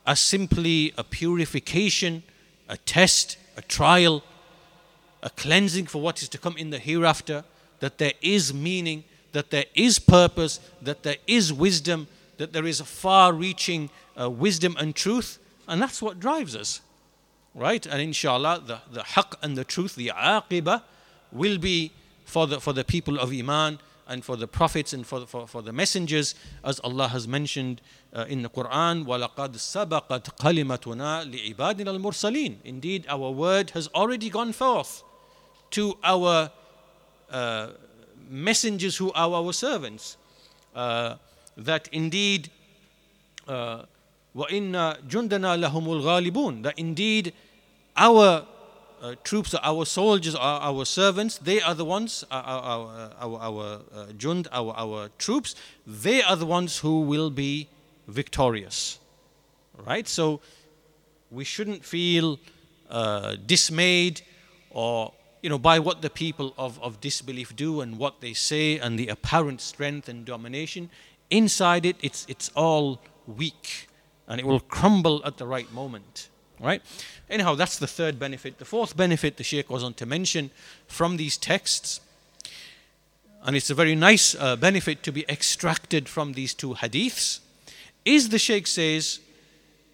are 0.06 0.16
simply 0.16 0.92
a 0.98 1.04
purification, 1.04 2.22
a 2.68 2.76
test, 2.76 3.36
a 3.56 3.62
trial, 3.62 4.22
a 5.22 5.30
cleansing 5.30 5.86
for 5.86 6.00
what 6.00 6.22
is 6.22 6.28
to 6.28 6.38
come 6.38 6.56
in 6.56 6.70
the 6.70 6.78
hereafter, 6.78 7.44
that 7.80 7.98
there 7.98 8.12
is 8.20 8.52
meaning, 8.52 9.04
that 9.32 9.50
there 9.50 9.64
is 9.74 9.98
purpose, 9.98 10.60
that 10.82 11.02
there 11.02 11.16
is 11.26 11.52
wisdom, 11.52 12.06
that 12.36 12.52
there 12.52 12.66
is 12.66 12.80
a 12.80 12.84
far 12.84 13.32
reaching 13.32 13.90
uh, 14.20 14.28
wisdom 14.28 14.76
and 14.78 14.94
truth, 14.94 15.38
and 15.66 15.80
that's 15.80 16.02
what 16.02 16.20
drives 16.20 16.54
us. 16.54 16.80
Right? 17.54 17.86
And 17.86 18.02
inshallah, 18.02 18.64
the, 18.66 18.80
the 18.92 19.02
haqq 19.02 19.36
and 19.42 19.56
the 19.56 19.64
truth, 19.64 19.94
the 19.94 20.12
aqibah, 20.14 20.82
will 21.32 21.58
be 21.58 21.92
for 22.24 22.46
the, 22.46 22.60
for 22.60 22.72
the 22.72 22.84
people 22.84 23.18
of 23.18 23.32
Iman 23.32 23.78
and 24.09 24.25
for 24.25 24.35
the 24.35 24.47
prophets 24.47 24.91
and 24.91 25.05
for, 25.05 25.25
for, 25.27 25.47
for 25.47 25.61
the 25.61 25.71
messengers, 25.71 26.33
as 26.63 26.79
Allah 26.79 27.07
has 27.09 27.27
mentioned 27.27 27.79
uh, 28.11 28.25
in 28.27 28.41
the 28.41 28.49
Quran, 28.49 29.05
وَلَقَدْ 29.05 29.53
سَبَقَتْ 29.53 30.35
قَلِمَتُنَا 30.37 31.31
لِعِبَادِنَا 31.31 31.99
الْمُرْسَلِينَ 31.99 32.55
Indeed, 32.63 33.05
our 33.07 33.29
word 33.29 33.69
has 33.71 33.87
already 33.89 34.29
gone 34.31 34.51
forth 34.51 35.03
to 35.71 35.95
our 36.03 36.49
uh, 37.29 37.67
messengers 38.27 38.97
who 38.97 39.11
are 39.11 39.31
our 39.31 39.53
servants. 39.53 40.17
Uh, 40.75 41.15
that 41.55 41.87
indeed, 41.91 42.49
uh, 43.47 43.83
وَإِنَّ 44.35 45.07
جُنْدَنَا 45.07 45.69
لَهُمُ 45.69 45.85
الْغَالِبُونَ 45.85 46.63
That 46.63 46.79
indeed 46.79 47.33
our 47.95 48.45
uh, 49.04 49.14
troops, 49.22 49.54
our 49.62 49.84
soldiers, 49.84 50.34
our 50.34 50.84
servants. 50.86 51.36
They 51.36 51.60
are 51.60 51.74
the 51.74 51.84
ones, 51.84 52.24
our, 52.30 52.42
our, 52.42 53.10
our, 53.20 53.38
our 53.38 53.80
uh, 53.94 54.06
jund, 54.16 54.46
our, 54.50 54.72
our 54.76 55.10
troops. 55.18 55.54
They 55.86 56.22
are 56.22 56.36
the 56.36 56.46
ones 56.46 56.78
who 56.78 57.00
will 57.02 57.30
be 57.30 57.68
victorious. 58.08 58.98
Right? 59.86 60.08
So 60.08 60.40
we 61.30 61.44
shouldn't 61.44 61.84
feel 61.84 62.38
uh, 62.88 63.36
dismayed 63.44 64.22
or 64.70 65.12
you 65.42 65.50
know 65.50 65.58
by 65.58 65.78
what 65.78 66.00
the 66.00 66.10
people 66.10 66.54
of, 66.56 66.80
of 66.82 67.00
disbelief 67.00 67.54
do 67.54 67.82
and 67.82 67.98
what 67.98 68.20
they 68.22 68.32
say 68.32 68.78
and 68.78 68.98
the 68.98 69.08
apparent 69.08 69.60
strength 69.60 70.08
and 70.08 70.24
domination. 70.24 70.88
Inside 71.28 71.84
it, 71.84 71.96
it's 72.00 72.24
it's 72.28 72.50
all 72.54 73.00
weak 73.26 73.88
and 74.26 74.40
it 74.40 74.46
will 74.46 74.60
crumble 74.60 75.20
at 75.24 75.36
the 75.36 75.46
right 75.46 75.70
moment 75.72 76.30
right? 76.64 76.82
Anyhow, 77.30 77.54
that's 77.54 77.78
the 77.78 77.86
third 77.86 78.18
benefit. 78.18 78.58
The 78.58 78.64
fourth 78.64 78.96
benefit 78.96 79.36
the 79.36 79.44
Sheikh 79.44 79.68
goes 79.68 79.82
on 79.82 79.94
to 79.94 80.06
mention 80.06 80.50
from 80.86 81.16
these 81.16 81.36
texts, 81.36 82.00
and 83.44 83.54
it's 83.54 83.70
a 83.70 83.74
very 83.74 83.94
nice 83.94 84.34
uh, 84.34 84.56
benefit 84.56 85.02
to 85.02 85.12
be 85.12 85.24
extracted 85.28 86.08
from 86.08 86.32
these 86.32 86.54
two 86.54 86.74
hadiths, 86.74 87.40
is 88.04 88.30
the 88.30 88.38
Sheikh 88.38 88.66
says, 88.66 89.20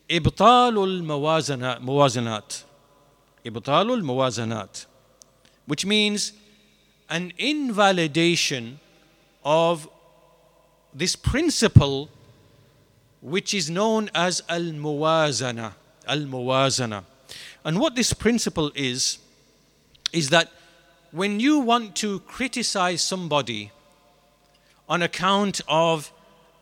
Ibtalul 0.08 1.02
Mawazanat. 1.02 2.64
Ibtalul 3.44 4.02
Mawazanat, 4.02 4.86
which 5.66 5.86
means 5.86 6.32
an 7.08 7.32
invalidation 7.38 8.80
of 9.44 9.88
this 10.94 11.16
principle 11.16 12.08
which 13.20 13.52
is 13.52 13.68
known 13.68 14.10
as 14.14 14.42
al 14.48 14.60
muwazana 14.60 15.74
al-muwazana. 16.10 16.96
Al-muwazana 16.96 17.04
and 17.64 17.78
what 17.78 17.94
this 17.94 18.12
principle 18.12 18.72
is, 18.74 19.18
is 20.12 20.30
that 20.30 20.50
when 21.10 21.40
you 21.40 21.58
want 21.58 21.94
to 21.96 22.20
criticize 22.20 23.02
somebody 23.02 23.70
on 24.88 25.02
account 25.02 25.60
of 25.68 26.12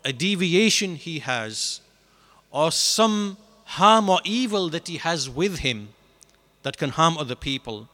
a 0.04 0.12
deviation 0.12 0.96
he 0.96 1.20
has, 1.20 1.80
or 2.50 2.72
some 2.72 3.36
harm 3.64 4.08
or 4.08 4.20
evil 4.24 4.68
that 4.70 4.88
he 4.88 4.96
has 4.96 5.28
with 5.28 5.58
him 5.58 5.90
that 6.62 6.78
can 6.78 6.90
harm 6.90 7.16
other 7.18 7.34
people, 7.34 7.88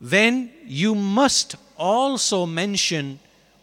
then 0.00 0.50
you 0.64 0.94
must 0.94 1.56
also 1.76 2.46
mention 2.46 3.18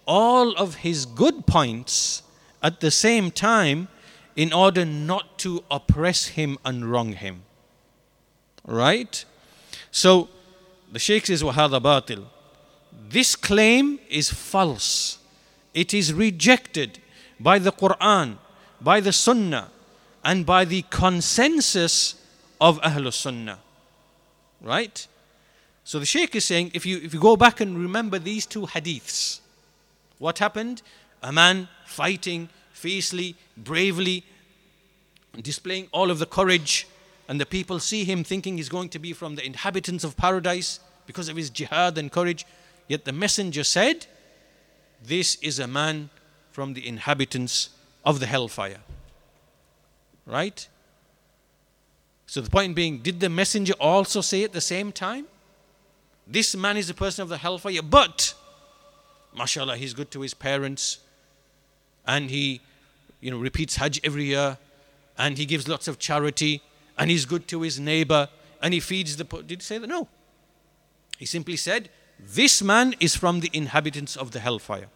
all 0.05 0.53
of 0.55 0.75
his 0.75 1.05
good 1.05 1.45
points 1.45 2.23
at 2.61 2.79
the 2.79 2.91
same 2.91 3.31
time 3.31 3.87
in 4.37 4.53
order 4.53 4.85
not 4.85 5.39
to 5.39 5.63
oppress 5.69 6.27
him 6.27 6.57
and 6.63 6.89
wrong 6.89 7.13
him. 7.13 7.41
Right? 8.65 9.25
So 9.91 10.29
the 10.91 10.99
Sheikh 10.99 11.25
says, 11.25 11.41
Wahada 11.41 11.81
batil. 11.81 12.23
This 13.09 13.35
claim 13.35 13.99
is 14.09 14.29
false. 14.31 15.17
It 15.73 15.93
is 15.93 16.13
rejected 16.13 16.99
by 17.39 17.57
the 17.57 17.71
Quran, 17.71 18.37
by 18.79 18.99
the 18.99 19.11
Sunnah, 19.11 19.69
and 20.23 20.45
by 20.45 20.65
the 20.65 20.83
consensus 20.91 22.15
of 22.61 22.79
Ahlul 22.81 23.13
Sunnah. 23.13 23.57
Right? 24.61 25.07
So 25.83 25.99
the 25.99 26.05
Sheikh 26.05 26.35
is 26.35 26.45
saying, 26.45 26.71
if 26.75 26.85
you, 26.85 26.97
if 26.97 27.11
you 27.13 27.19
go 27.19 27.35
back 27.35 27.59
and 27.59 27.77
remember 27.77 28.19
these 28.19 28.45
two 28.45 28.67
hadiths, 28.67 29.39
what 30.19 30.37
happened? 30.37 30.83
A 31.23 31.31
man 31.31 31.69
fighting 31.85 32.49
fiercely, 32.77 33.35
bravely, 33.57 34.23
displaying 35.41 35.87
all 35.91 36.11
of 36.11 36.19
the 36.19 36.25
courage 36.25 36.87
and 37.27 37.41
the 37.41 37.45
people 37.45 37.79
see 37.79 38.05
him 38.05 38.23
thinking 38.23 38.57
he's 38.57 38.69
going 38.69 38.89
to 38.89 38.99
be 38.99 39.13
from 39.13 39.35
the 39.35 39.45
inhabitants 39.45 40.03
of 40.03 40.15
paradise 40.15 40.79
because 41.05 41.27
of 41.27 41.35
his 41.35 41.49
jihad 41.49 41.97
and 41.97 42.11
courage. 42.11 42.45
Yet 42.87 43.03
the 43.03 43.11
messenger 43.11 43.63
said, 43.63 44.05
This 45.03 45.35
is 45.41 45.59
a 45.59 45.67
man 45.67 46.09
from 46.51 46.73
the 46.73 46.87
inhabitants 46.87 47.69
of 48.05 48.19
the 48.19 48.27
hellfire. 48.27 48.79
Right? 50.25 50.67
So 52.27 52.41
the 52.41 52.49
point 52.49 52.75
being, 52.75 52.99
did 52.99 53.19
the 53.19 53.29
messenger 53.29 53.73
also 53.79 54.21
say 54.21 54.43
at 54.43 54.53
the 54.53 54.61
same 54.61 54.91
time? 54.91 55.25
This 56.25 56.55
man 56.55 56.77
is 56.77 56.89
a 56.89 56.93
person 56.93 57.23
of 57.23 57.29
the 57.29 57.37
hellfire, 57.37 57.81
but 57.81 58.33
mashallah, 59.35 59.77
he's 59.77 59.93
good 59.93 60.11
to 60.11 60.21
his 60.21 60.33
parents 60.33 60.99
and 62.07 62.29
he 62.29 62.61
you 63.19 63.29
know 63.29 63.37
repeats 63.37 63.75
Hajj 63.75 63.99
every 64.03 64.25
year 64.25 64.57
and 65.17 65.37
he 65.37 65.45
gives 65.45 65.67
lots 65.67 65.87
of 65.87 65.99
charity 65.99 66.61
and 66.97 67.11
he's 67.11 67.25
good 67.25 67.47
to 67.49 67.61
his 67.61 67.79
neighbor 67.79 68.29
and 68.61 68.73
he 68.73 68.79
feeds 68.79 69.17
the 69.17 69.25
poor. 69.25 69.41
Did 69.41 69.61
he 69.61 69.63
say 69.63 69.77
that? 69.77 69.87
No. 69.87 70.07
He 71.17 71.25
simply 71.25 71.55
said, 71.55 71.89
This 72.19 72.61
man 72.61 72.95
is 72.99 73.15
from 73.15 73.39
the 73.39 73.49
inhabitants 73.53 74.15
of 74.15 74.31
the 74.31 74.39
hellfire. 74.39 74.87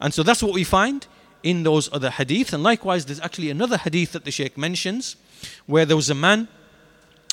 And 0.00 0.12
so 0.12 0.22
that's 0.22 0.42
what 0.42 0.52
we 0.52 0.64
find 0.64 1.06
in 1.42 1.62
those 1.62 1.92
other 1.92 2.10
hadith. 2.10 2.52
And 2.52 2.62
likewise, 2.62 3.06
there's 3.06 3.20
actually 3.20 3.50
another 3.50 3.76
hadith 3.76 4.12
that 4.12 4.24
the 4.24 4.30
Sheikh 4.30 4.58
mentions 4.58 5.16
where 5.66 5.84
there 5.84 5.96
was 5.96 6.10
a 6.10 6.14
man 6.14 6.48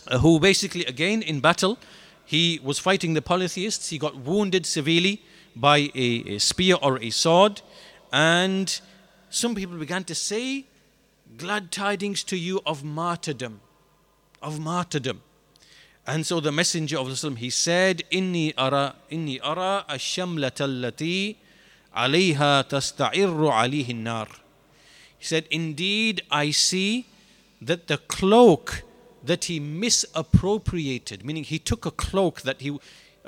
uh, 0.07 0.19
who 0.19 0.39
basically, 0.39 0.85
again 0.85 1.21
in 1.21 1.39
battle, 1.39 1.77
he 2.25 2.59
was 2.63 2.79
fighting 2.79 3.13
the 3.13 3.21
polytheists. 3.21 3.89
He 3.89 3.97
got 3.97 4.15
wounded 4.15 4.65
severely 4.65 5.21
by 5.55 5.89
a, 5.95 6.35
a 6.35 6.37
spear 6.39 6.77
or 6.81 6.97
a 6.99 7.09
sword. 7.09 7.61
And 8.11 8.79
some 9.31 9.55
people 9.55 9.77
began 9.77 10.03
to 10.05 10.15
say, 10.15 10.65
Glad 11.37 11.71
tidings 11.71 12.23
to 12.25 12.37
you 12.37 12.61
of 12.65 12.83
martyrdom 12.83 13.61
of 14.41 14.59
martyrdom. 14.59 15.21
And 16.05 16.25
so 16.25 16.39
the 16.39 16.51
Messenger 16.51 16.97
of 16.97 17.09
Islam 17.09 17.35
he 17.35 17.49
said, 17.49 18.03
Inni 18.11 18.53
ara 18.57 18.95
inni 19.11 19.39
ara 19.43 19.85
ash-shamlata 19.87 20.65
allati 20.67 21.35
alayha 21.95 22.67
tasta'irru 22.67 23.51
alayhi 23.51 23.95
nar. 23.95 24.27
He 25.17 25.25
said, 25.25 25.45
Indeed, 25.51 26.23
I 26.31 26.51
see 26.51 27.05
that 27.61 27.87
the 27.87 27.97
cloak 27.97 28.81
that 29.23 29.45
he 29.45 29.59
misappropriated, 29.59 31.23
meaning 31.23 31.43
he 31.43 31.59
took 31.59 31.85
a 31.85 31.91
cloak 31.91 32.41
that 32.41 32.61
he 32.61 32.79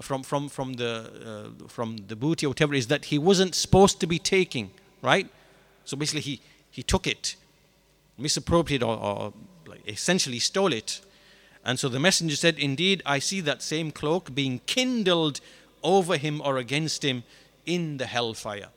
from 0.02 0.24
from 0.24 0.50
from 0.50 0.74
the 0.74 1.54
uh, 1.62 1.68
from 1.68 1.98
the 2.08 2.16
booty 2.16 2.48
or 2.48 2.50
whatever 2.50 2.74
is 2.74 2.88
that 2.88 3.06
he 3.06 3.20
wasn't 3.20 3.54
supposed 3.54 4.00
to 4.00 4.08
be 4.08 4.18
taking, 4.18 4.72
right? 5.04 5.30
So 5.86 5.98
basically, 5.98 6.22
he 6.22 6.42
he 6.74 6.82
took 6.82 7.06
it, 7.06 7.36
misappropriated 8.18 8.82
or, 8.82 8.98
or 8.98 9.34
essentially 9.88 10.40
stole 10.40 10.74
it. 10.74 11.02
And 11.64 11.78
so 11.78 11.88
the 11.88 12.00
messenger 12.00 12.36
said, 12.36 12.58
Indeed, 12.58 13.04
I 13.06 13.20
see 13.20 13.42
that 13.42 13.62
same 13.62 13.92
cloak 13.92 14.34
being 14.34 14.60
kindled 14.66 15.40
over 15.84 16.18
him 16.18 16.42
or 16.44 16.58
against 16.58 17.06
him 17.06 17.24
in 17.68 17.98
the 17.98 18.08
hellfire. 18.08 18.70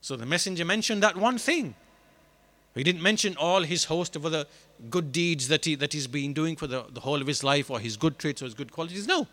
So 0.00 0.16
the 0.16 0.26
messenger 0.26 0.64
mentioned 0.64 1.04
that 1.04 1.16
one 1.16 1.38
thing. 1.38 1.76
He 2.74 2.82
didn't 2.82 3.02
mention 3.02 3.36
all 3.36 3.62
his 3.62 3.84
host 3.84 4.16
of 4.16 4.26
other 4.26 4.46
good 4.90 5.12
deeds 5.12 5.46
that, 5.48 5.64
he, 5.64 5.76
that 5.76 5.92
he's 5.92 6.08
been 6.08 6.32
doing 6.32 6.56
for 6.56 6.66
the, 6.66 6.84
the 6.90 7.00
whole 7.00 7.20
of 7.20 7.28
his 7.28 7.44
life 7.44 7.70
or 7.70 7.78
his 7.78 7.96
good 7.96 8.18
traits 8.18 8.42
or 8.42 8.46
his 8.46 8.54
good 8.54 8.72
qualities. 8.72 9.06
No. 9.06 9.28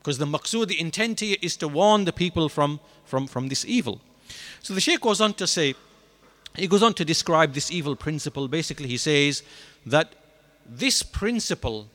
Because 0.00 0.18
the 0.18 0.26
maqsood, 0.26 0.68
the 0.68 0.78
intent 0.78 1.20
here 1.20 1.38
is 1.40 1.56
to 1.56 1.68
warn 1.68 2.04
the 2.04 2.12
people 2.12 2.50
from, 2.50 2.78
from, 3.04 3.26
from 3.26 3.48
this 3.48 3.64
evil. 3.64 4.02
So 4.62 4.74
the 4.74 4.80
Shaykh 4.80 5.00
goes 5.00 5.20
on 5.20 5.34
to 5.34 5.46
say, 5.46 5.74
he 6.56 6.66
goes 6.66 6.82
on 6.82 6.94
to 6.94 7.04
describe 7.04 7.52
this 7.52 7.70
evil 7.70 7.94
principle. 7.94 8.48
Basically, 8.48 8.88
he 8.88 8.96
says 8.96 9.42
that 9.86 10.14
this 10.66 11.02
principle, 11.02 11.88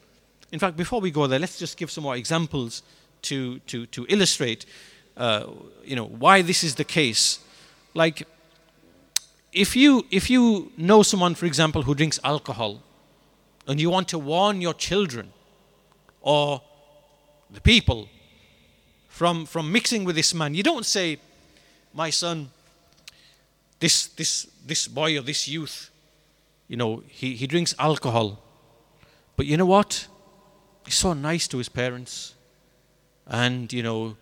in 0.52 0.60
fact, 0.60 0.78
before 0.78 1.02
we 1.02 1.12
go 1.12 1.28
there, 1.28 1.40
let's 1.40 1.60
just 1.60 1.78
give 1.78 1.92
some 1.92 2.04
more 2.04 2.16
examples 2.16 2.82
to, 3.24 3.60
to, 3.60 3.86
to 3.88 4.06
illustrate 4.10 4.66
uh, 5.18 5.48
you 5.84 5.96
know, 5.96 6.06
why 6.06 6.42
this 6.42 6.64
is 6.64 6.76
the 6.76 6.84
case. 6.84 7.40
Like, 7.94 8.28
if 9.52 9.76
you, 9.76 10.06
if 10.10 10.30
you 10.30 10.72
know 10.78 11.04
someone, 11.04 11.36
for 11.36 11.46
example, 11.46 11.84
who 11.84 11.94
drinks 11.94 12.20
alcohol, 12.24 12.82
and 13.68 13.80
you 13.80 13.90
want 13.90 14.08
to 14.10 14.20
warn 14.20 14.62
your 14.62 14.74
children 14.74 15.32
or 16.22 16.62
the 17.50 17.62
people 17.62 18.10
from, 19.08 19.46
from 19.46 19.72
mixing 19.72 20.04
with 20.04 20.16
this 20.16 20.34
man, 20.34 20.56
you 20.56 20.64
don't 20.64 20.86
say, 20.86 21.20
My 21.94 22.10
son, 22.10 22.50
this, 23.80 24.08
this, 24.08 24.48
this 24.66 24.88
boy 24.88 25.18
or 25.18 25.22
this 25.22 25.48
youth, 25.48 25.92
you 26.68 26.78
know, 26.78 27.04
he, 27.08 27.36
he 27.36 27.48
drinks 27.48 27.76
alcohol. 27.78 28.42
But 29.36 29.46
you 29.46 29.58
know 29.58 29.66
what? 29.66 30.08
He's 30.86 30.96
so 30.96 31.14
nice 31.14 31.48
to 31.50 31.58
his 31.58 31.70
parents. 31.70 32.36
And, 33.28 33.72
you 33.72 33.84
know, 33.84 34.18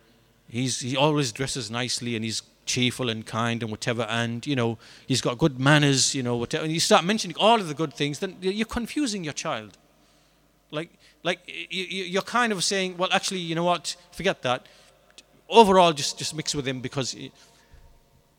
he's, 0.50 0.80
he 0.82 0.98
always 0.98 1.32
dresses 1.32 1.72
nicely 1.72 2.16
and 2.16 2.26
he's 2.26 2.42
cheerful 2.66 3.10
and 3.10 3.26
kind 3.26 3.62
and 3.62 3.72
whatever. 3.72 4.04
And, 4.04 4.46
you 4.46 4.56
know, 4.56 4.78
he's 5.08 5.22
got 5.22 5.38
good 5.38 5.60
manners, 5.60 6.14
you 6.16 6.24
know, 6.24 6.38
whatever. 6.38 6.64
And 6.64 6.74
you 6.74 6.80
start 6.80 7.04
mentioning 7.04 7.36
all 7.40 7.60
of 7.60 7.68
the 7.68 7.74
good 7.74 7.94
things, 7.94 8.20
then 8.20 8.38
you're 8.42 8.66
confusing 8.66 9.24
your 9.24 9.34
child. 9.34 9.78
Like, 10.72 10.90
like 11.24 11.40
you're 11.70 12.22
kind 12.22 12.52
of 12.52 12.64
saying, 12.64 12.98
well, 12.98 13.10
actually, 13.12 13.40
you 13.40 13.56
know 13.56 13.64
what? 13.64 13.96
Forget 14.12 14.42
that. 14.44 14.68
Overall, 15.50 15.92
just, 15.92 16.18
just 16.18 16.34
mix 16.34 16.56
with 16.56 16.68
him 16.68 16.80
because 16.80 17.16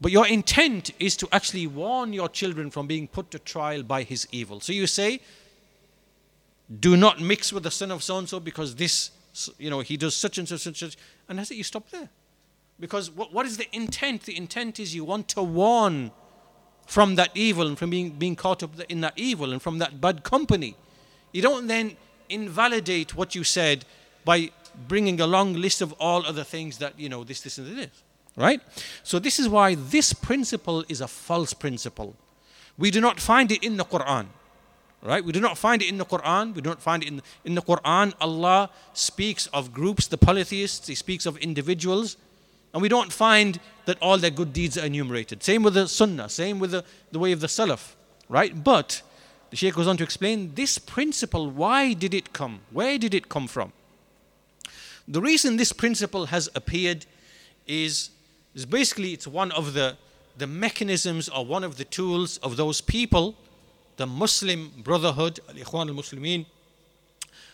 but 0.02 0.10
your 0.10 0.26
intent 0.26 0.90
is 0.98 1.16
to 1.16 1.28
actually 1.30 1.68
warn 1.68 2.12
your 2.12 2.28
children 2.28 2.72
from 2.72 2.88
being 2.88 3.06
put 3.06 3.30
to 3.30 3.38
trial 3.38 3.84
by 3.84 4.02
his 4.02 4.26
evil. 4.32 4.58
So 4.58 4.72
you 4.72 4.88
say, 4.88 5.20
do 6.80 6.96
not 6.96 7.20
mix 7.20 7.52
with 7.52 7.62
the 7.62 7.70
son 7.70 7.92
of 7.92 8.02
so 8.02 8.18
and 8.18 8.28
so 8.28 8.40
because 8.40 8.74
this, 8.74 9.12
you 9.58 9.70
know, 9.70 9.78
he 9.78 9.96
does 9.96 10.16
such 10.16 10.38
and 10.38 10.48
such 10.48 10.66
and 10.66 10.76
such. 10.76 10.96
And 11.28 11.38
that's 11.38 11.52
it, 11.52 11.54
you 11.54 11.62
stop 11.62 11.88
there. 11.90 12.08
Because 12.80 13.12
what, 13.12 13.32
what 13.32 13.46
is 13.46 13.58
the 13.58 13.68
intent? 13.72 14.24
The 14.24 14.36
intent 14.36 14.80
is 14.80 14.92
you 14.92 15.04
want 15.04 15.28
to 15.28 15.42
warn 15.42 16.10
from 16.84 17.14
that 17.14 17.30
evil 17.36 17.68
and 17.68 17.78
from 17.78 17.90
being, 17.90 18.10
being 18.10 18.34
caught 18.34 18.64
up 18.64 18.72
in 18.88 19.02
that 19.02 19.12
evil 19.14 19.52
and 19.52 19.62
from 19.62 19.78
that 19.78 20.00
bad 20.00 20.24
company. 20.24 20.74
You 21.30 21.42
don't 21.42 21.68
then 21.68 21.96
invalidate 22.28 23.14
what 23.14 23.36
you 23.36 23.44
said 23.44 23.84
by 24.24 24.50
bringing 24.88 25.20
a 25.20 25.28
long 25.28 25.54
list 25.54 25.80
of 25.80 25.92
all 26.00 26.26
other 26.26 26.42
things 26.42 26.78
that, 26.78 26.98
you 26.98 27.08
know, 27.08 27.22
this, 27.22 27.40
this, 27.42 27.56
and 27.58 27.78
this. 27.78 28.02
Right? 28.36 28.60
So, 29.02 29.18
this 29.18 29.38
is 29.38 29.48
why 29.48 29.74
this 29.74 30.12
principle 30.12 30.84
is 30.88 31.00
a 31.00 31.08
false 31.08 31.52
principle. 31.52 32.16
We 32.78 32.90
do 32.90 33.00
not 33.00 33.20
find 33.20 33.52
it 33.52 33.62
in 33.62 33.76
the 33.76 33.84
Quran. 33.84 34.26
Right? 35.02 35.24
We 35.24 35.32
do 35.32 35.40
not 35.40 35.58
find 35.58 35.82
it 35.82 35.88
in 35.88 35.98
the 35.98 36.04
Quran. 36.04 36.54
We 36.54 36.62
do 36.62 36.70
not 36.70 36.80
find 36.80 37.02
it 37.02 37.08
in 37.08 37.16
the, 37.16 37.22
in 37.44 37.54
the 37.54 37.62
Quran. 37.62 38.14
Allah 38.20 38.70
speaks 38.94 39.48
of 39.48 39.72
groups, 39.72 40.06
the 40.06 40.16
polytheists, 40.16 40.86
He 40.86 40.94
speaks 40.94 41.26
of 41.26 41.36
individuals. 41.38 42.16
And 42.72 42.80
we 42.80 42.88
don't 42.88 43.12
find 43.12 43.60
that 43.84 43.98
all 44.00 44.16
their 44.16 44.30
good 44.30 44.52
deeds 44.52 44.78
are 44.78 44.86
enumerated. 44.86 45.42
Same 45.42 45.62
with 45.62 45.74
the 45.74 45.88
Sunnah, 45.88 46.28
same 46.28 46.58
with 46.58 46.70
the, 46.70 46.84
the 47.10 47.18
way 47.18 47.32
of 47.32 47.40
the 47.40 47.48
Salaf. 47.48 47.94
Right? 48.28 48.64
But 48.64 49.02
the 49.50 49.56
Shaykh 49.56 49.74
goes 49.74 49.86
on 49.86 49.98
to 49.98 50.04
explain 50.04 50.54
this 50.54 50.78
principle 50.78 51.50
why 51.50 51.92
did 51.92 52.14
it 52.14 52.32
come? 52.32 52.60
Where 52.70 52.96
did 52.96 53.12
it 53.12 53.28
come 53.28 53.46
from? 53.46 53.72
The 55.06 55.20
reason 55.20 55.56
this 55.56 55.72
principle 55.72 56.26
has 56.26 56.48
appeared 56.54 57.04
is 57.66 58.10
is 58.54 58.66
basically 58.66 59.12
it's 59.12 59.26
one 59.26 59.50
of 59.52 59.74
the, 59.74 59.96
the 60.38 60.46
mechanisms 60.46 61.28
or 61.28 61.44
one 61.44 61.64
of 61.64 61.76
the 61.76 61.84
tools 61.84 62.38
of 62.38 62.56
those 62.56 62.80
people, 62.80 63.34
the 63.96 64.06
Muslim 64.06 64.70
Brotherhood, 64.78 65.40
Al 65.48 65.54
Ikhwan 65.54 65.88
al 65.88 65.94
Muslimin, 65.94 66.46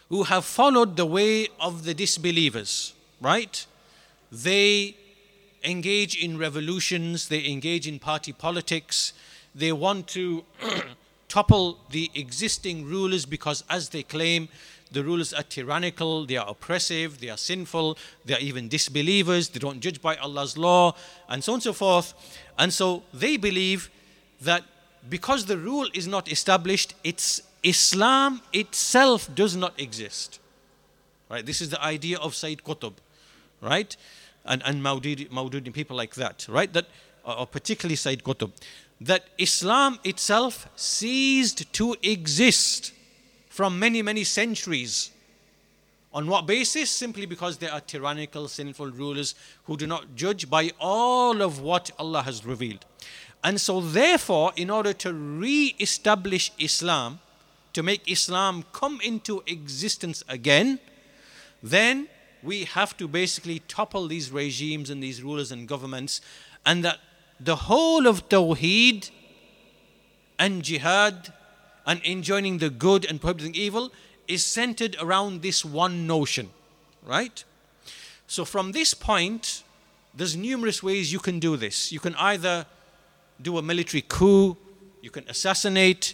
who 0.08 0.24
have 0.24 0.44
followed 0.44 0.96
the 0.96 1.06
way 1.06 1.48
of 1.60 1.84
the 1.84 1.94
disbelievers, 1.94 2.94
right? 3.20 3.66
They 4.32 4.96
engage 5.64 6.16
in 6.16 6.38
revolutions, 6.38 7.28
they 7.28 7.46
engage 7.46 7.86
in 7.86 7.98
party 7.98 8.32
politics, 8.32 9.12
they 9.54 9.72
want 9.72 10.06
to 10.08 10.44
topple 11.28 11.78
the 11.90 12.10
existing 12.14 12.86
rulers 12.86 13.26
because, 13.26 13.64
as 13.68 13.90
they 13.90 14.02
claim, 14.02 14.48
the 14.92 15.04
rulers 15.04 15.32
are 15.32 15.42
tyrannical, 15.42 16.24
they 16.26 16.36
are 16.36 16.48
oppressive, 16.48 17.20
they 17.20 17.28
are 17.28 17.36
sinful, 17.36 17.98
they 18.24 18.34
are 18.34 18.40
even 18.40 18.68
disbelievers, 18.68 19.48
they 19.48 19.58
don't 19.58 19.80
judge 19.80 20.00
by 20.00 20.16
Allah's 20.16 20.56
law, 20.56 20.94
and 21.28 21.42
so 21.42 21.52
on 21.52 21.56
and 21.56 21.62
so 21.62 21.72
forth. 21.72 22.14
And 22.58 22.72
so 22.72 23.02
they 23.12 23.36
believe 23.36 23.90
that 24.40 24.64
because 25.08 25.46
the 25.46 25.56
rule 25.56 25.88
is 25.94 26.06
not 26.06 26.30
established, 26.30 26.94
it's 27.04 27.42
Islam 27.62 28.42
itself 28.52 29.28
does 29.34 29.56
not 29.56 29.78
exist. 29.80 30.40
Right? 31.28 31.44
This 31.44 31.60
is 31.60 31.70
the 31.70 31.82
idea 31.82 32.18
of 32.18 32.34
Sayyid 32.34 32.62
Qutb, 32.64 32.94
right? 33.60 33.96
And, 34.44 34.62
and 34.64 34.82
Maududi, 34.82 35.28
Maududi, 35.28 35.72
people 35.72 35.96
like 35.96 36.14
that, 36.14 36.46
right? 36.48 36.72
That, 36.72 36.86
or 37.24 37.46
particularly 37.46 37.96
Sayyid 37.96 38.22
Qutb, 38.24 38.52
that 39.00 39.24
Islam 39.36 39.98
itself 40.04 40.68
ceased 40.74 41.72
to 41.74 41.96
exist 42.02 42.92
from 43.58 43.76
many, 43.76 44.02
many 44.02 44.22
centuries. 44.22 45.10
On 46.14 46.28
what 46.28 46.46
basis? 46.46 46.88
Simply 46.88 47.26
because 47.26 47.56
they 47.56 47.68
are 47.68 47.80
tyrannical, 47.80 48.46
sinful 48.46 48.92
rulers 48.92 49.34
who 49.64 49.76
do 49.76 49.84
not 49.84 50.14
judge 50.14 50.48
by 50.48 50.70
all 50.78 51.42
of 51.42 51.60
what 51.60 51.90
Allah 51.98 52.22
has 52.22 52.46
revealed. 52.46 52.84
And 53.42 53.60
so, 53.60 53.80
therefore, 53.80 54.52
in 54.54 54.70
order 54.70 54.92
to 54.92 55.12
re 55.12 55.74
establish 55.80 56.52
Islam, 56.60 57.18
to 57.72 57.82
make 57.82 58.08
Islam 58.08 58.64
come 58.72 59.00
into 59.02 59.42
existence 59.48 60.22
again, 60.28 60.78
then 61.60 62.06
we 62.44 62.62
have 62.62 62.96
to 62.98 63.08
basically 63.08 63.58
topple 63.66 64.06
these 64.06 64.30
regimes 64.30 64.88
and 64.88 65.02
these 65.02 65.20
rulers 65.20 65.50
and 65.50 65.66
governments, 65.66 66.20
and 66.64 66.84
that 66.84 66.98
the 67.40 67.56
whole 67.56 68.06
of 68.06 68.28
Tawheed 68.28 69.10
and 70.38 70.62
Jihad 70.62 71.32
and 71.88 72.04
enjoining 72.04 72.58
the 72.58 72.68
good 72.68 73.06
and 73.06 73.18
prohibiting 73.18 73.54
evil 73.54 73.90
is 74.28 74.44
centered 74.44 74.94
around 75.00 75.40
this 75.40 75.64
one 75.64 76.06
notion, 76.06 76.50
right? 77.02 77.42
So 78.26 78.44
from 78.44 78.72
this 78.72 78.92
point, 78.92 79.62
there's 80.14 80.36
numerous 80.36 80.82
ways 80.82 81.10
you 81.10 81.18
can 81.18 81.38
do 81.40 81.56
this. 81.56 81.90
You 81.90 81.98
can 81.98 82.14
either 82.16 82.66
do 83.40 83.56
a 83.56 83.62
military 83.62 84.02
coup, 84.06 84.54
you 85.00 85.10
can 85.10 85.24
assassinate, 85.30 86.12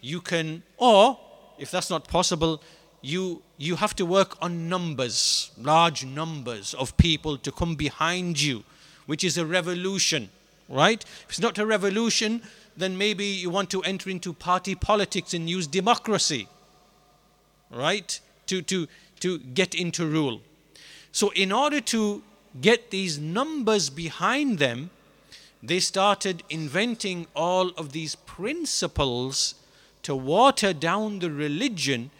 you 0.00 0.20
can, 0.20 0.64
or 0.76 1.18
if 1.56 1.70
that's 1.70 1.88
not 1.88 2.08
possible, 2.08 2.60
you 3.00 3.42
you 3.58 3.76
have 3.76 3.94
to 3.94 4.04
work 4.04 4.36
on 4.42 4.68
numbers, 4.68 5.52
large 5.56 6.04
numbers 6.04 6.74
of 6.74 6.96
people 6.96 7.38
to 7.38 7.52
come 7.52 7.76
behind 7.76 8.40
you, 8.40 8.64
which 9.06 9.22
is 9.22 9.38
a 9.38 9.46
revolution, 9.46 10.30
right? 10.68 11.04
If 11.04 11.26
it's 11.28 11.40
not 11.40 11.58
a 11.58 11.66
revolution, 11.66 12.42
then 12.76 12.96
maybe 12.96 13.24
you 13.24 13.50
want 13.50 13.70
to 13.70 13.82
enter 13.82 14.10
into 14.10 14.32
party 14.32 14.74
politics 14.74 15.34
and 15.34 15.48
use 15.48 15.66
democracy, 15.66 16.48
right? 17.70 18.18
To, 18.46 18.62
to, 18.62 18.88
to 19.20 19.38
get 19.38 19.74
into 19.74 20.06
rule. 20.06 20.40
So, 21.12 21.30
in 21.34 21.52
order 21.52 21.80
to 21.80 22.22
get 22.60 22.90
these 22.90 23.18
numbers 23.18 23.90
behind 23.90 24.58
them, 24.58 24.90
they 25.62 25.78
started 25.78 26.42
inventing 26.50 27.26
all 27.36 27.68
of 27.70 27.92
these 27.92 28.14
principles 28.14 29.54
to 30.02 30.14
water 30.16 30.72
down 30.72 31.20
the 31.20 31.30
religion 31.30 32.10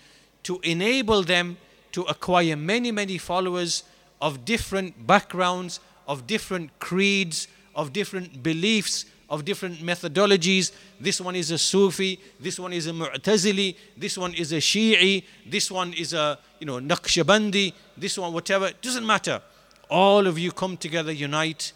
to 0.45 0.61
enable 0.63 1.23
them 1.23 1.57
to 1.93 2.03
acquire 2.03 2.57
many, 2.57 2.91
many 2.93 3.19
followers 3.19 3.85
of 4.21 4.45
different 4.45 5.07
backgrounds, 5.07 5.81
of 6.07 6.27
different 6.27 6.79
creeds, 6.79 7.49
of 7.75 7.93
different 7.93 8.43
beliefs, 8.43 9.05
of 9.33 9.47
different 9.47 9.79
methodologies. 9.79 10.73
This 11.01 11.19
one 11.19 11.35
is 11.35 11.51
a 11.51 11.57
Sufi, 11.57 12.21
this 12.39 12.61
one 12.61 12.75
is 12.75 12.87
a 12.87 12.91
Mu'tazili, 12.93 13.75
this 13.97 14.19
one 14.19 14.35
is 14.35 14.53
a 14.53 14.59
Shi'i, 14.59 15.25
this 15.47 15.71
one 15.71 15.95
is 15.95 16.13
a 16.13 16.39
you 16.61 16.67
know 16.67 16.79
Naqshbandi, 16.79 17.73
this 17.97 18.19
one 18.19 18.35
whatever. 18.35 18.67
It 18.67 18.83
doesn't 18.83 19.07
matter. 19.07 19.41
All 19.89 20.27
of 20.27 20.39
you 20.39 20.53
come 20.53 20.77
together, 20.77 21.11
unite, 21.11 21.73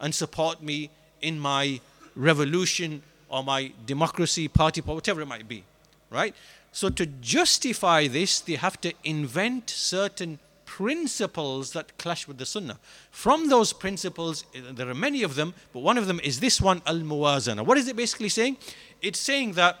and 0.00 0.14
support 0.14 0.62
me 0.62 0.90
in 1.20 1.38
my 1.40 1.80
revolution 2.14 3.02
or 3.28 3.42
my 3.42 3.72
democracy 3.86 4.46
party, 4.46 4.80
whatever 4.80 5.20
it 5.20 5.26
might 5.26 5.48
be. 5.48 5.64
Right? 6.10 6.34
So 6.70 6.90
to 6.90 7.06
justify 7.06 8.06
this, 8.06 8.40
they 8.40 8.54
have 8.54 8.80
to 8.82 8.92
invent 9.02 9.68
certain 9.68 10.38
principles 10.76 11.72
that 11.72 11.98
clash 11.98 12.28
with 12.28 12.38
the 12.38 12.46
Sunnah. 12.46 12.78
From 13.10 13.48
those 13.48 13.72
principles, 13.72 14.44
eh, 14.54 14.60
there 14.70 14.88
are 14.88 14.94
many 14.94 15.24
of 15.24 15.34
them, 15.34 15.52
but 15.72 15.80
one 15.80 15.98
of 15.98 16.06
them 16.06 16.20
is 16.22 16.38
this 16.38 16.60
one, 16.60 16.80
Al 16.86 17.00
Muwazana. 17.00 17.66
What 17.66 17.76
is 17.76 17.88
it 17.88 17.96
basically 17.96 18.28
saying? 18.28 18.56
It's 19.02 19.18
saying 19.18 19.54
that, 19.54 19.76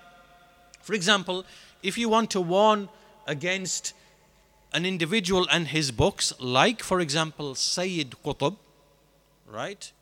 for 0.82 0.94
example, 0.94 1.44
if 1.84 1.96
you 1.96 2.08
want 2.08 2.28
to 2.32 2.40
warn 2.40 2.88
against 3.28 3.94
an 4.72 4.84
individual 4.84 5.46
and 5.48 5.68
his 5.68 5.92
books, 5.92 6.32
like, 6.40 6.82
for 6.82 6.98
example, 6.98 7.54
Sayyid 7.54 8.16
Qutb, 8.24 8.56
right? 9.46 9.92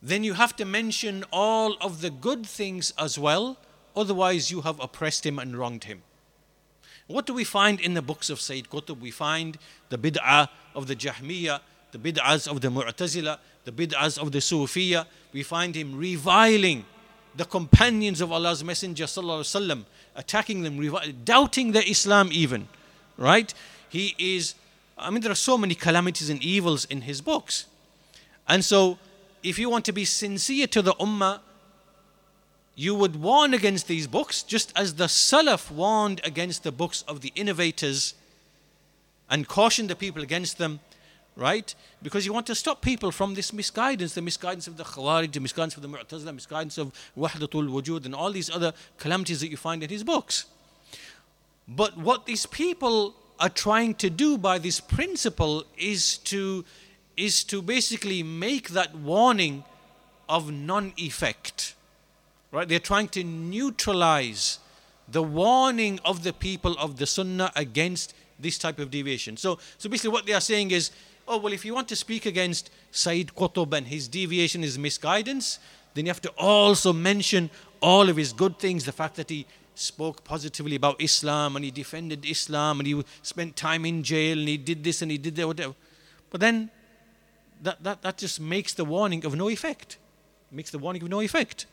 Then 0.00 0.22
you 0.22 0.34
have 0.34 0.54
to 0.56 0.64
mention 0.64 1.24
all 1.32 1.76
of 1.80 2.00
the 2.00 2.10
good 2.10 2.46
things 2.46 2.92
as 2.96 3.18
well, 3.18 3.56
otherwise, 3.96 4.52
you 4.52 4.60
have 4.60 4.78
oppressed 4.78 5.26
him 5.26 5.40
and 5.40 5.56
wronged 5.56 5.84
him. 5.84 6.04
What 7.07 7.25
do 7.25 7.33
we 7.33 7.43
find 7.43 7.79
in 7.79 7.93
the 7.93 8.01
books 8.01 8.29
of 8.29 8.39
Sayyid 8.39 8.69
Qutb? 8.69 8.99
We 8.99 9.11
find 9.11 9.57
the 9.89 9.97
bid'ah 9.97 10.49
of 10.75 10.87
the 10.87 10.95
Jahmiyyah, 10.95 11.59
the 11.91 11.97
bid'ahs 11.97 12.49
of 12.49 12.61
the 12.61 12.69
Mu'tazila, 12.69 13.37
the 13.65 13.71
bid'ahs 13.71 14.17
of 14.17 14.31
the 14.31 14.39
Sufiya. 14.39 15.05
We 15.33 15.43
find 15.43 15.75
him 15.75 15.95
reviling 15.97 16.85
the 17.35 17.45
companions 17.45 18.21
of 18.21 18.31
Allah's 18.31 18.63
Messenger 18.63 19.05
وسلم, 19.05 19.85
attacking 20.15 20.63
them, 20.63 20.79
doubting 21.23 21.71
their 21.71 21.83
Islam 21.85 22.29
even. 22.31 22.67
Right? 23.17 23.53
He 23.89 24.15
is, 24.17 24.55
I 24.97 25.09
mean, 25.09 25.21
there 25.21 25.31
are 25.31 25.35
so 25.35 25.57
many 25.57 25.75
calamities 25.75 26.29
and 26.29 26.41
evils 26.43 26.85
in 26.85 27.01
his 27.01 27.21
books. 27.21 27.65
And 28.47 28.63
so, 28.65 28.97
if 29.43 29.57
you 29.59 29.69
want 29.69 29.85
to 29.85 29.91
be 29.91 30.05
sincere 30.05 30.67
to 30.67 30.81
the 30.81 30.93
Ummah, 30.93 31.39
you 32.78 32.94
would 32.94 33.16
warn 33.16 33.54
against 33.54 33.88
these 33.88 34.06
books 34.06 34.42
just 34.42 34.70
as 34.76 34.94
the 34.94 35.06
Salaf 35.06 35.70
warned 35.70 36.20
against 36.24 36.62
the 36.62 36.70
books 36.70 37.02
of 37.08 37.22
the 37.22 37.32
innovators 37.34 38.14
and 39.30 39.48
cautioned 39.48 39.88
the 39.88 39.96
people 39.96 40.22
against 40.22 40.58
them, 40.58 40.80
right? 41.36 41.74
Because 42.02 42.26
you 42.26 42.34
want 42.34 42.46
to 42.48 42.54
stop 42.54 42.82
people 42.82 43.10
from 43.10 43.32
this 43.32 43.50
misguidance, 43.50 44.12
the 44.12 44.20
misguidance 44.20 44.66
of 44.66 44.76
the 44.76 44.84
Khawarij, 44.84 45.32
the 45.32 45.40
misguidance 45.40 45.74
of 45.76 45.82
the 45.82 45.88
Mu'tazila, 45.88 46.34
misguidance 46.34 46.76
of 46.76 46.92
Wahdatul 47.16 47.66
Wujud, 47.70 48.04
and 48.04 48.14
all 48.14 48.30
these 48.30 48.50
other 48.50 48.74
calamities 48.98 49.40
that 49.40 49.48
you 49.48 49.56
find 49.56 49.82
in 49.82 49.88
his 49.88 50.04
books. 50.04 50.44
But 51.66 51.96
what 51.96 52.26
these 52.26 52.44
people 52.44 53.16
are 53.40 53.48
trying 53.48 53.94
to 53.94 54.10
do 54.10 54.36
by 54.36 54.58
this 54.58 54.80
principle 54.80 55.64
is 55.78 56.18
to 56.18 56.64
is 57.16 57.42
to 57.44 57.62
basically 57.62 58.22
make 58.22 58.68
that 58.68 58.94
warning 58.94 59.64
of 60.28 60.52
non-effect 60.52 61.75
right 62.52 62.68
they're 62.68 62.78
trying 62.78 63.08
to 63.08 63.22
neutralize 63.24 64.58
the 65.08 65.22
warning 65.22 66.00
of 66.04 66.22
the 66.22 66.32
people 66.32 66.76
of 66.78 66.96
the 66.98 67.06
sunnah 67.06 67.52
against 67.56 68.14
this 68.38 68.58
type 68.58 68.78
of 68.78 68.90
deviation 68.90 69.36
so 69.36 69.58
so 69.78 69.88
basically 69.88 70.10
what 70.10 70.26
they 70.26 70.32
are 70.32 70.40
saying 70.40 70.70
is 70.70 70.90
oh 71.28 71.38
well 71.38 71.52
if 71.52 71.64
you 71.64 71.74
want 71.74 71.88
to 71.88 71.96
speak 71.96 72.26
against 72.26 72.70
Sayyid 72.90 73.32
Qutb 73.36 73.72
and 73.76 73.86
his 73.86 74.08
deviation 74.08 74.62
his 74.62 74.78
misguidance 74.78 75.58
then 75.94 76.06
you 76.06 76.10
have 76.10 76.20
to 76.20 76.32
also 76.38 76.92
mention 76.92 77.50
all 77.80 78.08
of 78.08 78.16
his 78.16 78.32
good 78.32 78.58
things 78.58 78.84
the 78.84 78.92
fact 78.92 79.16
that 79.16 79.30
he 79.30 79.46
spoke 79.76 80.24
positively 80.24 80.76
about 80.76 81.00
Islam 81.00 81.56
and 81.56 81.64
he 81.64 81.70
defended 81.70 82.24
Islam 82.24 82.80
and 82.80 82.86
he 82.86 83.04
spent 83.22 83.56
time 83.56 83.84
in 83.84 84.02
jail 84.02 84.38
and 84.38 84.48
he 84.48 84.56
did 84.56 84.82
this 84.82 85.02
and 85.02 85.10
he 85.10 85.18
did 85.18 85.36
that, 85.36 85.46
whatever. 85.46 85.74
But 86.30 86.40
then 86.40 86.70
that, 87.62 87.82
that, 87.84 88.02
that 88.02 88.18
just 88.18 88.40
makes 88.40 88.72
the 88.72 88.84
warning 88.84 89.24
of 89.24 89.36
no 89.36 89.48
effect. 89.48 89.98
Makes 90.50 90.70
the 90.70 90.78
warning 90.78 91.02
of 91.02 91.08
no 91.08 91.20
effect. 91.20 91.66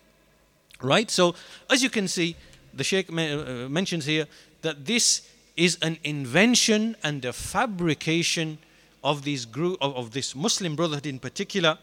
Right? 0.84 1.10
So, 1.10 1.34
as 1.70 1.82
you 1.82 1.90
can 1.90 2.08
see, 2.08 2.36
the 2.74 2.84
Sheikh 2.84 3.10
uh, 3.10 3.70
mentions 3.70 4.06
here 4.06 4.28
that 4.62 4.86
this 4.86 5.28
is 5.56 5.78
an 5.82 5.98
invention 6.04 6.96
and 7.04 7.24
a 7.26 7.34
fabrication 7.34 8.58
of 9.04 9.24
these 9.24 9.46
group 9.46 9.78
of, 9.82 9.96
of 9.96 10.12
this 10.12 10.36
Muslim 10.36 10.76
Brotherhood 10.76 11.06
in 11.06 11.20
particular, 11.20 11.78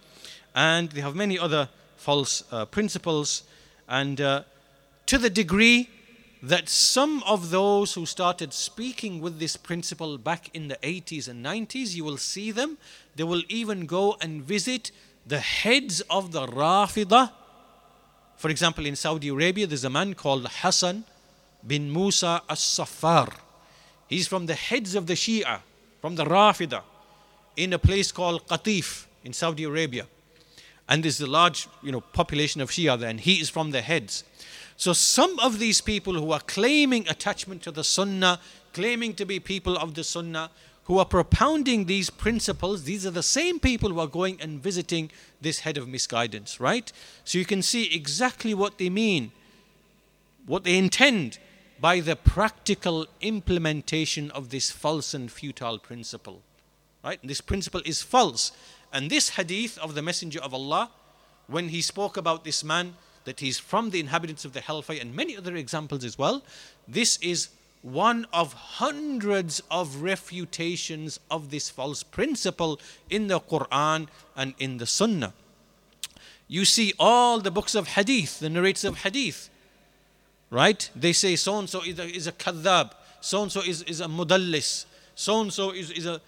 and 0.55 0.91
they 0.91 1.01
have 1.01 1.15
many 1.15 1.39
other 1.39 1.69
false 1.97 2.45
uh, 2.53 2.67
principles. 2.67 3.45
And 3.89 4.21
uh, 4.21 4.43
to 5.07 5.19
the 5.19 5.31
degree 5.31 5.89
that 6.43 6.69
some 6.69 7.23
of 7.25 7.51
those 7.51 7.95
who 7.95 8.07
started 8.07 8.53
speaking 8.53 9.21
with 9.21 9.39
this 9.39 9.57
principle 9.57 10.17
back 10.17 10.55
in 10.55 10.69
the 10.69 10.77
80s 10.77 11.29
and 11.29 11.45
90s, 11.45 11.95
you 11.95 12.05
will 12.05 12.17
see 12.17 12.51
them. 12.51 12.79
They 13.17 13.25
will 13.25 13.43
even 13.49 13.87
go 13.87 14.17
and 14.21 14.43
visit 14.43 14.91
the 15.27 15.41
heads 15.41 16.01
of 16.03 16.33
the 16.33 16.47
Rafidah. 16.47 17.33
For 18.41 18.49
example, 18.49 18.87
in 18.87 18.97
Saudi 18.97 19.29
Arabia, 19.29 19.67
there's 19.67 19.85
a 19.85 19.91
man 19.91 20.15
called 20.15 20.49
Hassan 20.49 21.05
bin 21.67 21.93
Musa 21.93 22.41
as 22.49 22.61
Safar. 22.61 23.29
He's 24.09 24.27
from 24.27 24.47
the 24.47 24.55
heads 24.55 24.95
of 24.95 25.07
the 25.07 25.13
Shia, 25.13 25.61
from 26.01 26.17
the 26.17 26.25
Rafidah, 26.25 26.81
in 27.59 27.75
a 27.75 27.79
place 27.79 28.11
called 28.11 28.49
Qatif 28.49 29.05
in 29.25 29.35
Saudi 29.35 29.65
Arabia. 29.65 30.07
And 30.89 31.03
there's 31.03 31.21
a 31.21 31.27
large 31.27 31.69
you 31.83 31.93
know, 31.93 32.01
population 32.01 32.63
of 32.63 32.71
Shia 32.71 32.99
there, 32.99 33.11
and 33.11 33.21
he 33.21 33.43
is 33.43 33.51
from 33.51 33.73
the 33.73 33.83
heads. 33.83 34.25
So 34.79 34.95
some 34.95 35.39
of 35.41 35.59
these 35.59 35.83
people 35.83 36.15
who 36.15 36.33
are 36.33 36.41
claiming 36.41 37.07
attachment 37.11 37.63
to 37.65 37.71
the 37.71 37.85
Sunnah, 37.85 38.41
claiming 38.73 39.13
to 39.17 39.27
be 39.27 39.39
people 39.39 39.77
of 39.77 39.93
the 39.93 40.03
Sunnah, 40.03 40.49
who 40.91 40.99
are 40.99 41.05
propounding 41.05 41.85
these 41.85 42.11
principles, 42.11 42.83
these 42.83 43.07
are 43.07 43.13
the 43.13 43.23
same 43.23 43.61
people 43.61 43.91
who 43.91 44.01
are 44.01 44.09
going 44.09 44.37
and 44.41 44.61
visiting 44.61 45.09
this 45.41 45.61
head 45.61 45.79
of 45.79 45.87
misguidance, 45.87 46.59
right? 46.59 46.91
So 47.23 47.39
you 47.39 47.45
can 47.45 47.63
see 47.63 47.95
exactly 47.95 48.55
what 48.55 48.79
they 48.79 48.91
mean, 48.91 49.31
what 50.47 50.65
they 50.65 50.77
intend 50.77 51.39
by 51.81 52.01
the 52.01 52.17
practical 52.17 53.07
implementation 53.21 54.33
of 54.33 54.49
this 54.49 54.73
false 54.73 55.15
and 55.15 55.31
futile 55.31 55.79
principle. 55.79 56.43
Right? 57.05 57.21
And 57.21 57.31
this 57.31 57.41
principle 57.41 57.83
is 57.85 58.03
false. 58.03 58.51
And 58.93 59.11
this 59.11 59.29
hadith 59.29 59.79
of 59.79 59.95
the 59.95 60.03
Messenger 60.03 60.41
of 60.41 60.53
Allah, 60.53 60.91
when 61.47 61.69
he 61.69 61.83
spoke 61.83 62.17
about 62.17 62.43
this 62.43 62.65
man 62.65 62.97
that 63.23 63.39
he's 63.39 63.61
from 63.61 63.91
the 63.91 64.01
inhabitants 64.01 64.45
of 64.45 64.55
the 64.55 64.61
hellfire, 64.61 64.99
and 65.01 65.15
many 65.15 65.37
other 65.37 65.55
examples 65.55 66.05
as 66.05 66.19
well. 66.19 66.43
This 66.89 67.17
is 67.19 67.51
one 67.83 68.27
of 68.33 68.53
hundreds 68.53 69.63
of 69.71 70.03
refutations 70.03 71.19
of 71.31 71.51
this 71.51 71.71
false 71.71 72.03
principle 72.03 72.79
in 73.09 73.29
the 73.29 73.41
Quran 73.41 74.09
and 74.37 74.55
in 74.59 74.79
the 74.79 74.87
Sunnah. 74.87 75.33
You 76.47 76.65
see 76.65 76.93
all 76.99 77.41
the 77.41 77.51
books 77.51 77.75
of 77.75 77.89
hadith, 77.89 78.41
the 78.41 78.51
narrators 78.51 78.85
of 78.85 78.99
hadith, 78.99 79.49
right? 80.51 80.91
They 80.95 81.13
say 81.13 81.37
so 81.37 81.59
and 81.59 81.71
so 81.71 81.83
is 81.83 82.27
a, 82.27 82.33
kadhab, 82.33 82.93
so 83.21 83.43
and 83.43 83.53
so 83.53 83.63
is, 83.63 84.01
a 84.01 84.07
mudallis, 84.07 84.85
so 85.15 85.41
and 85.41 85.53
so 85.53 85.71
is, 85.71 85.91
is 85.93 86.07
a 86.07 86.21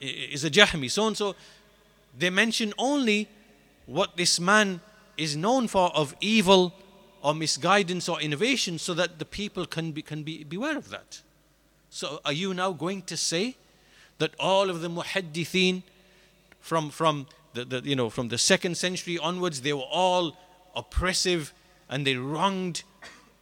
is 0.00 0.44
a 0.44 0.50
jahmi, 0.50 0.90
so 0.90 1.06
and 1.06 1.16
so. 1.16 1.34
They 2.16 2.30
mention 2.30 2.72
only 2.78 3.28
what 3.86 4.16
this 4.16 4.38
man 4.38 4.80
is 5.16 5.36
known 5.36 5.66
for 5.66 5.90
of 5.96 6.14
evil 6.20 6.72
or 7.24 7.34
misguidance 7.34 8.06
or 8.06 8.20
innovation 8.20 8.78
so 8.78 8.92
that 8.92 9.18
the 9.18 9.24
people 9.24 9.64
can 9.64 9.92
be, 9.92 10.02
can 10.02 10.22
be 10.22 10.44
beware 10.44 10.76
of 10.76 10.90
that. 10.90 11.22
So 11.88 12.20
are 12.22 12.34
you 12.34 12.52
now 12.52 12.72
going 12.72 13.00
to 13.02 13.16
say 13.16 13.56
that 14.18 14.34
all 14.38 14.68
of 14.68 14.82
the 14.82 14.90
muhaddithin 14.90 15.84
from, 16.60 16.90
from 16.90 17.26
the, 17.54 17.64
the, 17.64 17.80
you 17.80 17.96
know, 17.96 18.10
from 18.10 18.28
the 18.28 18.36
second 18.36 18.76
century 18.76 19.18
onwards, 19.18 19.62
they 19.62 19.72
were 19.72 19.88
all 19.90 20.36
oppressive 20.76 21.54
and 21.88 22.06
they 22.06 22.14
wronged 22.16 22.82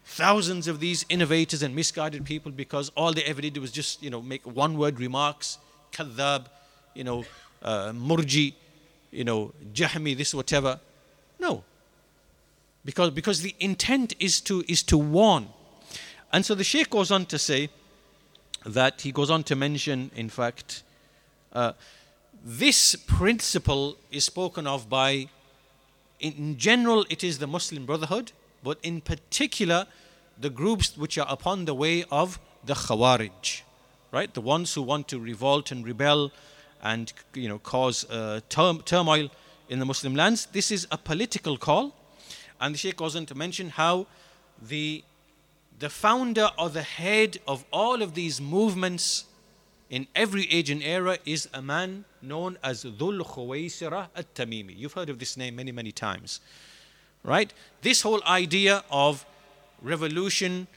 thousands 0.05 0.68
of 0.68 0.78
these 0.78 1.05
innovators 1.09 1.61
and 1.61 1.74
misguided 1.74 2.24
people 2.24 2.53
because 2.53 2.93
all 2.97 3.12
they 3.12 3.24
ever 3.24 3.41
did 3.41 3.57
was 3.59 3.72
just, 3.72 4.01
you 4.01 4.11
know, 4.11 4.22
make 4.22 4.47
one 4.47 4.78
word 4.78 5.01
remarks, 5.01 5.59
kadhab, 5.91 6.47
you 6.95 7.03
know, 7.03 7.24
uh, 7.62 7.91
murji, 7.91 8.55
you 9.11 9.24
know, 9.24 9.53
jahmi, 9.74 10.16
this, 10.16 10.33
whatever. 10.33 10.78
No. 11.41 11.64
Because, 12.85 13.11
because 13.11 13.43
the 13.43 13.55
intent 13.61 14.14
is 14.18 14.41
to, 14.43 14.64
is 14.66 14.83
to 14.85 14.99
warn. 14.99 15.49
And 16.33 16.45
so 16.45 16.55
the 16.55 16.64
Sheikh 16.64 16.91
goes 16.91 17.11
on 17.11 17.26
to 17.26 17.39
say 17.39 17.68
that 18.64 19.03
he 19.03 19.12
goes 19.12 19.30
on 19.30 19.45
to 19.45 19.57
mention, 19.57 20.11
in 20.14 20.28
fact, 20.28 20.83
uh, 21.53 21.72
this 22.45 22.97
principle 22.97 23.97
is 24.11 24.24
spoken 24.24 24.66
of 24.66 24.89
by, 24.89 25.28
in 26.18 26.57
general, 26.59 27.05
it 27.09 27.22
is 27.22 27.39
the 27.39 27.47
Muslim 27.47 27.87
Brotherhood, 27.87 28.33
but 28.62 28.78
in 28.83 29.01
particular, 29.01 29.87
the 30.41 30.51
groups 30.51 30.97
which 30.97 31.18
are 31.18 31.26
upon 31.28 31.66
the 31.66 31.74
way 31.74 32.05
of 32.11 32.41
the 32.64 32.74
Khawarij, 32.74 33.62
right? 34.11 34.33
The 34.33 34.41
ones 34.41 34.74
who 34.74 34.83
want 34.83 35.09
to 35.09 35.20
revolt 35.20 35.70
and 35.70 35.87
rebel 35.87 36.33
and 36.83 37.12
you 37.35 37.49
know 37.49 37.59
cause 37.59 38.09
uh, 38.11 38.41
turmoil 38.49 39.30
in 39.68 39.78
the 39.78 39.85
Muslim 39.85 40.14
lands. 40.14 40.47
This 40.47 40.70
is 40.70 40.87
a 40.91 40.99
political 40.99 41.57
call. 41.57 41.95
And 42.62 42.74
the 42.74 42.78
Sheikh 42.78 42.96
goes 42.96 43.16
on 43.16 43.26
to 43.26 43.34
mention 43.34 43.70
how 43.70 44.06
the, 44.62 45.02
the 45.80 45.90
founder 45.90 46.48
or 46.56 46.70
the 46.70 46.82
head 46.82 47.38
of 47.46 47.64
all 47.72 48.02
of 48.02 48.14
these 48.14 48.40
movements 48.40 49.24
in 49.90 50.06
every 50.14 50.48
age 50.50 50.70
and 50.70 50.80
era 50.80 51.18
is 51.26 51.48
a 51.52 51.60
man 51.60 52.04
known 52.22 52.56
as 52.62 52.84
Dhul 52.84 53.20
Khuwaisira 53.26 54.06
at 54.14 54.32
Tamimi. 54.36 54.78
You've 54.78 54.92
heard 54.92 55.10
of 55.10 55.18
this 55.18 55.36
name 55.36 55.56
many, 55.56 55.72
many 55.72 55.90
times. 55.90 56.38
Right? 57.24 57.52
This 57.82 58.02
whole 58.02 58.22
idea 58.24 58.84
of 58.92 59.26
revolution 59.82 60.68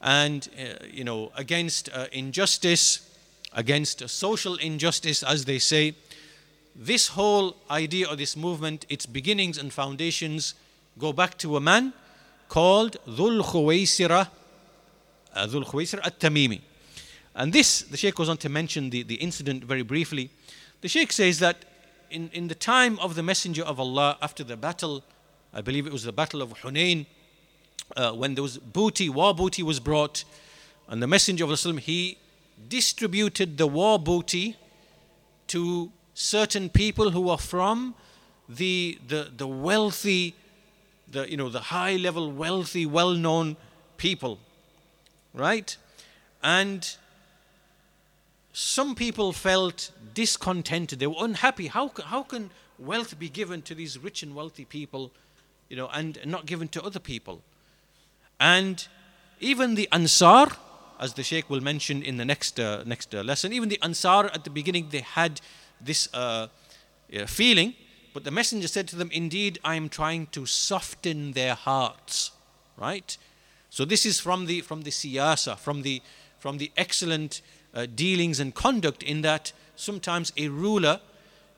and, 0.00 0.48
uh, 0.56 0.84
you 0.88 1.02
know, 1.02 1.32
against 1.34 1.90
uh, 1.92 2.06
injustice, 2.12 3.10
against 3.52 4.08
social 4.08 4.54
injustice, 4.54 5.24
as 5.24 5.46
they 5.46 5.58
say, 5.58 5.96
this 6.76 7.08
whole 7.08 7.56
idea 7.70 8.08
or 8.08 8.14
this 8.14 8.36
movement, 8.36 8.86
its 8.88 9.04
beginnings 9.04 9.58
and 9.58 9.72
foundations 9.72 10.54
go 10.98 11.12
back 11.12 11.36
to 11.38 11.56
a 11.56 11.60
man 11.60 11.92
called 12.48 12.96
Dhul 13.06 13.42
Khuwaisira, 13.42 14.28
uh, 15.34 15.46
Dhul 15.46 15.64
Khuwaisira 15.64 16.06
at-Tamimi. 16.06 16.60
And 17.34 17.52
this, 17.52 17.82
the 17.82 17.96
Sheikh 17.96 18.14
goes 18.14 18.28
on 18.28 18.36
to 18.38 18.48
mention 18.48 18.90
the, 18.90 19.02
the 19.02 19.16
incident 19.16 19.64
very 19.64 19.82
briefly. 19.82 20.30
The 20.80 20.88
Sheikh 20.88 21.12
says 21.12 21.40
that 21.40 21.64
in, 22.10 22.30
in 22.32 22.48
the 22.48 22.54
time 22.54 22.98
of 23.00 23.16
the 23.16 23.22
Messenger 23.22 23.64
of 23.64 23.80
Allah, 23.80 24.16
after 24.22 24.44
the 24.44 24.56
battle, 24.56 25.02
I 25.52 25.60
believe 25.60 25.86
it 25.86 25.92
was 25.92 26.04
the 26.04 26.12
Battle 26.12 26.42
of 26.42 26.52
Hunain, 26.60 27.06
uh, 27.96 28.12
when 28.12 28.34
there 28.34 28.42
was 28.42 28.58
booty, 28.58 29.08
war 29.08 29.34
booty 29.34 29.62
was 29.62 29.80
brought, 29.80 30.24
and 30.88 31.02
the 31.02 31.06
Messenger 31.06 31.44
of 31.44 31.50
Allah, 31.50 31.80
he 31.80 32.18
distributed 32.68 33.58
the 33.58 33.66
war 33.66 33.98
booty 33.98 34.56
to 35.48 35.90
certain 36.14 36.68
people 36.68 37.10
who 37.10 37.28
are 37.28 37.38
from 37.38 37.94
the, 38.48 38.98
the, 39.08 39.32
the 39.36 39.46
wealthy, 39.46 40.34
the, 41.14 41.30
you 41.30 41.36
know, 41.36 41.48
the 41.48 41.60
high 41.60 41.96
level, 41.96 42.30
wealthy, 42.30 42.84
well 42.84 43.14
known 43.14 43.56
people, 43.96 44.38
right? 45.32 45.76
And 46.42 46.96
some 48.52 48.94
people 48.94 49.32
felt 49.32 49.90
discontented. 50.12 50.98
They 50.98 51.06
were 51.06 51.16
unhappy. 51.18 51.68
How, 51.68 51.90
how 52.04 52.22
can 52.22 52.50
wealth 52.78 53.18
be 53.18 53.28
given 53.28 53.62
to 53.62 53.74
these 53.74 53.98
rich 53.98 54.22
and 54.22 54.34
wealthy 54.34 54.64
people 54.64 55.10
you 55.68 55.76
know, 55.76 55.88
and 55.92 56.18
not 56.24 56.46
given 56.46 56.68
to 56.68 56.82
other 56.82 57.00
people. 57.00 57.42
And 58.38 58.86
even 59.40 59.74
the 59.74 59.88
Ansar, 59.92 60.46
as 61.00 61.14
the 61.14 61.22
Sheikh 61.22 61.48
will 61.50 61.60
mention 61.60 62.02
in 62.02 62.16
the 62.16 62.24
next, 62.24 62.60
uh, 62.60 62.84
next 62.84 63.14
uh, 63.14 63.22
lesson, 63.22 63.52
even 63.52 63.68
the 63.68 63.80
Ansar 63.82 64.26
at 64.26 64.44
the 64.44 64.50
beginning, 64.50 64.88
they 64.90 65.00
had 65.00 65.40
this 65.80 66.08
uh, 66.14 66.48
feeling, 67.26 67.74
but 68.14 68.24
the 68.24 68.30
Messenger 68.30 68.68
said 68.68 68.88
to 68.88 68.96
them, 68.96 69.10
Indeed, 69.12 69.58
I 69.64 69.74
am 69.74 69.90
trying 69.90 70.28
to 70.28 70.46
soften 70.46 71.32
their 71.32 71.54
hearts. 71.54 72.30
Right? 72.78 73.18
So 73.70 73.84
this 73.84 74.06
is 74.06 74.20
from 74.20 74.46
the, 74.46 74.60
from 74.60 74.82
the 74.82 74.90
siyasa, 74.90 75.58
from 75.58 75.82
the, 75.82 76.00
from 76.38 76.58
the 76.58 76.70
excellent 76.76 77.42
uh, 77.74 77.86
dealings 77.92 78.38
and 78.38 78.54
conduct, 78.54 79.02
in 79.02 79.22
that 79.22 79.52
sometimes 79.74 80.32
a 80.36 80.48
ruler 80.48 81.00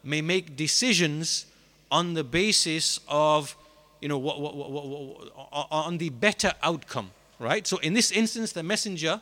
may 0.02 0.22
make 0.22 0.56
decisions 0.56 1.44
on 1.90 2.14
the 2.14 2.24
basis 2.24 3.00
of 3.06 3.54
you 4.00 4.08
know, 4.08 4.18
what, 4.18 4.40
what, 4.40 4.54
what, 4.54 5.66
on 5.70 5.98
the 5.98 6.10
better 6.10 6.52
outcome, 6.62 7.10
right? 7.38 7.66
So 7.66 7.78
in 7.78 7.92
this 7.94 8.10
instance, 8.10 8.52
the 8.52 8.62
messenger, 8.62 9.20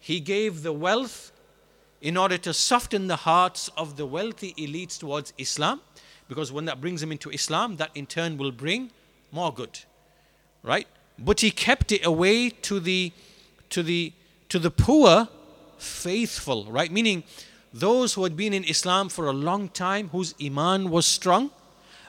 he 0.00 0.20
gave 0.20 0.62
the 0.62 0.72
wealth 0.72 1.32
in 2.00 2.16
order 2.16 2.36
to 2.38 2.52
soften 2.52 3.06
the 3.06 3.16
hearts 3.16 3.68
of 3.76 3.96
the 3.96 4.06
wealthy 4.06 4.54
elites 4.58 4.98
towards 4.98 5.32
Islam, 5.38 5.80
because 6.32 6.50
when 6.50 6.64
that 6.64 6.80
brings 6.80 7.02
them 7.02 7.12
into 7.12 7.28
Islam, 7.28 7.76
that 7.76 7.90
in 7.94 8.06
turn 8.06 8.38
will 8.38 8.52
bring 8.52 8.90
more 9.32 9.52
good, 9.52 9.80
right? 10.62 10.88
But 11.18 11.40
he 11.40 11.50
kept 11.50 11.92
it 11.92 12.06
away 12.06 12.48
to 12.48 12.80
the, 12.80 13.12
to 13.68 13.82
the, 13.82 14.14
to 14.48 14.58
the 14.58 14.70
poor 14.70 15.28
faithful, 15.76 16.64
right? 16.70 16.90
Meaning 16.90 17.24
those 17.70 18.14
who 18.14 18.24
had 18.24 18.34
been 18.34 18.54
in 18.54 18.64
Islam 18.64 19.10
for 19.10 19.26
a 19.26 19.32
long 19.32 19.68
time, 19.68 20.08
whose 20.08 20.34
iman 20.42 20.88
was 20.88 21.04
strong, 21.04 21.50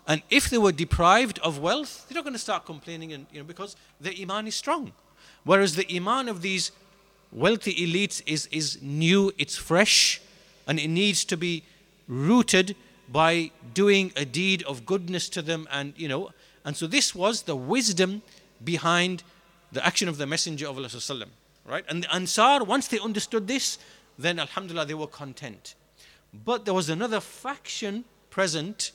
and 0.08 0.22
if 0.30 0.50
they 0.50 0.58
were 0.58 0.72
deprived 0.72 1.38
of 1.40 1.60
wealth, 1.60 2.06
they're 2.08 2.16
not 2.16 2.24
going 2.24 2.32
to 2.32 2.40
start 2.40 2.66
complaining, 2.66 3.12
and, 3.12 3.26
you 3.30 3.40
know, 3.40 3.46
because 3.46 3.76
their 4.00 4.14
iman 4.22 4.48
is 4.48 4.56
strong. 4.56 4.94
Whereas 5.44 5.76
the 5.76 5.86
iman 5.94 6.30
of 6.30 6.42
these 6.42 6.72
wealthy 7.34 7.74
elites 7.74 8.22
is, 8.26 8.48
is 8.54 8.82
new, 8.82 9.34
it's 9.38 9.58
fresh, 9.58 10.22
and 10.66 10.80
it 10.80 10.88
needs 10.88 11.26
to 11.26 11.36
be 11.36 11.64
rooted 12.08 12.78
by 13.14 13.52
doing 13.76 14.12
a 14.18 14.26
deed 14.26 14.64
of 14.64 14.86
goodness 14.86 15.30
to 15.30 15.42
them. 15.42 15.68
And, 15.72 15.94
you 15.96 16.08
know, 16.08 16.32
and 16.66 16.76
so 16.76 16.88
this 16.88 17.14
was 17.14 17.44
the 17.44 17.56
wisdom 17.56 18.24
behind 18.64 19.24
the 19.72 19.86
action 19.86 20.10
of 20.10 20.18
the 20.18 20.26
Messenger 20.26 20.68
of 20.68 20.78
Allah. 20.78 20.90
Right? 21.66 21.86
And 21.88 22.04
the 22.04 22.14
Ansar, 22.14 22.64
once 22.64 22.88
they 22.88 23.00
understood 23.00 23.48
this, 23.48 23.78
then 24.18 24.40
Alhamdulillah, 24.40 24.88
they 24.88 24.96
were 24.96 25.08
content. 25.08 25.76
But 26.34 26.66
there 26.66 26.74
was 26.74 26.90
another 26.90 27.20
faction 27.20 28.04
present 28.32 28.92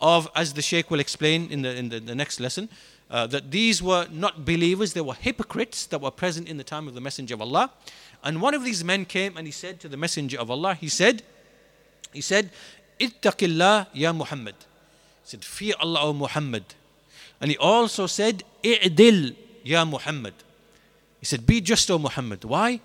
of, 0.00 0.30
as 0.36 0.54
the 0.54 0.62
Sheikh 0.62 0.88
will 0.90 1.00
explain 1.00 1.50
in 1.50 1.62
the, 1.62 1.74
in 1.74 1.88
the, 1.88 1.98
the 1.98 2.14
next 2.14 2.38
lesson, 2.38 2.68
uh, 3.10 3.26
that 3.26 3.50
these 3.50 3.82
were 3.82 4.06
not 4.12 4.44
believers, 4.44 4.92
they 4.92 5.00
were 5.00 5.14
hypocrites 5.14 5.86
that 5.86 6.00
were 6.00 6.12
present 6.12 6.48
in 6.48 6.56
the 6.56 6.64
time 6.64 6.86
of 6.86 6.94
the 6.94 7.00
Messenger 7.00 7.34
of 7.34 7.42
Allah. 7.42 7.72
And 8.22 8.40
one 8.40 8.54
of 8.54 8.64
these 8.64 8.84
men 8.84 9.04
came 9.04 9.36
and 9.36 9.46
he 9.46 9.52
said 9.52 9.80
to 9.80 9.88
the 9.88 9.96
Messenger 9.96 10.38
of 10.38 10.50
Allah, 10.50 10.74
he 10.74 10.88
said, 10.88 11.24
he 12.12 12.20
said, 12.20 12.50
Ittaqillah 12.98 13.88
ya 13.92 14.12
Muhammad. 14.12 14.54
He 15.24 15.30
said, 15.30 15.44
Fear 15.44 15.74
Allah, 15.80 16.00
O 16.02 16.12
Muhammad. 16.12 16.64
And 17.40 17.50
he 17.50 17.56
also 17.58 18.06
said, 18.06 18.44
I'dil 18.64 19.36
ya 19.62 19.84
Muhammad. 19.84 20.34
He 21.20 21.26
said, 21.26 21.46
Be 21.46 21.60
just, 21.60 21.90
O 21.90 21.98
Muhammad. 21.98 22.44
Why? 22.44 22.80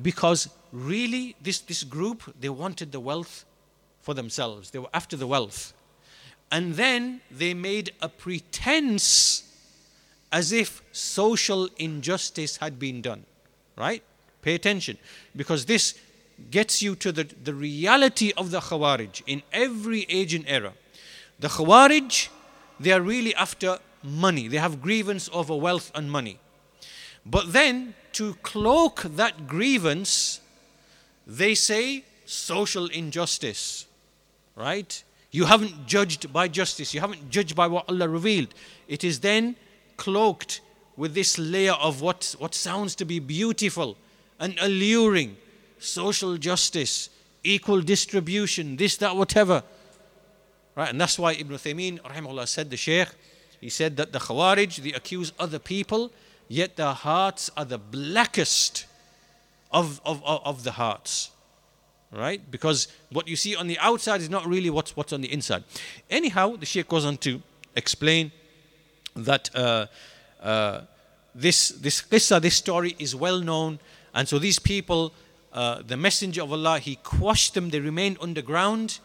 Because 0.00 0.48
really, 0.72 1.36
this, 1.42 1.60
this 1.60 1.84
group, 1.84 2.22
they 2.40 2.48
wanted 2.48 2.92
the 2.92 3.00
wealth 3.00 3.44
for 4.00 4.14
themselves. 4.14 4.70
They 4.70 4.78
were 4.78 4.88
after 4.94 5.16
the 5.16 5.26
wealth. 5.26 5.72
And 6.50 6.74
then 6.74 7.20
they 7.30 7.54
made 7.54 7.92
a 8.00 8.08
pretense 8.08 9.44
as 10.30 10.52
if 10.52 10.82
social 10.92 11.68
injustice 11.76 12.56
had 12.56 12.78
been 12.78 13.02
done. 13.02 13.24
Right? 13.76 14.02
Pay 14.40 14.54
attention. 14.54 14.98
Because 15.36 15.66
this 15.66 15.94
gets 16.50 16.82
you 16.82 16.94
to 16.96 17.12
the, 17.12 17.24
the 17.24 17.54
reality 17.54 18.32
of 18.36 18.50
the 18.50 18.60
Khawarij 18.60 19.22
in 19.26 19.42
every 19.52 20.06
age 20.08 20.34
and 20.34 20.44
era. 20.46 20.72
The 21.38 21.48
Khawarij, 21.48 22.28
they 22.80 22.92
are 22.92 23.00
really 23.00 23.34
after 23.34 23.78
money. 24.02 24.48
They 24.48 24.56
have 24.58 24.82
grievance 24.82 25.30
over 25.32 25.56
wealth 25.56 25.90
and 25.94 26.10
money. 26.10 26.38
But 27.24 27.52
then, 27.52 27.94
to 28.14 28.34
cloak 28.42 29.02
that 29.02 29.46
grievance, 29.46 30.40
they 31.26 31.54
say 31.54 32.04
social 32.26 32.86
injustice, 32.86 33.86
right? 34.56 35.02
You 35.30 35.46
haven't 35.46 35.86
judged 35.86 36.32
by 36.32 36.48
justice, 36.48 36.92
you 36.92 37.00
haven't 37.00 37.30
judged 37.30 37.54
by 37.54 37.66
what 37.66 37.88
Allah 37.88 38.08
revealed. 38.08 38.54
It 38.88 39.04
is 39.04 39.20
then 39.20 39.56
cloaked 39.96 40.60
with 40.96 41.14
this 41.14 41.38
layer 41.38 41.72
of 41.72 42.02
what, 42.02 42.34
what 42.38 42.54
sounds 42.54 42.94
to 42.96 43.04
be 43.04 43.18
beautiful 43.18 43.96
and 44.38 44.56
alluring 44.60 45.36
social 45.84 46.36
justice, 46.36 47.10
equal 47.44 47.80
distribution, 47.80 48.76
this, 48.76 48.96
that, 48.98 49.16
whatever. 49.16 49.62
Right? 50.76 50.90
And 50.90 51.00
that's 51.00 51.18
why 51.18 51.32
Ibn 51.32 51.56
Uthaymeen 51.56 52.00
rahimahullah, 52.00 52.48
said, 52.48 52.70
the 52.70 52.76
Shaykh, 52.76 53.08
he 53.60 53.68
said 53.68 53.96
that 53.96 54.12
the 54.12 54.18
Khawarij, 54.18 54.76
they 54.76 54.92
accuse 54.92 55.32
other 55.38 55.58
people, 55.58 56.10
yet 56.48 56.76
their 56.76 56.92
hearts 56.92 57.50
are 57.56 57.64
the 57.64 57.78
blackest 57.78 58.86
of, 59.70 60.00
of, 60.04 60.24
of, 60.24 60.40
of 60.44 60.64
the 60.64 60.72
hearts. 60.72 61.30
Right? 62.10 62.42
Because 62.50 62.88
what 63.10 63.26
you 63.26 63.36
see 63.36 63.56
on 63.56 63.68
the 63.68 63.78
outside 63.78 64.20
is 64.20 64.28
not 64.28 64.46
really 64.46 64.68
what's, 64.68 64.96
what's 64.96 65.12
on 65.12 65.20
the 65.22 65.32
inside. 65.32 65.64
Anyhow, 66.10 66.56
the 66.56 66.66
Shaykh 66.66 66.88
goes 66.88 67.04
on 67.04 67.16
to 67.18 67.40
explain 67.74 68.32
that 69.16 69.50
uh, 69.54 69.86
uh, 70.42 70.82
this, 71.34 71.70
this 71.70 72.02
qissa, 72.02 72.40
this 72.40 72.56
story 72.56 72.96
is 72.98 73.14
well 73.14 73.40
known. 73.40 73.78
And 74.14 74.28
so 74.28 74.38
these 74.38 74.58
people, 74.58 75.12
uh, 75.52 75.82
the 75.86 75.96
Messenger 75.96 76.42
of 76.42 76.52
Allah, 76.52 76.78
he 76.78 76.96
quashed 76.96 77.54
them, 77.54 77.70
they 77.70 77.80
remained 77.80 78.16
underground. 78.20 79.00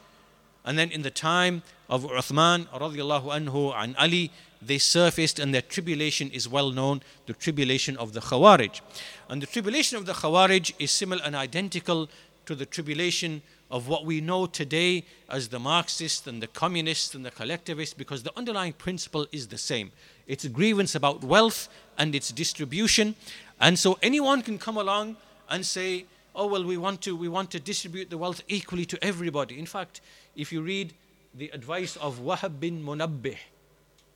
And 0.64 0.78
then 0.78 0.92
in 0.92 1.02
the 1.02 1.12
time 1.12 1.64
of 1.90 2.04
Uthman 2.04 2.68
radiallahu 2.68 3.26
anhu 3.26 3.74
and 3.76 3.96
Ali, 3.98 4.32
they 4.62 4.78
surfaced 4.78 5.40
and 5.40 5.54
their 5.54 5.62
tribulation 5.62 6.30
is 6.32 6.48
well 6.48 6.72
known, 6.72 7.02
the 7.26 7.34
tribulation 7.34 7.96
of 7.98 8.14
the 8.14 8.22
Khawarij. 8.22 8.82
And 9.30 9.42
the 9.42 9.46
tribulation 9.48 9.98
of 9.98 10.06
the 10.06 10.14
Khawarij 10.14 10.74
is 10.80 10.92
similar 10.92 11.22
and 11.24 11.36
identical 11.36 12.10
to 12.46 12.56
the 12.56 12.66
tribulation 12.66 13.42
of 13.70 13.88
what 13.88 14.06
we 14.06 14.22
know 14.22 14.46
today 14.46 15.04
as 15.30 15.50
the 15.50 15.60
Marxists 15.60 16.26
and 16.26 16.42
the 16.42 16.48
communists 16.48 17.14
and 17.14 17.26
the 17.26 17.32
collectivists 17.32 17.94
because 17.94 18.24
the 18.24 18.32
underlying 18.38 18.74
principle 18.74 19.28
is 19.32 19.48
the 19.48 19.58
same. 19.58 19.92
It's 20.26 20.46
a 20.46 20.50
grievance 20.50 20.96
about 20.96 21.24
wealth 21.24 21.68
and 21.98 22.16
its 22.16 22.32
distribution. 22.32 23.16
And 23.60 23.78
so 23.78 23.98
anyone 24.02 24.42
can 24.42 24.58
come 24.58 24.78
along 24.78 25.18
and 25.50 25.66
say, 25.66 26.06
oh 26.38 26.48
well 26.48 26.64
we 26.64 26.78
want 26.78 27.02
to 27.02 27.16
we 27.16 27.28
want 27.28 27.52
to 27.52 27.60
distribute 27.60 28.10
the 28.10 28.18
wealth 28.18 28.42
equally 28.48 28.86
to 28.86 29.04
everybody. 29.04 29.60
In 29.60 29.66
fact, 29.66 30.00
if 30.36 30.54
you 30.54 30.62
read 30.62 30.94
the 31.34 31.50
advice 31.50 31.98
of 31.98 32.20
Wahab 32.20 32.60
bin 32.60 32.84
Munabbih, 32.84 33.38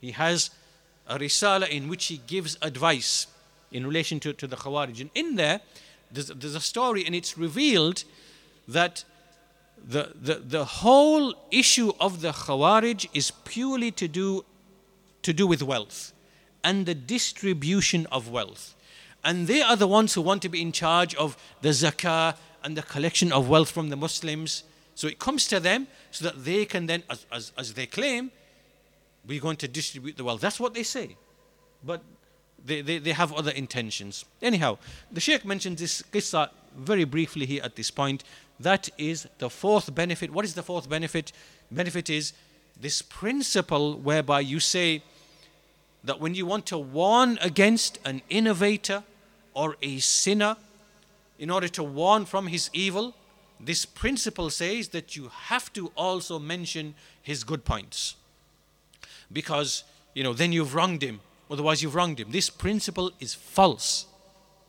he 0.00 0.12
has 0.12 0.50
a 1.06 1.18
risala 1.18 1.68
in 1.68 1.88
which 1.88 2.06
he 2.06 2.18
gives 2.26 2.56
advice 2.62 3.26
in 3.70 3.86
relation 3.86 4.20
to, 4.20 4.32
to 4.32 4.46
the 4.46 4.56
Khawarij. 4.56 5.00
And 5.00 5.10
in 5.14 5.36
there, 5.36 5.60
there's, 6.10 6.28
there's 6.28 6.54
a 6.54 6.60
story, 6.60 7.04
and 7.04 7.14
it's 7.14 7.36
revealed 7.36 8.04
that 8.68 9.04
the, 9.84 10.12
the, 10.14 10.34
the 10.34 10.64
whole 10.64 11.34
issue 11.50 11.92
of 12.00 12.20
the 12.20 12.30
Khawarij 12.30 13.08
is 13.14 13.30
purely 13.44 13.90
to 13.92 14.06
do, 14.08 14.44
to 15.22 15.32
do 15.32 15.46
with 15.46 15.62
wealth 15.62 16.12
and 16.62 16.86
the 16.86 16.94
distribution 16.94 18.06
of 18.12 18.28
wealth. 18.28 18.74
And 19.24 19.46
they 19.46 19.62
are 19.62 19.76
the 19.76 19.86
ones 19.86 20.14
who 20.14 20.20
want 20.20 20.42
to 20.42 20.48
be 20.48 20.60
in 20.60 20.72
charge 20.72 21.14
of 21.14 21.36
the 21.60 21.68
zakah 21.68 22.36
and 22.64 22.76
the 22.76 22.82
collection 22.82 23.32
of 23.32 23.48
wealth 23.48 23.70
from 23.70 23.88
the 23.88 23.96
Muslims. 23.96 24.64
So 24.94 25.06
it 25.06 25.18
comes 25.18 25.46
to 25.48 25.60
them 25.60 25.86
so 26.10 26.24
that 26.24 26.44
they 26.44 26.64
can 26.64 26.86
then, 26.86 27.02
as, 27.08 27.26
as, 27.32 27.52
as 27.56 27.74
they 27.74 27.86
claim, 27.86 28.30
we're 29.26 29.40
going 29.40 29.56
to 29.58 29.68
distribute 29.68 30.16
the 30.16 30.24
wealth. 30.24 30.40
That's 30.40 30.58
what 30.58 30.74
they 30.74 30.82
say. 30.82 31.16
But 31.84 32.02
they, 32.64 32.80
they, 32.80 32.98
they 32.98 33.12
have 33.12 33.32
other 33.32 33.50
intentions. 33.52 34.24
Anyhow, 34.40 34.78
the 35.10 35.20
Sheikh 35.20 35.44
mentions 35.44 35.80
this 35.80 36.02
qissa 36.02 36.50
very 36.76 37.04
briefly 37.04 37.46
here 37.46 37.62
at 37.64 37.76
this 37.76 37.90
point. 37.90 38.24
That 38.60 38.88
is 38.98 39.28
the 39.38 39.50
fourth 39.50 39.94
benefit. 39.94 40.32
What 40.32 40.44
is 40.44 40.54
the 40.54 40.62
fourth 40.62 40.88
benefit? 40.88 41.32
Benefit 41.70 42.10
is 42.10 42.32
this 42.80 43.02
principle 43.02 43.98
whereby 43.98 44.40
you 44.40 44.60
say 44.60 45.02
that 46.04 46.20
when 46.20 46.34
you 46.34 46.46
want 46.46 46.66
to 46.66 46.78
warn 46.78 47.38
against 47.40 47.98
an 48.04 48.22
innovator 48.28 49.04
or 49.54 49.76
a 49.82 49.98
sinner, 49.98 50.56
in 51.38 51.50
order 51.50 51.68
to 51.68 51.82
warn 51.82 52.24
from 52.24 52.46
his 52.46 52.70
evil, 52.72 53.14
this 53.58 53.84
principle 53.84 54.50
says 54.50 54.88
that 54.88 55.16
you 55.16 55.30
have 55.46 55.72
to 55.72 55.92
also 55.96 56.38
mention 56.38 56.94
his 57.22 57.44
good 57.44 57.64
points. 57.64 58.16
Because 59.32 59.84
you 60.14 60.22
know 60.22 60.32
then 60.32 60.52
you've 60.52 60.74
wronged 60.74 61.02
him. 61.02 61.20
Otherwise 61.50 61.82
you've 61.82 61.94
wronged 61.94 62.18
him. 62.18 62.30
This 62.30 62.50
principle 62.50 63.12
is 63.20 63.34
false. 63.34 64.06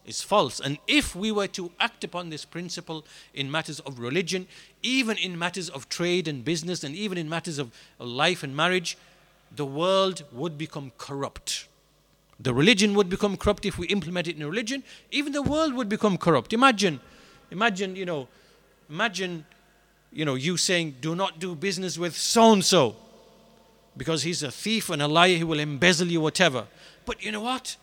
Is 0.06 0.22
false. 0.22 0.60
And 0.60 0.78
if 0.88 1.16
we 1.16 1.32
were 1.32 1.48
to 1.48 1.72
act 1.80 2.04
upon 2.04 2.30
this 2.30 2.44
principle 2.44 3.06
in 3.34 3.50
matters 3.50 3.80
of 3.82 4.00
religion 4.00 4.48
even 4.84 5.18
in 5.18 5.40
matters 5.40 5.70
of 5.70 5.90
trade 5.90 6.28
and 6.28 6.44
business 6.44 6.84
and 6.84 6.96
even 6.96 7.18
in 7.18 7.30
matters 7.30 7.58
of 7.58 7.72
life 8.00 8.44
and 8.44 8.56
marriage 8.56 8.98
the 9.56 9.66
world 9.66 10.24
would 10.32 10.58
become 10.58 10.92
corrupt. 10.98 11.68
The 12.44 12.54
religion 12.54 12.94
would 12.96 13.10
become 13.10 13.38
corrupt 13.38 13.66
if 13.66 13.78
we 13.78 13.88
implement 13.88 14.28
it 14.28 14.36
in 14.36 14.46
religion. 14.46 14.84
Even 15.12 15.32
the 15.32 15.42
world 15.42 15.74
would 15.74 15.88
become 15.88 16.18
corrupt. 16.18 16.52
Imagine, 16.52 17.00
imagine, 17.50 17.96
you 17.96 18.06
know, 18.06 18.28
imagine, 18.90 19.46
you 20.12 20.26
know, 20.26 20.36
you 20.36 20.58
saying, 20.58 20.98
do 21.00 21.16
not 21.16 21.40
do 21.40 21.56
business 21.56 21.98
with 21.98 22.16
so 22.16 22.52
and 22.52 22.64
so 22.64 22.98
because 23.96 24.24
he's 24.24 24.44
a 24.44 24.52
thief 24.52 24.90
and 24.90 25.02
a 25.02 25.08
liar, 25.08 25.38
he 25.38 25.44
will 25.44 25.60
embezzle 25.60 26.08
you, 26.08 26.20
whatever. 26.20 26.68
But 27.06 27.24
you 27.24 27.32
know 27.32 27.42
what? 27.42 27.78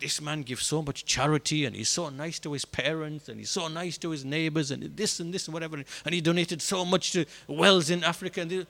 This 0.00 0.20
man 0.20 0.42
gives 0.42 0.64
so 0.64 0.80
much 0.82 1.04
charity 1.04 1.64
and 1.66 1.76
he's 1.76 1.88
so 1.88 2.08
nice 2.08 2.38
to 2.40 2.52
his 2.52 2.64
parents 2.64 3.28
and 3.28 3.38
he's 3.38 3.50
so 3.50 3.68
nice 3.68 3.98
to 3.98 4.10
his 4.10 4.24
neighbors 4.24 4.70
and 4.70 4.82
this 4.96 5.20
and 5.20 5.32
this 5.32 5.46
and 5.46 5.54
whatever. 5.54 5.82
And 6.04 6.14
he 6.14 6.20
donated 6.20 6.62
so 6.62 6.84
much 6.84 7.12
to 7.12 7.26
wells 7.48 7.90
in 7.90 8.02
Africa. 8.04 8.42
And 8.42 8.66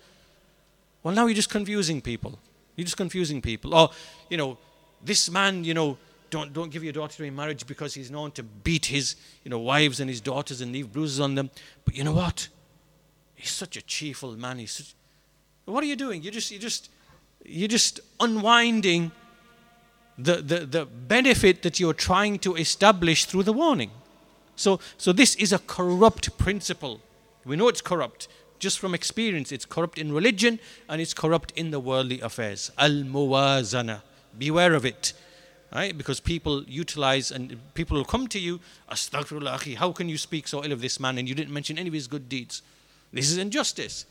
well, 1.03 1.15
now 1.15 1.27
you're 1.27 1.35
just 1.35 1.51
confusing 1.51 2.01
people. 2.01 2.39
You're 2.77 2.85
just 2.85 2.97
confusing 2.97 3.41
people. 3.43 3.75
Or, 3.75 3.91
you 4.31 4.37
know, 4.37 4.59
this 5.07 5.31
man, 5.31 5.65
you 5.65 5.75
know, 5.75 5.99
don't, 6.31 6.53
don't 6.53 6.71
give 6.71 6.83
your 6.83 6.93
daughter 6.93 7.25
in 7.25 7.35
marriage 7.35 7.67
because 7.67 7.95
he's 7.95 8.11
known 8.11 8.33
to 8.33 8.43
beat 8.43 8.87
his, 8.87 9.17
you 9.45 9.51
know, 9.51 9.59
wives 9.59 10.01
and 10.01 10.11
his 10.11 10.21
daughters 10.21 10.61
and 10.61 10.73
leave 10.73 10.93
bruises 10.93 11.21
on 11.21 11.35
them. 11.35 11.51
But 11.85 11.97
you 11.97 12.05
know 12.05 12.13
what? 12.13 12.49
He's 13.35 13.51
such 13.51 13.77
a 13.77 13.83
cheerful 13.83 14.37
man. 14.37 14.59
He's 14.59 14.73
such, 14.73 14.95
what 15.67 15.83
are 15.85 15.87
you 15.87 15.97
doing? 15.97 16.23
You're 16.23 16.33
just, 16.33 16.51
you're 16.51 16.61
just, 16.61 16.91
you're 17.45 17.69
just 17.69 18.01
unwinding 18.19 19.13
the, 20.19 20.37
the, 20.37 20.67
the 20.67 20.87
benefit 20.87 21.63
that 21.63 21.79
you're 21.79 21.95
trying 21.95 22.39
to 22.41 22.57
establish 22.57 23.27
through 23.27 23.45
the 23.45 23.53
warning. 23.53 23.91
So, 24.57 24.81
so 24.97 25.13
this 25.13 25.35
is 25.37 25.53
a 25.53 25.59
corrupt 25.59 26.37
principle. 26.39 27.01
We 27.45 27.57
know 27.57 27.69
it's 27.69 27.83
corrupt 27.83 28.27
just 28.59 28.79
from 28.79 28.95
experience. 28.95 29.53
It's 29.53 29.67
corrupt 29.67 29.99
in 29.99 30.13
religion 30.13 30.59
and 30.89 31.01
it's 31.01 31.15
corrupt 31.15 31.53
in 31.53 31.71
the 31.71 31.79
worldly 31.79 32.21
affairs. 32.21 32.73
Al 32.79 32.91
muwazana. 33.05 34.03
Beware 34.39 34.75
of 34.75 34.85
it. 34.85 35.13
Right? 35.75 35.97
Because 35.97 36.21
people 36.21 36.63
utilize 36.65 37.31
and 37.31 37.59
people 37.75 37.97
will 37.97 38.05
come 38.05 38.29
to 38.29 38.39
you, 38.39 38.61
Astaghfirullah, 38.91 39.75
how 39.75 39.93
can 39.93 40.09
you 40.09 40.17
speak 40.17 40.47
so 40.47 40.65
ill 40.65 40.73
of 40.73 40.81
this 40.81 41.01
man 41.01 41.19
and 41.19 41.29
you 41.29 41.35
didn't 41.35 41.53
mention 41.53 41.77
any 41.77 41.89
of 41.89 41.95
his 41.95 42.07
good 42.07 42.29
deeds? 42.29 42.63
This 43.13 43.31
is 43.31 43.39
injustice. 43.39 44.07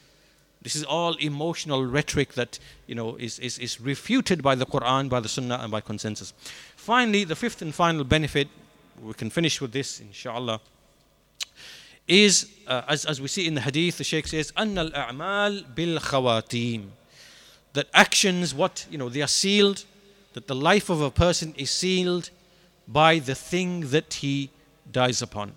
This 0.61 0.75
is 0.75 0.83
all 0.83 1.13
emotional 1.15 1.85
rhetoric 1.85 2.33
that 2.33 2.57
you 2.87 2.95
know 2.95 3.15
is, 3.17 3.37
is, 3.39 3.59
is 3.59 3.79
refuted 3.79 4.41
by 4.41 4.55
the 4.55 4.65
Quran, 4.65 5.09
by 5.09 5.19
the 5.19 5.29
Sunnah, 5.29 5.59
and 5.61 5.71
by 5.71 5.79
consensus. 5.79 6.33
Finally, 6.75 7.23
the 7.23 7.35
fifth 7.35 7.61
and 7.61 7.73
final 7.73 8.03
benefit, 8.03 8.47
we 8.99 9.13
can 9.13 9.29
finish 9.29 9.61
with 9.61 9.71
this, 9.71 9.99
inshallah, 9.99 10.59
is 12.07 12.51
uh, 12.67 12.81
as, 12.87 13.05
as 13.05 13.21
we 13.21 13.27
see 13.27 13.45
in 13.47 13.53
the 13.53 13.61
hadith, 13.61 13.99
the 13.99 14.03
Shaykh 14.03 14.27
says, 14.27 14.51
Anna 14.57 14.85
al 14.85 14.91
a'mal 14.91 15.75
bil 15.75 15.99
khawatim. 15.99 16.87
That 17.73 17.87
actions, 17.93 18.53
what 18.53 18.87
you 18.89 18.97
know, 18.97 19.09
they 19.09 19.21
are 19.21 19.27
sealed 19.27 19.85
that 20.34 20.46
the 20.46 20.54
life 20.54 20.88
of 20.90 21.00
a 21.00 21.10
person 21.10 21.54
is 21.56 21.70
sealed 21.70 22.30
by 22.86 23.18
the 23.18 23.34
thing 23.34 23.90
that 23.90 24.14
he 24.14 24.50
dies 24.90 25.22
upon. 25.22 25.52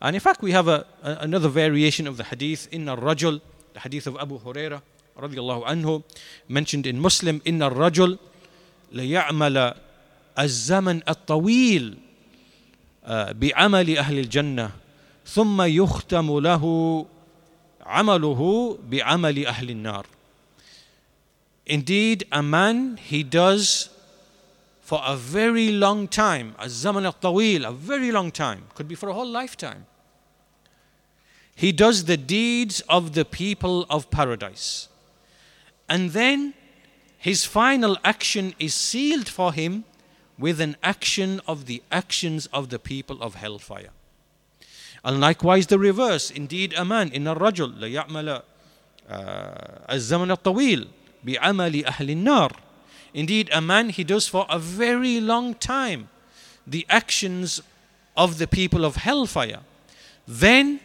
And 0.00 0.16
in 0.16 0.20
fact, 0.20 0.42
we 0.42 0.52
have 0.52 0.68
a, 0.68 0.86
a 1.02 1.18
another 1.20 1.48
variation 1.48 2.06
of 2.06 2.16
the 2.16 2.24
hadith 2.24 2.68
in 2.72 2.88
الرجل 2.88 3.40
the 3.74 3.80
hadith 3.80 4.06
of 4.06 4.16
Abu 4.16 4.38
Huraira 4.38 4.82
radiallahu 5.18 5.64
anhu 5.64 6.02
mentioned 6.48 6.86
in 6.86 6.98
Muslim 6.98 7.40
إن 7.46 7.62
الرجل 7.62 8.18
ليعمل 8.92 9.74
الزمن 10.38 11.02
الطويل 11.08 11.98
بعمل 13.08 13.98
أهل 13.98 14.18
الجنة 14.18 14.70
ثم 15.26 15.62
يختم 15.62 16.38
له 16.38 16.64
عمله 17.80 18.78
بعمل 18.90 19.46
أهل 19.46 19.70
النار 19.70 20.06
Indeed, 21.65 22.25
a 22.31 22.43
man, 22.43 22.97
he 22.97 23.23
does 23.23 23.89
for 24.81 25.01
a 25.03 25.15
very 25.15 25.71
long 25.71 26.07
time, 26.07 26.53
a 26.59 26.69
zaman 26.69 27.05
al-tawil, 27.05 27.67
a 27.67 27.71
very 27.71 28.11
long 28.11 28.29
time, 28.29 28.65
could 28.75 28.87
be 28.87 28.93
for 28.93 29.09
a 29.09 29.13
whole 29.13 29.27
lifetime. 29.27 29.87
He 31.55 31.71
does 31.71 32.05
the 32.05 32.17
deeds 32.17 32.81
of 32.81 33.13
the 33.13 33.25
people 33.25 33.87
of 33.89 34.11
paradise. 34.11 34.89
And 35.89 36.11
then 36.11 36.53
his 37.17 37.45
final 37.45 37.97
action 38.03 38.53
is 38.59 38.75
sealed 38.75 39.27
for 39.27 39.53
him 39.53 39.85
with 40.37 40.61
an 40.61 40.75
action 40.83 41.41
of 41.47 41.65
the 41.65 41.81
actions 41.91 42.45
of 42.47 42.69
the 42.69 42.77
people 42.77 43.21
of 43.23 43.35
hellfire. 43.35 43.89
And 45.03 45.19
likewise 45.19 45.67
the 45.67 45.79
reverse. 45.79 46.29
Indeed, 46.29 46.73
a 46.77 46.83
man 46.83 47.11
in 47.11 47.25
a 47.25 47.35
rajul, 47.35 47.73
la 47.79 47.87
ya'mala, 47.87 48.43
uh, 49.09 49.89
al-zaman 49.89 50.29
al-tawil, 50.29 50.87
بعمل 51.24 51.84
أهل 51.84 52.10
النار. 52.10 52.52
Indeed, 53.12 53.50
a 53.52 53.60
man 53.60 53.90
he 53.90 54.04
does 54.04 54.28
for 54.28 54.46
a 54.48 54.58
very 54.58 55.20
long 55.20 55.54
time 55.54 56.08
the 56.66 56.86
actions 56.88 57.60
of 58.16 58.38
the 58.38 58.46
people 58.46 58.84
of 58.84 58.96
hellfire. 58.96 59.60
Then 60.26 60.80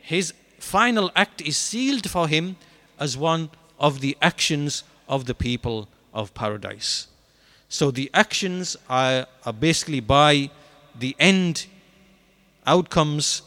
his 0.00 0.34
final 0.58 1.10
act 1.14 1.40
is 1.40 1.56
sealed 1.56 2.08
for 2.10 2.26
him 2.28 2.56
as 2.98 3.16
one 3.16 3.50
of 3.78 4.00
the 4.00 4.16
actions 4.20 4.82
of 5.08 5.26
the 5.26 5.34
people 5.34 5.88
of 6.12 6.34
paradise. 6.34 7.06
So 7.68 7.90
the 7.90 8.10
actions 8.14 8.76
are, 8.88 9.26
are 9.44 9.52
basically 9.52 10.00
by 10.00 10.50
the 10.98 11.14
end 11.18 11.66
outcomes. 12.66 13.42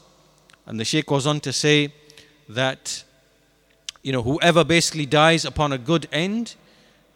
And 0.66 0.78
the 0.78 0.84
Sheikh 0.84 1.06
goes 1.06 1.26
on 1.26 1.40
to 1.40 1.52
say 1.52 1.92
that, 2.48 3.04
you 4.07 4.13
know, 4.13 4.23
whoever 4.23 4.63
basically 4.63 5.05
dies 5.05 5.43
upon 5.43 5.73
a 5.73 5.77
good 5.77 6.07
end, 6.13 6.55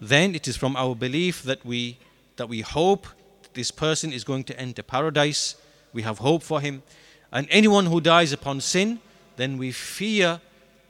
then 0.02 0.36
it 0.36 0.46
is 0.46 0.58
from 0.58 0.76
our 0.76 0.94
belief 0.94 1.42
that 1.44 1.66
we 1.66 1.98
that 2.36 2.50
we 2.50 2.60
hope 2.60 3.08
that 3.44 3.54
this 3.54 3.72
person 3.72 4.12
is 4.12 4.26
going 4.26 4.44
to 4.44 4.60
enter 4.60 4.84
paradise. 4.84 5.56
We 5.94 6.02
have 6.02 6.18
hope 6.18 6.44
for 6.44 6.60
him. 6.60 6.84
And 7.32 7.48
anyone 7.50 7.86
who 7.86 8.02
dies 8.02 8.34
upon 8.34 8.60
sin, 8.60 9.00
then 9.38 9.58
we 9.58 9.72
fear 9.72 10.42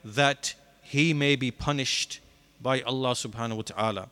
that 0.04 0.56
he 0.82 1.14
may 1.14 1.36
be 1.36 1.52
punished 1.52 2.20
by 2.60 2.82
Allah 2.82 3.12
subhanahu 3.12 3.58
wa 3.58 3.62
ta'ala. 3.62 4.10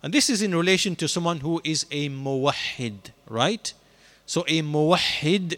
And 0.00 0.14
this 0.14 0.30
is 0.30 0.42
in 0.42 0.54
relation 0.54 0.94
to 0.94 1.08
someone 1.08 1.40
who 1.40 1.60
is 1.64 1.86
a 1.90 2.08
muwahhid, 2.08 3.10
right? 3.28 3.74
So 4.26 4.44
a 4.46 4.62
muwahhid 4.62 5.56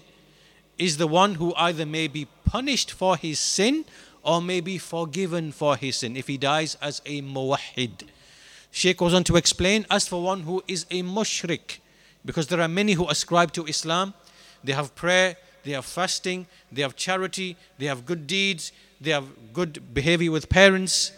is 0.78 0.96
the 0.96 1.06
one 1.06 1.34
who 1.34 1.54
either 1.56 1.84
may 1.84 2.08
be 2.08 2.26
punished 2.46 2.90
for 2.90 3.18
his 3.18 3.38
sin 3.38 3.84
or 4.24 4.42
may 4.42 4.60
be 4.60 4.78
forgiven 4.78 5.52
for 5.52 5.76
his 5.76 5.96
sin 5.96 6.16
if 6.16 6.26
he 6.26 6.36
dies 6.38 6.76
as 6.80 7.00
a 7.06 7.22
muwahhid. 7.22 8.08
Sheikh 8.70 8.96
goes 8.96 9.14
on 9.14 9.22
to 9.24 9.36
explain 9.36 9.86
as 9.90 10.08
for 10.08 10.22
one 10.22 10.40
who 10.40 10.64
is 10.66 10.86
a 10.90 11.02
mushrik, 11.02 11.78
because 12.24 12.48
there 12.48 12.60
are 12.60 12.68
many 12.68 12.94
who 12.94 13.08
ascribe 13.08 13.52
to 13.52 13.66
Islam, 13.66 14.14
they 14.64 14.72
have 14.72 14.94
prayer, 14.96 15.36
they 15.62 15.72
have 15.72 15.84
fasting, 15.84 16.46
they 16.72 16.82
have 16.82 16.96
charity, 16.96 17.56
they 17.78 17.86
have 17.86 18.06
good 18.06 18.26
deeds, 18.26 18.72
they 19.00 19.10
have 19.10 19.52
good 19.52 19.94
behavior 19.94 20.32
with 20.32 20.48
parents. 20.48 21.12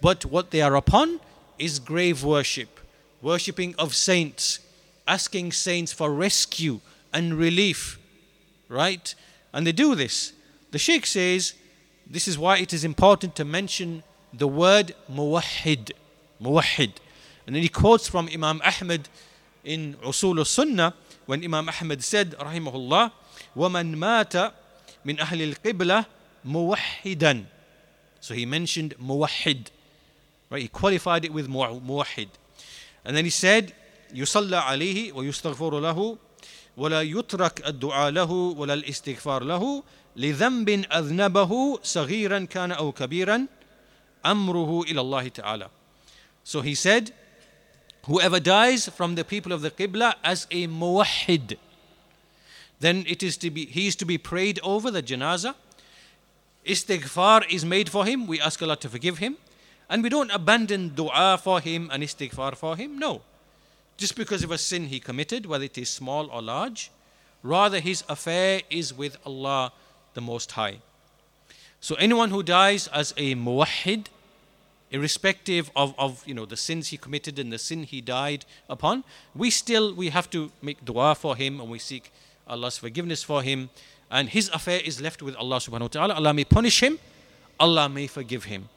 But 0.00 0.24
what 0.24 0.50
they 0.50 0.60
are 0.60 0.76
upon 0.76 1.20
is 1.58 1.78
grave 1.78 2.22
worship, 2.22 2.80
worshipping 3.22 3.74
of 3.78 3.94
saints, 3.94 4.60
asking 5.06 5.52
saints 5.52 5.92
for 5.92 6.12
rescue 6.12 6.80
and 7.12 7.34
relief, 7.34 7.98
right? 8.68 9.14
And 9.52 9.66
they 9.66 9.72
do 9.72 9.94
this. 9.94 10.32
The 10.70 10.78
Sheikh 10.78 11.06
says 11.06 11.54
this 12.07 12.27
is 12.27 12.37
why 12.37 12.57
it 12.57 12.73
is 12.73 12.83
important 12.83 13.35
to 13.37 13.45
mention 13.45 14.03
the 14.33 14.47
word 14.47 14.95
muwahhid, 15.11 15.91
muwahhid. 16.41 16.93
And 17.45 17.55
then 17.55 17.63
he 17.63 17.69
quotes 17.69 18.07
from 18.07 18.29
Imam 18.33 18.61
Ahmad 18.63 19.09
in 19.63 19.95
Usul 20.03 20.37
al-Sunnah 20.39 20.93
when 21.25 21.43
Imam 21.43 21.69
Ahmad 21.69 22.03
said, 22.03 22.31
rahimahullah, 22.31 23.11
وَمَنْ 23.55 23.95
مَاتَ 23.95 24.53
مِنْ 25.05 25.17
أَهْلِ 25.17 25.55
الْقِبْلَةِ 25.55 26.05
مُوَحِّدًا 26.45 27.45
So 28.19 28.33
he 28.33 28.45
mentioned 28.45 28.95
muwahhid. 28.97 29.67
Right? 30.49 30.61
He 30.61 30.67
qualified 30.67 31.25
it 31.25 31.33
with 31.33 31.47
muwahhid. 31.47 32.29
And 33.05 33.15
then 33.17 33.25
he 33.25 33.31
said, 33.31 33.73
يصلى 34.13 34.61
عليه 34.61 35.13
ويستغفر 35.13 35.79
له 35.79 36.17
ولا 36.77 37.01
يترك 37.01 37.67
الدعاء 37.67 38.11
له 38.11 38.31
ولا 38.31 38.73
الاستغفار 38.73 39.43
له 39.43 39.83
لذنب 40.17 40.69
أذنبه 40.69 41.79
صغيرا 41.83 42.39
كان 42.39 42.71
أو 42.71 42.91
كبيرا 42.91 43.47
أمره 44.25 44.83
إلى 44.83 45.01
الله 45.01 45.27
تعالى. 45.27 45.69
So 46.43 46.61
he 46.61 46.75
said, 46.75 47.11
whoever 48.05 48.39
dies 48.39 48.89
from 48.89 49.15
the 49.15 49.23
people 49.23 49.51
of 49.51 49.61
the 49.61 49.71
Qibla 49.71 50.15
as 50.23 50.45
a 50.51 50.67
muwahhid, 50.67 51.57
then 52.79 53.05
it 53.07 53.23
is 53.23 53.37
to 53.37 53.49
be 53.49 53.65
he 53.65 53.87
is 53.87 53.95
to 53.95 54.05
be 54.05 54.17
prayed 54.17 54.59
over 54.61 54.91
the 54.91 55.01
janazah. 55.01 55.55
Istighfar 56.65 57.49
is 57.49 57.65
made 57.65 57.89
for 57.89 58.05
him. 58.05 58.27
We 58.27 58.39
ask 58.39 58.61
Allah 58.61 58.77
to 58.77 58.89
forgive 58.89 59.17
him. 59.17 59.37
And 59.89 60.01
we 60.01 60.09
don't 60.09 60.31
abandon 60.31 60.89
dua 60.89 61.39
for 61.41 61.59
him 61.59 61.89
and 61.91 62.03
istighfar 62.03 62.55
for 62.55 62.75
him. 62.75 62.97
No. 62.97 63.21
Just 63.97 64.15
because 64.15 64.43
of 64.43 64.51
a 64.51 64.57
sin 64.57 64.87
he 64.87 64.99
committed, 64.99 65.45
whether 65.45 65.65
it 65.65 65.77
is 65.77 65.89
small 65.89 66.29
or 66.29 66.41
large, 66.41 66.89
rather 67.41 67.79
his 67.79 68.03
affair 68.09 68.61
is 68.69 68.93
with 68.93 69.17
Allah 69.25 69.71
the 70.14 70.20
Most 70.20 70.52
High. 70.52 70.78
So 71.80 71.94
anyone 71.96 72.30
who 72.30 72.42
dies 72.42 72.88
as 72.88 73.14
a 73.16 73.34
muwahhid, 73.34 74.06
irrespective 74.90 75.70
of, 75.76 75.94
of 75.98 76.26
you 76.26 76.34
know 76.34 76.46
the 76.46 76.56
sins 76.56 76.88
he 76.88 76.96
committed 76.96 77.38
and 77.38 77.52
the 77.52 77.58
sin 77.58 77.84
he 77.84 78.00
died 78.00 78.44
upon, 78.68 79.04
we 79.34 79.50
still 79.50 79.94
we 79.94 80.08
have 80.08 80.28
to 80.30 80.50
make 80.60 80.84
dua 80.84 81.14
for 81.14 81.36
him 81.36 81.60
and 81.60 81.70
we 81.70 81.78
seek 81.78 82.10
Allah's 82.46 82.78
forgiveness 82.78 83.22
for 83.22 83.42
him. 83.42 83.70
And 84.10 84.30
his 84.30 84.48
affair 84.54 84.80
is 84.82 85.00
left 85.00 85.22
with 85.22 85.36
Allah 85.36 85.56
subhanahu 85.56 85.80
wa 85.80 85.88
ta'ala. 85.88 86.14
Allah 86.14 86.32
may 86.32 86.44
punish 86.44 86.82
him, 86.82 86.98
Allah 87.60 87.88
may 87.88 88.06
forgive 88.06 88.44
him. 88.44 88.68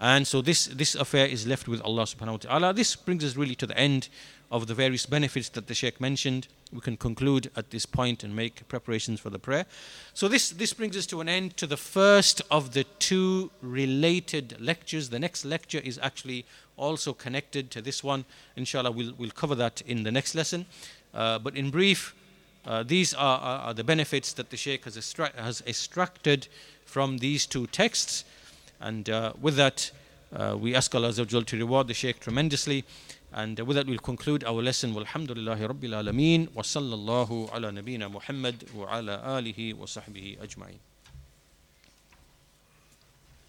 And 0.00 0.26
so 0.26 0.42
this, 0.42 0.66
this 0.66 0.94
affair 0.94 1.26
is 1.26 1.46
left 1.46 1.68
with 1.68 1.80
Allah 1.82 2.02
subhanahu 2.02 2.32
wa 2.32 2.36
ta'ala. 2.36 2.74
This 2.74 2.96
brings 2.96 3.24
us 3.24 3.36
really 3.36 3.54
to 3.56 3.66
the 3.66 3.78
end 3.78 4.08
of 4.50 4.66
the 4.66 4.74
various 4.74 5.06
benefits 5.06 5.48
that 5.50 5.66
the 5.66 5.74
Sheikh 5.74 6.00
mentioned. 6.00 6.48
We 6.72 6.80
can 6.80 6.96
conclude 6.96 7.50
at 7.56 7.70
this 7.70 7.86
point 7.86 8.24
and 8.24 8.34
make 8.34 8.66
preparations 8.68 9.20
for 9.20 9.30
the 9.30 9.38
prayer. 9.38 9.66
So 10.12 10.28
this, 10.28 10.50
this 10.50 10.72
brings 10.72 10.96
us 10.96 11.06
to 11.06 11.20
an 11.20 11.28
end 11.28 11.56
to 11.56 11.66
the 11.66 11.76
first 11.76 12.42
of 12.50 12.72
the 12.72 12.84
two 12.98 13.50
related 13.62 14.60
lectures. 14.60 15.10
The 15.10 15.18
next 15.18 15.44
lecture 15.44 15.78
is 15.78 15.98
actually 16.02 16.44
also 16.76 17.12
connected 17.12 17.70
to 17.72 17.82
this 17.82 18.02
one. 18.02 18.24
Inshallah, 18.56 18.90
we'll, 18.90 19.14
we'll 19.16 19.30
cover 19.30 19.54
that 19.54 19.82
in 19.82 20.02
the 20.02 20.12
next 20.12 20.34
lesson. 20.34 20.66
Uh, 21.12 21.38
but 21.38 21.56
in 21.56 21.70
brief, 21.70 22.14
uh, 22.66 22.82
these 22.82 23.14
are, 23.14 23.38
are, 23.38 23.58
are, 23.60 23.74
the 23.74 23.84
benefits 23.84 24.32
that 24.32 24.50
the 24.50 24.56
Shaykh 24.56 24.84
has, 24.84 24.96
extra- 24.96 25.32
has 25.36 25.62
extracted 25.66 26.48
from 26.84 27.18
these 27.18 27.46
two 27.46 27.66
texts. 27.68 28.24
And 28.80 29.08
uh, 29.08 29.34
with 29.40 29.56
that, 29.56 29.90
uh, 30.34 30.56
we 30.58 30.74
ask 30.74 30.94
Allah 30.94 31.12
to 31.12 31.56
reward 31.56 31.88
the 31.88 31.94
Shaykh 31.94 32.20
tremendously. 32.20 32.84
And 33.36 33.58
with 33.58 33.74
that, 33.76 33.88
we'll 33.88 33.98
conclude 33.98 34.44
our 34.44 34.62
lesson. 34.62 34.94
Walhamdulillahi 34.94 35.66
Rabbil 35.68 35.90
Alameen. 35.90 36.54
Wa 36.54 36.62
sallallahu 36.62 37.52
ala 37.52 37.72
nabina 37.72 38.08
Muhammad 38.08 38.64
wa 38.72 38.86
ala 38.86 39.20
alihi 39.26 39.74
wa 39.74 39.86
sahbihi 39.86 40.38
ajma'in. 40.38 40.78